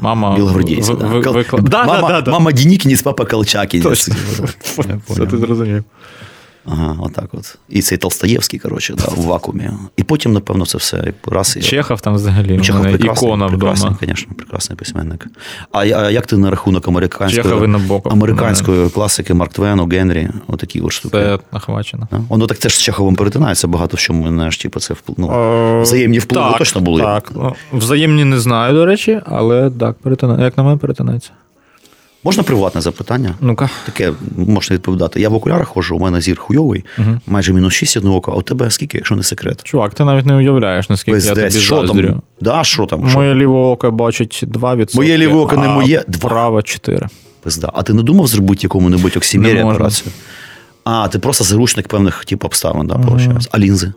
Мама 0.02 0.36
Білогвардійці. 0.36 0.94
в- 0.94 0.98
да. 1.00 1.06
в- 1.08 1.22
Кол- 1.24 1.34
викла- 1.34 1.62
Да, 1.62 1.84
мама, 1.86 2.02
да, 2.08 2.14
да, 2.14 2.22
да. 2.22 2.32
мама 2.32 2.52
Дінікініс, 2.52 3.02
папа 3.02 3.26
Колчакініс. 3.26 4.10
Це 5.08 5.26
ти 5.26 5.38
зрозумів. 5.38 5.84
Ага, 6.66 6.98
отак 7.02 7.26
от. 7.34 7.58
І 7.70 7.82
цей 7.82 7.98
Толстоєвський, 7.98 8.60
коротше, 8.60 8.94
да, 8.98 9.04
в 9.04 9.22
вакуумі. 9.26 9.70
І 9.98 10.04
потім, 10.04 10.34
напевно, 10.34 10.66
це 10.66 10.78
все 10.78 11.14
раз. 11.28 11.58
і- 11.58 11.62
Чехов 11.62 12.02
там 12.02 12.14
взагалі. 12.16 12.60
Чехов 12.60 12.82
мене 12.84 12.98
прекрасний, 12.98 13.30
ікона 13.30 13.48
прекрасний, 13.48 13.92
вдома. 13.92 14.14
звісно, 14.16 14.34
прекрасний 14.38 14.78
письменник. 14.78 15.28
А, 15.72 15.80
а 15.80 16.10
як 16.10 16.26
ти 16.28 16.38
на 16.38 16.50
рахунок 16.50 16.88
американської, 16.88 17.68
Набоков. 17.68 18.12
американської 18.12 18.90
класики 18.90 19.34
Марк 19.34 19.54
Твену, 19.54 19.88
Генрі, 19.88 20.30
отакі 20.48 20.82
от 20.82 20.92
штуки? 20.92 21.18
Це 21.18 21.40
нахвачено. 21.52 22.08
Да? 22.12 22.22
Воно 22.30 22.48
так 22.48 22.58
теж 22.58 22.76
з 22.76 22.82
Чеховим 22.82 23.16
перетинається 23.16 23.68
багато 23.68 23.98
в 23.98 24.00
чому, 24.00 24.28
знаєш, 24.28 24.58
типу, 24.58 24.80
це 24.80 24.94
вплив. 24.94 25.16
Ну, 25.20 25.32
Е, 25.32 25.82
взаємні 25.82 26.20
впливи 26.20 26.50
так, 26.50 26.58
точно 26.58 26.82
були. 26.82 27.02
Так. 27.02 27.32
Ну, 27.36 27.56
Взаємні 27.74 28.24
не 28.26 28.40
знаю, 28.40 28.74
до 28.74 28.86
речі, 28.86 29.22
але 29.26 29.72
так, 29.72 29.96
перетина... 29.98 30.44
як 30.44 30.58
на 30.58 30.64
мене, 30.64 30.78
перетинається. 30.78 31.32
Можна 32.24 32.44
приватне 32.44 32.82
запитання? 32.82 33.36
Ну-ка. 33.42 33.70
Таке 33.86 34.14
можна 34.38 34.74
відповідати. 34.76 35.22
Я 35.22 35.30
в 35.30 35.34
окулярах 35.34 35.68
ходжу, 35.68 35.96
у 35.96 36.00
мене 36.00 36.22
зір 36.22 36.38
хуйовий, 36.40 36.86
майже 37.28 37.54
мінус 37.54 37.74
6 37.74 37.98
одного 37.98 38.18
ока. 38.18 38.32
А 38.32 38.36
у 38.36 38.42
тебе 38.42 38.72
скільки, 38.72 38.98
якщо 38.98 39.16
не 39.16 39.24
секрет? 39.24 39.64
Чувак, 39.64 39.94
ти 39.94 40.06
навіть 40.06 40.26
не 40.26 40.36
уявляєш, 40.36 40.90
наскільки 40.90 41.20
я 41.20 41.36
тобі 41.36 41.52
що 41.52 41.88
там? 41.88 42.22
Да, 42.42 42.64
що 42.64 42.86
там? 42.86 43.00
Моє 43.00 43.36
ліве 43.36 43.58
око 43.58 43.92
бачить 43.92 44.44
2%. 44.48 44.96
Моє 44.96 45.18
ліве 45.18 45.36
око 45.36 45.58
не 45.58 45.68
моє, 45.68 46.04
два. 46.08 46.30
Праве 46.30 46.62
4. 46.62 47.08
Пизда. 47.44 47.72
А 47.74 47.84
ти 47.84 47.94
не 47.94 48.04
думав 48.04 48.28
зробити 48.28 48.60
якому-небудь 48.64 49.18
оксімері 49.18 49.64
операцію? 49.64 50.12
А, 50.84 51.08
ти 51.08 51.20
просто 51.20 51.44
заручник 51.44 51.88
певних 51.88 52.26
типу, 52.26 52.46
обставин, 52.48 52.88
да, 52.88 52.96
виходить. 52.96 53.50
А 53.52 53.60
лінзи? 53.60 53.94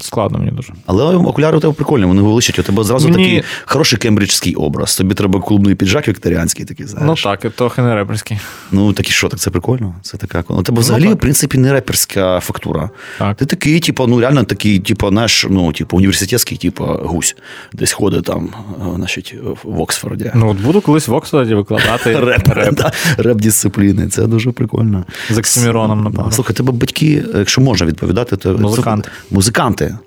Складно 0.00 0.38
мені 0.38 0.50
дуже. 0.50 0.72
Але 0.86 1.04
окуляри 1.04 1.56
у 1.56 1.60
тебе 1.60 1.72
прикольні, 1.72 2.04
вони 2.04 2.22
виличать. 2.22 2.58
У 2.58 2.62
тебе 2.62 2.84
зразу 2.84 3.08
Мені- 3.08 3.24
такий 3.24 3.42
хороший 3.64 3.98
кембриджський 3.98 4.54
образ. 4.54 4.96
Тобі 4.96 5.14
треба 5.14 5.40
клубний 5.40 5.74
піджак 5.74 6.08
вікторіанський 6.08 6.64
такий, 6.64 6.86
Ну 7.02 7.14
так, 7.14 7.44
і 7.44 7.48
трохи 7.50 7.82
не 7.82 7.94
реперський. 7.94 8.38
Ну, 8.72 8.92
так 8.92 9.08
і 9.08 9.12
що, 9.12 9.28
так 9.28 9.40
це 9.40 9.50
прикольно. 9.50 9.94
Це 10.02 10.16
така. 10.16 10.44
У 10.48 10.62
тебе 10.62 10.80
взагалі, 10.80 11.04
Ну, 11.04 11.12
в 11.14 11.18
принципі, 11.18 11.58
не 11.58 11.72
реперська 11.72 12.40
фактура. 12.40 12.90
Так. 13.18 13.36
Ти 13.36 13.46
такий, 13.46 13.80
типу, 13.80 14.06
ну 14.06 14.20
реально 14.20 14.44
такий, 14.44 14.78
типу, 14.78 15.10
наш, 15.10 15.46
ну, 15.50 15.72
типу, 15.72 15.96
університетський, 15.96 16.58
типу, 16.58 16.84
гусь. 16.84 17.36
Десь 17.72 17.92
ходить 17.92 18.24
там, 18.24 18.48
е, 18.80 18.84
значить, 18.96 19.34
в 19.64 19.80
Оксфорді. 19.80 20.30
Ну, 20.34 20.50
от 20.50 20.56
буду 20.60 20.80
колись 20.80 21.08
в 21.08 21.14
Оксфорді 21.14 21.54
викладати 21.54 22.20
Реп, 22.20 22.48
да, 22.72 22.92
реп-дисципліни. 23.18 24.08
Це 24.08 24.26
дуже 24.26 24.52
прикольно. 24.52 25.04
з 25.30 25.38
Оксиміроном, 25.38 26.04
напевно. 26.04 26.32
Слухай, 26.32 26.56
тебе 26.56 26.72
батьки, 26.72 27.24
якщо 27.34 27.60
можна 27.60 27.86
відповідати, 27.86 28.36
то 28.36 28.58
Музиканти. 28.58 29.10
Музиканти. 29.30 29.98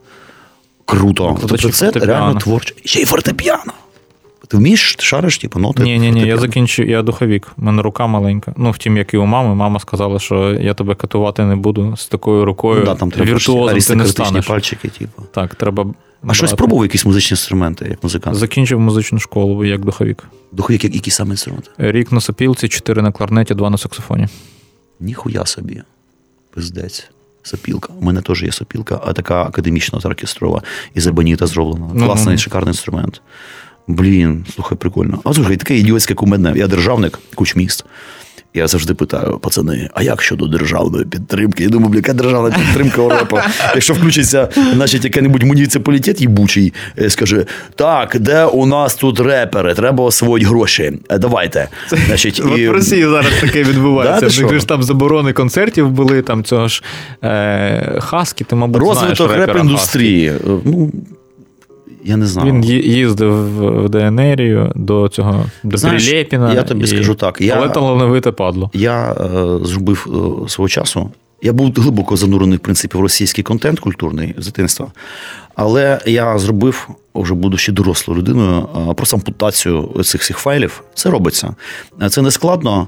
Круто. 0.86 1.38
Тобто 1.42 1.58
це 1.58 1.70
фортепіано. 1.86 2.06
реально 2.14 2.40
творче. 2.40 2.76
Ще 2.86 3.00
й 3.02 3.06
фортепіано. 3.06 3.74
Ти 4.48 4.58
вмієш, 4.58 4.96
ти 4.96 5.04
шариш, 5.04 5.38
типу, 5.38 5.60
ноти? 5.60 5.84
Ні, 5.84 6.00
ні, 6.00 6.12
ні, 6.12 6.22
я 6.22 6.38
закінчив, 6.38 6.90
я 6.90 7.02
духовік. 7.02 7.48
У 7.58 7.62
мене 7.66 7.82
рука 7.82 8.08
маленька. 8.08 8.54
Ну, 8.58 8.72
втім, 8.72 8.98
як 8.98 9.14
і 9.14 9.18
у 9.18 9.26
мами, 9.26 9.56
мама 9.56 9.80
сказала, 9.80 10.20
що 10.20 10.54
я 10.54 10.74
тебе 10.74 10.96
катувати 10.96 11.44
не 11.44 11.56
буду 11.56 11.96
з 11.98 12.08
такою 12.08 12.46
рукою. 12.46 12.80
Ну, 12.80 12.86
да, 12.86 12.96
там 12.96 13.12
треба 13.12 13.32
Віртуозом 13.32 13.80
ти 13.80 13.96
не 13.96 14.06
станеш. 14.06 14.48
пальчики, 14.48 14.88
типу. 14.88 15.24
Так, 15.34 15.56
треба. 15.56 15.94
А 16.28 16.34
щось 16.34 16.50
брати. 16.50 16.56
пробував 16.58 16.86
якісь 16.86 17.06
музичні 17.06 17.36
інструменти, 17.36 17.88
як 17.90 18.04
музикант? 18.04 18.36
Закінчив 18.36 18.80
музичну 18.80 19.20
школу 19.20 19.66
як 19.66 19.86
духовік. 19.86 20.24
Духовик, 20.52 20.84
які, 20.84 20.96
які 20.98 21.12
саме 21.12 21.32
інструменти? 21.32 21.70
Рік 21.78 22.12
на 22.12 22.22
сопілці, 22.22 22.68
чотири 22.68 23.02
на 23.02 23.12
кларнеті, 23.12 23.54
два 23.54 23.70
на 23.70 23.78
саксофоні. 23.78 24.28
Ніхуя 25.00 25.46
собі. 25.46 25.82
Пиздець. 26.54 27.10
Сопілка. 27.48 27.94
У 28.02 28.06
мене 28.06 28.22
теж 28.22 28.44
є 28.44 28.52
сопілка, 28.52 29.02
а 29.06 29.14
така 29.14 29.44
академічна 29.44 30.00
оркестрова 30.04 30.62
із 30.94 31.04
забаніта 31.04 31.48
зроблена. 31.48 32.06
Класний, 32.06 32.36
ну. 32.36 32.40
шикарний 32.40 32.70
інструмент. 32.70 33.22
Блін, 33.88 34.46
слухай, 34.56 34.78
прикольно. 34.78 35.22
А 35.24 35.34
слухай, 35.34 35.58
таке 35.58 35.78
ідіотське 35.78 36.14
кумедне. 36.14 36.54
Я 36.56 36.68
державник, 36.68 37.20
кучміст. 37.36 37.86
Я 38.54 38.68
завжди 38.68 38.94
питаю, 38.94 39.40
пацани, 39.40 39.90
а 39.94 40.04
як 40.04 40.22
щодо 40.22 40.48
державної 40.48 41.06
підтримки? 41.06 41.64
Я 41.64 41.70
думаю, 41.70 41.96
яка 41.96 42.14
державна 42.14 42.58
підтримка 42.58 43.02
у? 43.02 43.12
Якщо 43.76 43.94
включиться, 43.94 44.50
значить, 44.74 45.04
який-небудь 45.04 45.44
муніципалітет 45.44 46.22
їбучий, 46.22 46.74
е, 47.00 47.10
скаже: 47.10 47.46
так, 47.76 48.18
де 48.20 48.46
у 48.46 48.66
нас 48.66 48.96
тут 48.96 49.20
репери? 49.20 49.74
Треба 49.74 50.04
освоїти 50.04 50.48
гроші. 50.50 50.92
Е, 51.10 51.18
Давайте. 51.18 51.68
Значить, 52.08 52.42
От 52.46 52.60
в 52.60 52.72
Росії 52.72 53.04
зараз 53.04 53.32
таке 53.42 53.64
відбувається. 53.64 54.30
що? 54.30 54.60
ж 54.60 54.68
там 54.68 54.84
заборони 54.84 55.34
концертів 55.34 55.90
були, 55.90 56.22
там 56.22 56.44
цього 56.44 56.68
ж 56.68 56.84
е, 57.24 57.98
Хаски, 58.00 58.44
ти, 58.44 58.56
мабуть, 58.56 58.82
Розвиток 58.82 59.32
реп-індустрії. 59.32 60.28
Е, 60.28 60.60
Ну, 60.66 60.92
я 62.08 62.18
не 62.18 62.26
знаю. 62.26 62.52
Він 62.54 62.64
їздив 62.64 63.34
в 63.86 63.90
ДНРію 63.90 64.72
до 64.76 65.10
цього 65.10 65.46
до 65.64 65.78
Знаєш, 65.78 66.08
Прилєпіна. 66.08 66.54
я 66.54 66.64
тобі 66.64 66.84
і- 66.84 66.88
скажу 66.88 67.16
так, 67.16 67.42
я- 67.42 67.56
Але 67.58 67.70
талановите 67.70 68.32
падло. 68.32 68.70
Я 68.74 69.12
е, 69.12 69.18
зробив 69.66 70.08
е, 70.46 70.50
свого 70.50 70.70
часу. 70.70 71.10
Я 71.42 71.54
був 71.54 71.74
глибоко 71.76 72.18
занурений, 72.18 72.58
в 72.58 72.62
принципі, 72.62 72.98
в 72.98 73.02
російський 73.02 73.44
контент 73.44 73.80
культурний 73.80 74.36
з 74.38 74.46
дитинства. 74.46 74.92
Але 75.56 76.00
я 76.06 76.40
зробив, 76.40 76.90
вже 77.16 77.34
будучи 77.34 77.72
дорослою 77.72 78.20
людиною, 78.20 78.68
просто 78.96 79.18
ампутацію 79.18 80.02
цих 80.04 80.22
всіх 80.22 80.38
файлів. 80.38 80.84
Це 80.94 81.10
робиться. 81.10 81.56
Це 82.10 82.22
не 82.22 82.32
складно. 82.32 82.88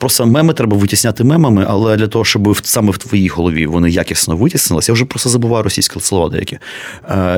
Просто 0.00 0.26
меми 0.26 0.52
треба 0.52 0.76
витісняти 0.76 1.24
мемами, 1.24 1.66
але 1.68 1.96
для 1.96 2.06
того, 2.06 2.24
щоб 2.24 2.56
саме 2.62 2.90
в 2.90 2.98
твоїй 2.98 3.28
голові 3.28 3.66
вони 3.66 3.90
якісно 3.90 4.36
витіснилися, 4.36 4.92
я 4.92 4.94
вже 4.94 5.04
просто 5.04 5.28
забуваю 5.28 5.62
російські 5.62 6.00
слова 6.00 6.28
деякі 6.28 6.58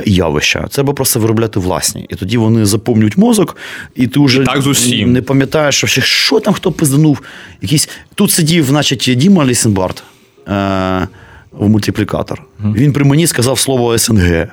явища. 0.05 0.67
Треба 0.71 0.93
просто 0.93 1.19
виробляти 1.19 1.59
власні. 1.59 2.05
І 2.09 2.15
тоді 2.15 2.37
вони 2.37 2.65
заповнюють 2.65 3.17
мозок, 3.17 3.57
і 3.95 4.07
ти 4.07 4.19
вже 4.19 4.41
І 4.41 4.45
так 4.45 4.65
не 5.05 5.21
пам'ятаєш, 5.21 5.75
що 5.75 6.01
що 6.01 6.39
там 6.39 6.53
хто 6.53 6.71
пизданув. 6.71 7.21
Якийсь 7.61 7.89
тут 8.15 8.31
сидів, 8.31 8.65
значить, 8.65 9.09
Діма 9.17 9.45
Лісенбард 9.45 10.03
е, 10.07 10.12
в 10.45 11.69
мультиплікатор. 11.69 12.41
Він 12.63 12.93
при 12.93 13.05
мені 13.05 13.27
сказав 13.27 13.59
слово 13.59 13.97
СНГ. 13.97 14.47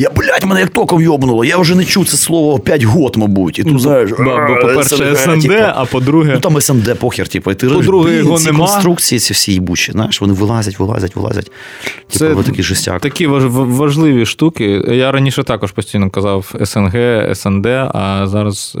Я, 0.00 0.10
блядь, 0.10 0.44
мене 0.44 0.60
як 0.60 0.70
током 0.70 1.02
йобнуло. 1.02 1.44
Я 1.44 1.58
вже 1.58 1.74
не 1.74 1.84
чув 1.84 2.08
це 2.08 2.16
слово 2.16 2.58
5 2.58 2.82
год, 2.82 3.16
мабуть. 3.16 3.58
І 3.58 3.64
тут, 3.64 3.80
знаєш, 3.80 4.10
Бо, 4.10 4.58
по-перше, 4.60 5.16
СНД, 5.16 5.42
типу. 5.42 5.54
а 5.74 5.84
по-друге. 5.84 6.32
Ну 6.34 6.40
там 6.40 6.60
СНД 6.60 6.98
похер, 6.98 7.28
типу, 7.28 7.50
і 7.50 7.54
ти 7.54 7.68
По-друге, 7.68 8.16
його 8.16 8.38
ці 8.38 8.46
нема. 8.46 8.58
конструкції, 8.58 9.18
ці 9.18 9.32
всі 9.32 9.52
їбучі, 9.52 9.92
знаєш, 9.92 10.20
вони 10.20 10.32
вилазять, 10.32 10.78
вилазять, 10.78 11.16
вилазять. 11.16 11.50
Типу, 12.18 12.42
Це 12.42 12.42
такий 12.50 12.64
жестяк. 12.64 13.00
Такі 13.00 13.26
важливі 13.26 14.26
штуки. 14.26 14.82
Я 14.88 15.12
раніше 15.12 15.42
також 15.42 15.72
постійно 15.72 16.10
казав 16.10 16.54
СНГ, 16.64 17.28
СНД, 17.34 17.66
а 17.66 18.26
зараз 18.26 18.76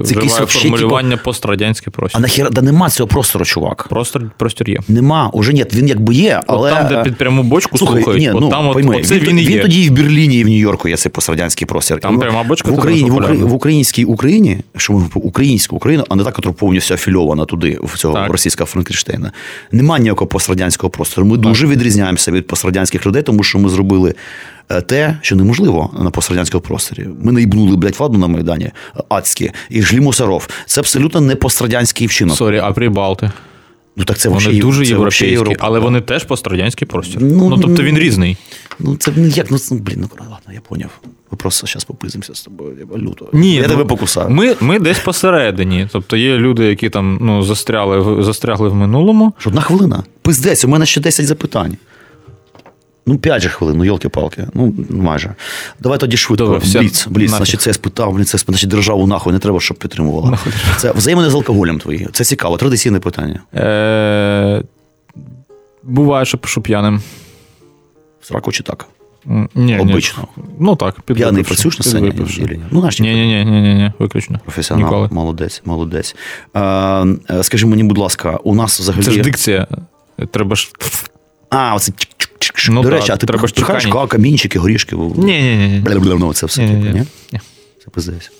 вживаю 0.00 0.28
вообще, 0.28 0.58
формулювання 0.58 1.16
пострадянський 1.16 1.92
А 1.94 1.98
простір. 1.98 2.20
нахіра, 2.20 2.50
да 2.50 2.62
нема 2.62 2.90
цього 2.90 3.06
простору, 3.06 3.44
чувак. 3.44 3.86
Простір, 3.88 4.30
простір 4.36 4.70
є. 4.70 4.78
Нема, 4.88 5.30
уже 5.32 5.52
ні, 5.52 5.64
він 5.74 5.88
якби 5.88 6.14
є, 6.14 6.40
але. 6.46 6.72
От 6.72 6.78
там, 6.78 6.88
де 6.88 6.94
е, 6.94 7.04
під 7.04 7.16
пряму 7.16 7.42
бочку 7.42 7.78
слухають, 7.78 8.28
от 8.34 8.40
ну, 8.40 8.48
там 8.48 8.68
от, 8.68 8.72
пойми, 8.72 8.96
оце 8.96 9.18
він, 9.18 9.28
він, 9.28 9.38
і 9.38 9.46
він 9.46 9.56
є. 9.56 9.62
тоді 9.62 9.82
і 9.82 9.88
в 9.88 9.92
Берліні, 9.92 10.36
і 10.38 10.44
в 10.44 10.48
Нью-Йорку 10.58 10.88
є 10.88 10.96
цей 10.96 11.12
пострадянський 11.12 11.66
простір. 11.66 12.00
Там 12.00 12.18
в- 12.18 12.44
бочка, 12.48 12.70
в 12.70 12.74
Україні, 12.74 13.10
в, 13.10 13.14
Украї- 13.16 13.42
в 13.44 13.52
українській 13.54 14.04
Україні, 14.04 14.60
що 14.76 14.92
ми 14.92 15.04
українську 15.14 15.76
Україну, 15.76 16.04
а 16.08 16.14
не 16.16 16.22
та, 16.24 16.28
яка 16.28 16.52
повністю 16.52 16.94
афільована 16.94 17.44
туди, 17.44 17.78
в 17.82 17.98
цього 17.98 18.14
Так. 18.14 18.32
російського 18.32 18.66
Франкенштейна. 18.66 19.32
Немає 19.72 20.02
ніякого 20.02 20.26
пострадянського 20.28 20.90
простору. 20.90 21.26
Ми 21.26 21.36
дуже 21.36 21.66
відрізняємося 21.66 22.32
від 22.32 22.46
пострадянських 22.46 23.06
людей, 23.06 23.22
тому 23.22 23.42
що 23.42 23.58
ми 23.58 23.68
зробили. 23.68 24.14
е, 24.70 24.80
Те, 24.80 25.18
що 25.22 25.36
неможливо 25.36 25.90
на 26.00 26.10
пострадянському 26.10 26.60
просторі. 26.60 27.08
Ми 27.22 27.32
наїбнули, 27.32 27.76
блядь, 27.76 27.96
владу 27.98 28.18
на 28.18 28.26
Майдані 28.26 28.64
е, 28.64 28.72
адски 29.08 29.50
жгли 29.70 30.00
мусоров. 30.00 30.48
Це 30.66 30.80
абсолютно 30.80 31.20
не 31.20 31.36
пострадянський 31.36 32.06
вчинок. 32.06 32.36
Sorry, 32.36 32.58
а 32.58 32.72
прибалти. 32.72 33.30
Ну 33.98 34.04
так 34.04 34.18
це 34.18 34.28
Вони 34.28 34.44
вообще- 34.44 34.60
дуже 34.62 34.84
це 34.84 34.90
європейські, 34.90 35.26
Європа. 35.26 35.56
але 35.60 35.78
вони 35.78 36.00
теж 36.00 36.24
пострадянський 36.24 36.88
простір. 36.88 37.22
Ну, 37.22 37.48
Ну, 37.48 37.58
тобто 37.58 37.82
він 37.82 37.98
різний. 37.98 38.36
Ну, 38.78 38.96
це 38.96 39.12
ну, 39.16 39.26
як, 39.26 39.50
ну, 39.50 39.58
блін, 39.70 39.96
ну 40.00 40.08
ладно, 40.20 40.52
я 40.54 40.60
поняв. 40.60 40.90
Ми 41.30 41.36
просто 41.38 41.66
зараз 41.66 41.84
попиздимося 41.84 42.34
з 42.34 42.42
тобою. 42.42 42.76
Я 42.80 42.98
люто. 42.98 43.28
Ні, 43.32 43.54
я 43.54 43.62
ну, 43.62 43.68
тебе 43.68 43.84
покусаю. 43.84 44.30
Ми, 44.30 44.56
ми 44.60 44.78
десь 44.78 44.98
посередині. 44.98 45.88
Тобто 45.92 46.16
є 46.16 46.36
люди, 46.36 46.64
які 46.64 46.90
там 46.90 47.18
ну, 47.20 47.42
застряли, 47.42 48.24
застрягли 48.24 48.68
в 48.68 48.74
минулому. 48.74 49.32
Одна 49.46 49.60
хвилина. 49.60 50.02
Пиздець, 50.22 50.64
у 50.64 50.68
мене 50.68 50.86
ще 50.86 51.00
10 51.00 51.26
запитань. 51.26 51.76
Ну, 53.08 53.18
5 53.18 53.42
же 53.42 53.48
хвилин, 53.48 53.76
ну 53.78 53.84
йолки-палки. 53.84 54.48
Ну, 54.54 54.74
майже. 54.90 55.34
Давай 55.80 55.98
тоді 55.98 56.16
швидко. 56.16 56.44
Добре, 56.44 56.58
все, 56.58 56.80
бліц, 56.80 57.06
бліц. 57.06 57.30
Значить, 57.30 57.60
це 57.60 57.72
спитав, 57.72 58.12
блін, 58.12 58.24
це 58.24 58.38
значить, 58.38 58.70
державу 58.70 59.06
нахуй, 59.06 59.32
не 59.32 59.38
треба, 59.38 59.60
щоб 59.60 59.76
підтримувала. 59.76 60.38
Це 60.76 60.92
взаємини 60.92 61.30
з 61.30 61.34
алкоголем 61.34 61.78
твої. 61.78 62.08
Це 62.12 62.24
цікаво, 62.24 62.56
традиційне 62.56 63.00
питання. 63.00 63.40
Е, 63.54 64.62
буває, 65.82 66.24
що 66.24 66.38
пишу 66.38 66.62
п'яним. 66.62 67.02
В 68.20 68.26
сраку 68.26 68.52
чи 68.52 68.62
так? 68.62 68.86
Ні, 69.24 69.48
ні. 69.54 69.78
Обично. 69.78 70.28
Ну 70.58 70.76
так, 70.76 71.00
П'яний 71.00 71.24
підвипивши, 71.24 71.48
працюєш 71.48 71.78
на 71.78 71.84
сцені? 71.84 72.12
ні? 72.50 72.60
Ну, 72.70 72.80
знаєш, 72.80 73.00
Ні, 73.00 73.14
ні, 73.14 73.26
ні, 73.26 73.44
ні, 73.44 73.60
ні, 73.60 73.74
ні, 73.74 73.92
виключно. 73.98 74.40
професіонал. 74.44 74.86
Ніколи. 74.86 75.08
Молодець, 75.12 75.62
молодець. 75.64 76.16
Е, 76.56 77.06
скажи 77.42 77.66
мені, 77.66 77.84
будь 77.84 77.98
ласка, 77.98 78.38
у 78.44 78.54
нас 78.54 78.80
взагалі. 78.80 79.04
Це 79.04 79.10
ж 79.10 79.20
дикція. 79.20 79.66
Треба 80.30 80.56
ж. 80.56 80.70
А, 81.50 81.74
оце. 81.74 81.92
Ну 82.68 82.82
До 82.82 82.88
так, 82.88 82.98
речі, 82.98 83.12
а 83.12 83.16
ти 83.16 83.26
пихаєш 83.26 83.52
чекання. 83.52 84.06
камінчики, 84.06 84.58
горішки? 84.58 84.96
Ні, 84.96 85.12
ні, 85.16 85.56
ні, 85.56 85.82
ні. 85.94 86.16
Ну, 86.18 86.32
це 86.32 86.46
все 86.46 86.62
Ні. 86.62 87.04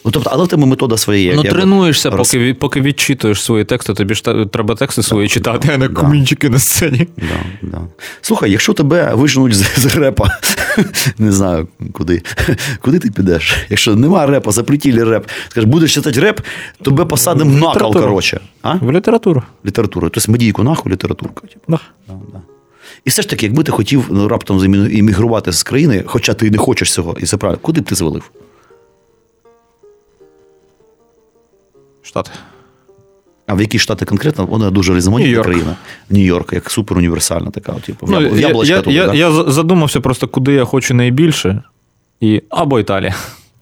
Ну, 0.04 0.10
тобто, 0.10 0.30
але 0.32 0.44
в 0.44 0.48
тебе 0.48 0.66
метода 0.66 0.96
своя. 0.96 1.34
Ну, 1.34 1.42
тренуєшся, 1.42 2.10
роз- 2.10 2.16
поки, 2.16 2.54
поки 2.54 2.80
відчитуєш 2.80 3.42
свої 3.42 3.64
тексти, 3.64 3.94
тобі 3.94 4.14
ж 4.14 4.24
та- 4.24 4.46
треба 4.46 4.74
тексти 4.74 5.02
свої 5.02 5.28
читати, 5.28 5.70
а 5.74 5.78
не 5.78 5.88
да. 5.88 5.94
камінчики 5.94 6.48
на 6.48 6.58
сцені. 6.58 7.08
Да, 7.16 7.68
да. 7.68 7.80
Слухай, 8.20 8.50
якщо 8.50 8.72
тебе 8.72 9.14
виженуть 9.14 9.54
з, 9.54 9.78
з 9.78 9.96
репа, 9.96 10.38
не 11.18 11.32
знаю 11.32 11.68
куди, 11.92 12.22
куди 12.80 12.98
ти 12.98 13.10
підеш? 13.10 13.56
Якщо 13.70 13.96
нема 13.96 14.26
репа, 14.26 14.52
запретілі 14.52 15.02
реп, 15.02 15.26
скажеш, 15.48 15.70
будеш 15.70 15.94
читати 15.94 16.20
реп, 16.20 16.40
тебе 16.82 17.04
посадимо 17.04 17.50
на 17.52 17.60
кол, 17.60 17.70
Літературу. 17.70 18.04
коротше. 18.04 18.40
А? 18.62 18.74
В 18.74 18.92
літературу. 18.92 19.42
Літературу. 19.66 20.10
Тобто 20.10 20.32
медійку 20.32 20.62
нахуй, 20.62 20.92
літературка. 20.92 21.40
Типу. 21.46 21.60
Да. 21.68 21.78
Да, 22.08 22.14
да. 22.32 22.40
І 23.04 23.10
все 23.10 23.22
ж 23.22 23.28
таки, 23.28 23.46
якби 23.46 23.62
ти 23.62 23.72
хотів 23.72 24.06
ну, 24.10 24.28
раптом 24.28 24.64
іммігрувати 24.90 25.52
з 25.52 25.62
країни, 25.62 26.02
хоча 26.06 26.34
ти 26.34 26.50
не 26.50 26.58
хочеш 26.58 26.92
цього, 26.92 27.16
і 27.20 27.26
це 27.26 27.36
правильно, 27.36 27.60
куди 27.62 27.80
б 27.80 27.84
ти 27.84 27.94
звалив? 27.94 28.30
Штати. 32.02 32.30
А 33.46 33.54
в 33.54 33.60
які 33.60 33.78
штати 33.78 34.04
конкретно? 34.04 34.46
Вона 34.46 34.70
дуже 34.70 34.94
різноманітна 34.94 35.42
країна. 35.42 35.76
Нью-Йорк, 36.10 36.54
як 36.54 36.70
суперуніверсальна 36.70 37.50
така, 37.50 37.72
типу, 37.72 38.06
Ну, 38.10 38.20
я, 38.20 38.48
я, 38.48 38.80
туди, 38.80 38.94
я, 38.96 39.06
да? 39.06 39.14
я 39.14 39.32
задумався 39.32 40.00
просто, 40.00 40.28
куди 40.28 40.52
я 40.52 40.64
хочу 40.64 40.94
найбільше. 40.94 41.62
І... 42.20 42.42
Або 42.48 42.80
Італія. 42.80 43.14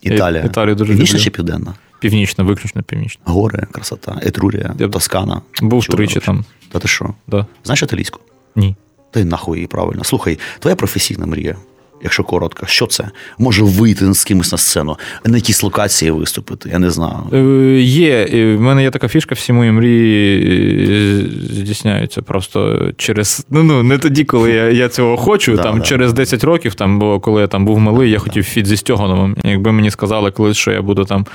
Італія. 0.02 0.44
Італію 0.44 0.74
дуже 0.74 0.92
Північна 0.92 1.14
люблю. 1.14 1.24
чи 1.24 1.30
південна? 1.30 1.74
Північна, 2.00 2.44
виключно 2.44 2.82
північна. 2.82 3.22
Гори, 3.24 3.66
красота, 3.72 4.20
Етрурія, 4.22 4.74
Я 4.78 4.88
Тоскана. 4.88 5.42
Був 5.62 5.86
тричі 5.86 6.20
там. 6.20 6.44
Та 6.72 6.78
ти 6.78 6.88
що? 6.88 7.14
Да. 7.26 7.46
Знаєш 7.64 7.82
італійську? 7.82 8.20
Ні. 8.56 8.76
Та 9.10 9.20
й 9.20 9.24
нахуй 9.24 9.58
її 9.58 9.66
правильно. 9.66 10.04
Слухай, 10.04 10.38
твоя 10.58 10.76
професійна 10.76 11.26
мрія, 11.26 11.56
якщо 12.02 12.24
коротко, 12.24 12.66
що 12.66 12.86
це? 12.86 13.04
Може 13.38 13.62
вийти 13.62 14.14
з 14.14 14.24
кимось 14.24 14.52
на 14.52 14.58
сцену, 14.58 14.96
на 15.24 15.36
якійсь 15.36 15.62
локації 15.62 16.10
виступити, 16.10 16.68
я 16.68 16.78
не 16.78 16.90
знаю. 16.90 17.16
Е, 17.32 17.80
Є. 17.80 18.26
В 18.56 18.60
мене 18.60 18.82
є 18.82 18.90
така 18.90 19.08
фішка, 19.08 19.34
всі 19.34 19.52
мої 19.52 19.72
мрії 19.72 20.48
е, 20.90 21.24
здійсняються 21.54 22.22
просто 22.22 22.90
через. 22.96 23.46
Ну, 23.50 23.62
ну 23.62 23.82
не 23.82 23.98
тоді, 23.98 24.24
коли 24.24 24.52
я, 24.52 24.70
я 24.70 24.88
цього 24.88 25.16
хочу. 25.16 25.56
Да, 25.56 25.62
там 25.62 25.78
да. 25.78 25.84
через 25.84 26.12
10 26.12 26.44
років, 26.44 26.74
там, 26.74 26.98
бо 26.98 27.20
коли 27.20 27.40
я 27.40 27.46
там 27.46 27.64
був 27.64 27.78
малий, 27.78 28.10
я 28.10 28.18
хотів 28.18 28.44
фіт 28.44 28.66
зі 28.66 28.76
Стьогановим. 28.76 29.36
Якби 29.44 29.72
мені 29.72 29.90
сказали 29.90 30.30
колись, 30.30 30.56
що 30.56 30.70
я 30.70 30.82
буду 30.82 31.04
там 31.04 31.26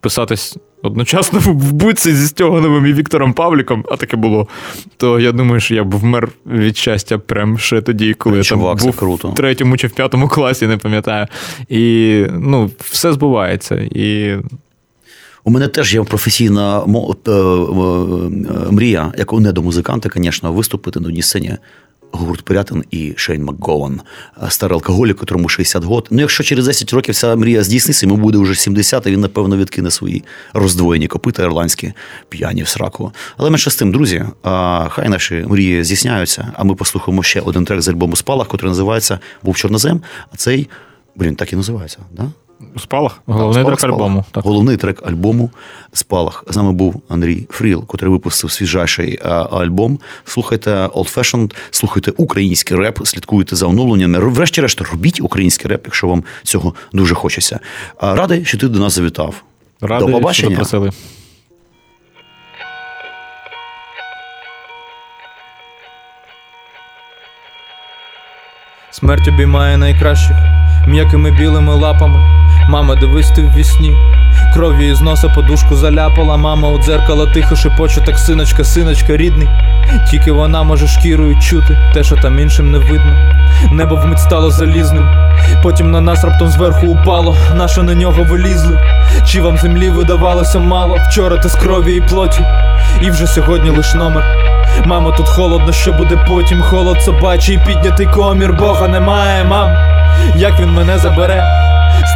писатись 0.00 0.56
одночасно 0.82 1.38
в 1.44 1.72
буці 1.72 2.14
зі 2.14 2.26
Стьогановим 2.26 2.86
і 2.86 2.92
Віктором 2.92 3.32
Павліком, 3.32 3.84
а 3.90 3.96
таке 3.96 4.16
було, 4.16 4.48
то 4.96 5.20
я 5.20 5.32
думаю, 5.32 5.60
що 5.60 5.74
я 5.74 5.84
б 5.84 5.94
вмер 5.94 6.28
від 6.46 6.76
щастя 6.76 7.18
прям 7.18 7.58
ще 7.58 7.80
тоді, 7.80 8.14
коли 8.14 8.38
я 8.38 8.44
там 8.44 8.76
був 8.76 8.96
круто. 8.96 9.28
в 9.28 9.34
третьому 9.34 9.76
чи 9.76 9.86
в 9.86 9.90
п'ятому 9.90 10.28
класі, 10.28 10.66
не 10.66 10.76
пам'ятаю. 10.76 11.26
І 11.68 12.24
ну, 12.30 12.70
все 12.78 13.12
збувається. 13.12 13.76
І 13.76 14.36
У 15.44 15.50
мене 15.50 15.68
теж 15.68 15.94
є 15.94 16.02
професійна 16.02 16.78
е, 16.78 17.30
е, 17.30 17.34
мрія, 18.70 19.12
як 19.18 19.32
у 19.32 19.40
недомузиканта, 19.40 20.10
звісно, 20.16 20.52
виступити 20.52 21.00
на 21.00 21.08
одній 21.08 21.22
сцені. 21.22 21.56
Гурт 22.12 22.42
Пирятин 22.42 22.84
і 22.90 23.12
Шейн 23.16 23.44
МакГован, 23.44 24.00
е, 24.42 24.50
старий 24.50 24.74
алкоголік, 24.74 25.16
котрому 25.16 25.48
60 25.48 25.84
років. 25.84 26.08
Ну, 26.10 26.20
якщо 26.20 26.44
через 26.44 26.66
10 26.66 26.92
років 26.92 27.14
ця 27.14 27.36
мрія 27.36 27.62
здійсниться, 27.62 28.06
йому 28.06 28.16
буде 28.16 28.38
вже 28.38 28.54
70, 28.54 29.06
і 29.06 29.10
він, 29.10 29.20
напевно, 29.20 29.56
відкине 29.56 29.90
свої 29.90 30.24
роздвоєні 30.52 31.06
копита 31.06 31.42
ірландські 31.42 31.92
п'яні 32.28 32.62
в 32.62 32.68
сраку. 32.68 33.12
Але 33.36 33.50
менше 33.50 33.70
з 33.70 33.76
тим, 33.76 33.92
друзі, 33.92 34.24
хай 34.88 35.08
наші 35.08 35.44
мрії 35.48 35.84
здійсняються, 35.84 36.52
а 36.56 36.64
ми 36.64 36.74
послухаємо 36.74 37.22
ще 37.22 37.40
один 37.40 37.64
трек 37.64 37.82
з 37.82 37.88
альбому 37.88 38.16
Спалах, 38.16 38.48
який 38.52 38.68
називається 38.68 39.18
Був 39.42 39.56
Чорнозем, 39.56 40.02
а 40.32 40.36
цей, 40.36 40.68
блін, 41.16 41.36
так 41.36 41.52
і 41.52 41.56
називається, 41.56 41.98
да? 42.12 42.30
Спалах? 42.78 43.22
Головний 43.26 43.62
Спалах, 43.62 43.80
трек 43.80 43.90
альбому. 43.92 44.24
Спалах. 44.28 44.46
Головний 44.46 44.76
трек 44.76 45.02
альбому 45.06 45.50
Спалах. 45.92 46.44
З 46.48 46.56
нами 46.56 46.72
був 46.72 47.02
Андрій 47.08 47.46
Фріл, 47.50 47.86
котрий 47.86 48.12
випустив 48.12 48.50
свіжайший 48.50 49.18
а, 49.24 49.28
альбом. 49.30 49.98
Слухайте 50.24 50.70
Old 50.70 51.16
Fashioned, 51.16 51.54
слухайте 51.70 52.12
український 52.16 52.76
реп, 52.76 53.06
слідкуйте 53.06 53.56
за 53.56 53.66
оновленнями. 53.66 54.18
Врешті-решт, 54.18 54.80
робіть 54.80 55.20
український 55.20 55.70
реп, 55.70 55.82
якщо 55.84 56.08
вам 56.08 56.24
цього 56.42 56.74
дуже 56.92 57.14
хочеться. 57.14 57.60
А, 57.98 58.14
Радий, 58.14 58.44
що 58.44 58.58
ти 58.58 58.68
до 58.68 58.78
нас 58.78 58.92
завітав. 58.92 59.34
Радий, 59.80 60.06
до 60.06 60.12
побачення. 60.12 60.48
що 60.48 60.64
запросили. 60.64 60.90
Смерть 68.90 69.28
обіймає 69.28 69.76
найкращих 69.76 70.36
м'якими 70.88 71.30
білими 71.30 71.74
лапами. 71.74 72.40
Мама, 72.70 72.94
дивись 72.94 73.30
ти 73.30 73.42
в 73.42 73.54
вісні. 73.54 73.96
Кров'ю 74.54 74.90
із 74.90 75.00
носа 75.00 75.28
подушку 75.28 75.76
заляпала. 75.76 76.36
Мама 76.36 76.68
у 76.68 76.82
дзеркало 76.82 77.26
тихо 77.26 77.56
шепоче, 77.56 78.00
так 78.00 78.18
синочка, 78.18 78.64
синочка, 78.64 79.16
рідний. 79.16 79.48
Тільки 80.10 80.32
вона 80.32 80.62
може 80.62 80.88
шкірою 80.88 81.40
чути 81.40 81.78
те, 81.94 82.04
що 82.04 82.16
там 82.16 82.38
іншим 82.38 82.70
не 82.70 82.78
видно. 82.78 83.34
Небо 83.72 83.96
вмить 83.96 84.18
стало 84.18 84.50
залізним. 84.50 85.08
Потім 85.62 85.90
на 85.90 86.00
нас 86.00 86.24
раптом 86.24 86.48
зверху 86.48 86.86
упало, 86.86 87.36
наше 87.54 87.82
на 87.82 87.94
нього 87.94 88.22
вилізли. 88.22 88.78
Чи 89.26 89.40
вам 89.40 89.58
землі 89.58 89.90
видавалося 89.90 90.58
мало? 90.58 90.98
Вчора 91.08 91.36
ти 91.36 91.48
з 91.48 91.54
крові 91.54 91.96
і 91.96 92.00
плоті, 92.00 92.44
і 93.00 93.10
вже 93.10 93.26
сьогодні 93.26 93.70
лиш 93.70 93.94
номер. 93.94 94.24
Мамо, 94.84 95.10
тут 95.10 95.28
холодно, 95.28 95.72
що 95.72 95.92
буде 95.92 96.24
потім. 96.28 96.62
Холод 96.62 97.02
собачий, 97.02 97.60
піднятий 97.66 98.06
комір, 98.06 98.52
Бога 98.52 98.88
немає, 98.88 99.44
мам. 99.44 99.70
Як 100.36 100.60
він 100.60 100.72
мене 100.72 100.98
забере? 100.98 101.60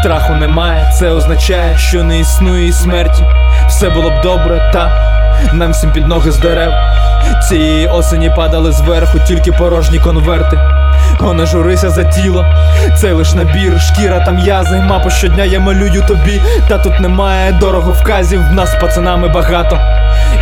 Страху 0.04 0.34
немає, 0.34 0.92
це 0.98 1.10
означає, 1.10 1.78
що 1.78 2.02
не 2.02 2.18
існує 2.18 2.68
і 2.68 2.72
смерті. 2.72 3.22
Все 3.68 3.90
було 3.90 4.10
б 4.10 4.20
добре, 4.22 4.70
та 4.72 4.92
нам 5.52 5.72
всім 5.72 5.92
під 5.92 6.06
ноги 6.06 6.30
з 6.30 6.36
дерев. 6.36 6.72
Цієї 7.48 7.86
осені 7.86 8.30
падали 8.36 8.72
зверху, 8.72 9.18
тільки 9.28 9.52
порожні 9.52 9.98
конверти. 9.98 10.60
О, 11.20 11.46
журися 11.46 11.90
за 11.90 12.04
тіло, 12.04 12.46
це 12.96 13.12
лиш 13.12 13.34
набір, 13.34 13.80
шкіра 13.80 14.20
та 14.20 14.30
м'язи, 14.30 14.76
мапу 14.76 15.10
щодня 15.10 15.44
я 15.44 15.60
малюю 15.60 16.04
тобі, 16.08 16.40
та 16.68 16.78
тут 16.78 17.00
немає 17.00 17.52
дороговказів, 17.52 18.48
в 18.48 18.52
нас 18.52 18.74
пацанами 18.80 19.28
багато. 19.28 19.78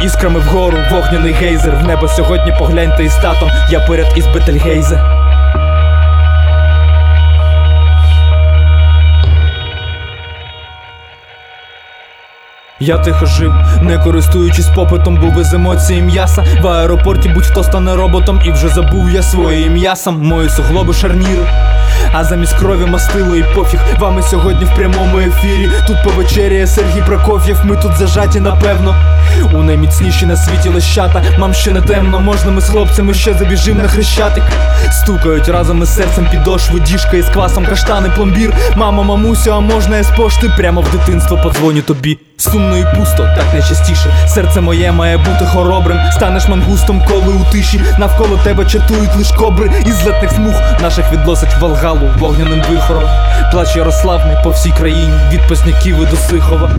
Іскрами 0.05 0.41
вгору, 0.41 0.79
вогняний 0.91 1.33
гейзер, 1.33 1.77
в 1.77 1.87
небо 1.87 2.09
сьогодні 2.09 2.55
погляньте 2.59 3.05
із 3.05 3.15
татом, 3.15 3.51
я 3.71 3.81
поряд 3.81 4.13
із 4.17 4.27
Бетельгейзе. 4.27 5.22
Я 12.85 12.99
тихо 12.99 13.27
жив, 13.27 13.55
не 13.83 13.99
користуючись 13.99 14.67
попитом, 14.67 15.17
був 15.17 15.41
із 15.41 15.55
емоції 15.55 16.03
м'яса. 16.03 16.45
В 16.63 16.67
аеропорті 16.67 17.29
будь-хто 17.29 17.65
стане 17.65 17.97
роботом, 17.97 18.41
і 18.45 18.51
вже 18.51 18.69
забув 18.69 19.11
я 19.11 19.23
своє 19.23 19.61
ім'я 19.61 19.97
сам, 19.97 20.23
мої 20.23 20.49
суглоби 20.49 20.95
шарніри. 20.95 21.47
А 22.13 22.25
замість 22.25 22.53
крові 22.59 22.87
мастило 22.87 23.37
і 23.37 23.45
пофіг. 23.55 23.81
Вами 23.99 24.23
сьогодні 24.23 24.65
в 24.65 24.75
прямому 24.75 25.19
ефірі. 25.19 25.71
Тут 25.87 25.97
повечеряє 26.05 26.67
Сергій 26.67 27.03
Прокоф'єв. 27.07 27.61
Ми 27.65 27.77
тут 27.77 27.93
зажаті, 27.97 28.41
напевно. 28.41 28.95
У 29.55 29.63
найміцніші 29.63 30.27
на 30.27 30.37
світі 30.37 30.69
лещата. 30.69 31.23
Мам 31.39 31.55
ще 31.55 31.71
не 31.71 31.81
темно, 31.81 32.21
можна 32.21 32.51
ми 32.51 32.61
з 32.61 32.69
хлопцями 32.69 33.15
ще 33.15 33.35
забіжим 33.35 33.79
на 33.79 33.89
хрещатик. 33.89 34.45
Стукають 34.91 35.49
разом 35.49 35.83
із 35.83 35.97
серцем 35.97 36.29
підошву, 36.31 36.79
діжка 36.79 37.17
із 37.17 37.29
квасом, 37.29 37.67
каштани, 37.67 38.09
пломбір. 38.17 38.55
Мама, 38.77 39.03
мамусю, 39.03 39.53
а 39.53 39.61
можна 39.61 39.97
я 39.97 40.03
з 40.03 40.11
пошти 40.11 40.51
прямо 40.57 40.81
в 40.81 40.91
дитинство 40.91 41.37
подзвоню 41.37 41.83
тобі. 41.83 42.19
Сумно 42.37 42.79
і 42.79 42.87
пусто, 42.97 43.23
так 43.37 43.45
найчастіше. 43.53 44.15
Серце 44.27 44.61
моє 44.61 44.93
має 44.93 45.17
бути 45.17 45.47
хоробрим. 45.53 45.99
Станеш 46.13 46.49
мангустом, 46.49 47.03
коли 47.09 47.35
у 47.35 47.53
тиші. 47.53 47.81
Навколо 47.99 48.39
тебе 48.45 48.65
чатують 48.67 49.17
лиш 49.17 49.33
кобри 49.33 49.71
із 49.87 49.95
злетних 49.95 50.33
смуг 50.33 50.55
наших 50.83 51.13
відносить 51.13 51.57
в 51.57 51.61
Волгалу 51.61 52.11
вогняним 52.19 52.63
вихором. 52.71 53.05
Плач 53.53 53.77
Ярославний 53.77 54.37
по 54.45 54.51
всій 54.51 54.71
країні, 54.71 55.13
від 55.33 55.49
Позняків 55.49 56.03
і 56.03 56.07
до 56.07 56.17
Сихова. 56.17 56.71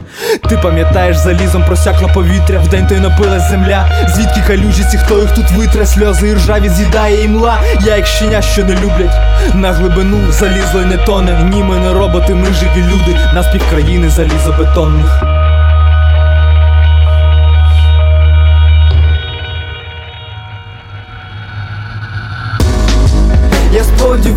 Ти 0.50 0.58
пам'ятаєш, 0.58 1.18
залізом 1.18 1.64
просякло 1.66 2.10
повітря, 2.14 2.43
вдень 2.52 2.88
той 2.88 3.00
напилась 3.00 3.50
земля. 3.50 3.90
Звідки 4.16 4.42
калюжі 4.48 4.84
ці, 4.92 4.98
хто 4.98 5.20
їх 5.20 5.32
тут 5.32 5.52
витре, 5.52 5.86
сльози 5.86 6.28
і 6.28 6.34
ржаві 6.34 6.70
з'їдає 6.70 7.24
імла. 7.24 7.58
Я 7.86 7.96
як 7.96 8.06
щеня, 8.06 8.42
що 8.42 8.66
не 8.66 8.76
люблять. 8.76 9.18
На 9.54 9.72
глибину 9.72 10.32
залізло 10.32 10.82
й 10.82 10.86
не 10.86 10.98
тоне. 10.98 11.50
Ні, 11.54 11.64
ми 11.64 11.78
не 11.78 11.94
роботи, 11.94 12.36
ми 12.36 12.48
живі 12.54 12.86
люди. 12.92 13.20
Нас 13.34 13.48
півкраїни 13.48 14.10
залізобетонних. 14.10 15.43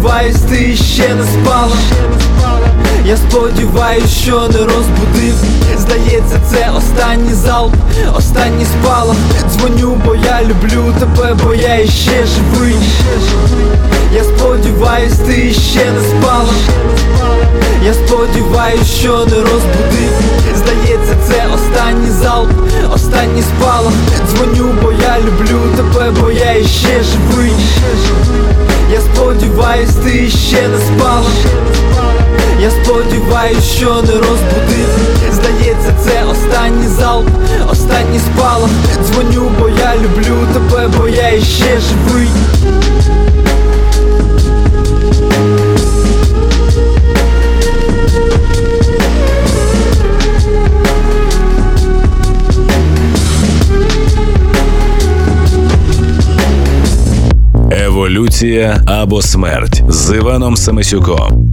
Сподіваюсь, 0.07 0.41
ти 0.49 0.77
ще 0.77 1.15
не 1.15 1.25
спала. 1.25 1.77
Я 3.05 3.17
сподіваюсь, 3.17 4.11
що 4.11 4.41
не 4.41 4.59
розбудив. 4.59 5.35
Здається, 5.79 6.41
це 6.51 6.71
останній 6.77 7.35
залп, 7.35 7.75
останній 8.17 8.65
спалах. 8.65 9.17
Дзвоню, 9.51 10.01
бо 10.05 10.15
я 10.15 10.43
люблю 10.43 10.95
тебе, 10.99 11.37
бо 11.45 11.55
я 11.55 11.81
іще 11.81 12.27
живий. 12.27 12.77
Я 14.15 14.25
сподіваюсь, 14.25 15.19
ти 15.27 15.53
ще 15.53 15.91
не 15.91 16.01
спала. 16.01 16.55
Я 17.85 17.95
сподіваюсь, 17.95 18.95
що 19.01 19.11
не 19.11 19.37
розбудив. 19.37 20.13
Здається, 20.57 21.15
це 21.29 21.45
останній 21.55 22.11
залп, 22.23 22.51
останній 22.95 23.43
спалах. 23.43 23.93
Дзвоню, 24.29 24.75
бо 24.83 24.93
я 24.93 25.19
люблю 25.19 25.61
тебе, 25.77 26.11
бо 26.21 26.31
я 26.31 26.53
іще 26.53 27.03
живий. 27.03 27.53
Я 28.93 29.01
сподіваюсь, 29.01 29.95
ти 30.05 30.29
ще 30.29 30.69
не 30.69 30.79
спала. 30.79 31.31
Я 32.61 32.71
сподіваюсь, 32.71 33.65
що 33.65 33.95
не 33.95 34.13
розбудив. 34.13 34.89
Здається, 35.33 35.95
це 36.05 36.25
останній 36.25 36.89
залп, 36.89 37.29
останній 37.71 38.19
спалах. 38.19 38.71
Дзвоню, 39.05 39.51
бо 39.61 39.69
я 39.69 39.95
люблю 39.97 40.47
тебе, 40.53 40.89
бо 40.99 41.09
я 41.09 41.29
іще 41.31 41.81
живий. 41.81 42.29
Еволюція 57.71 58.81
або 58.87 59.23
смерть 59.23 59.83
з 59.89 60.17
Іваном 60.17 60.57
Самисюком. 60.57 61.46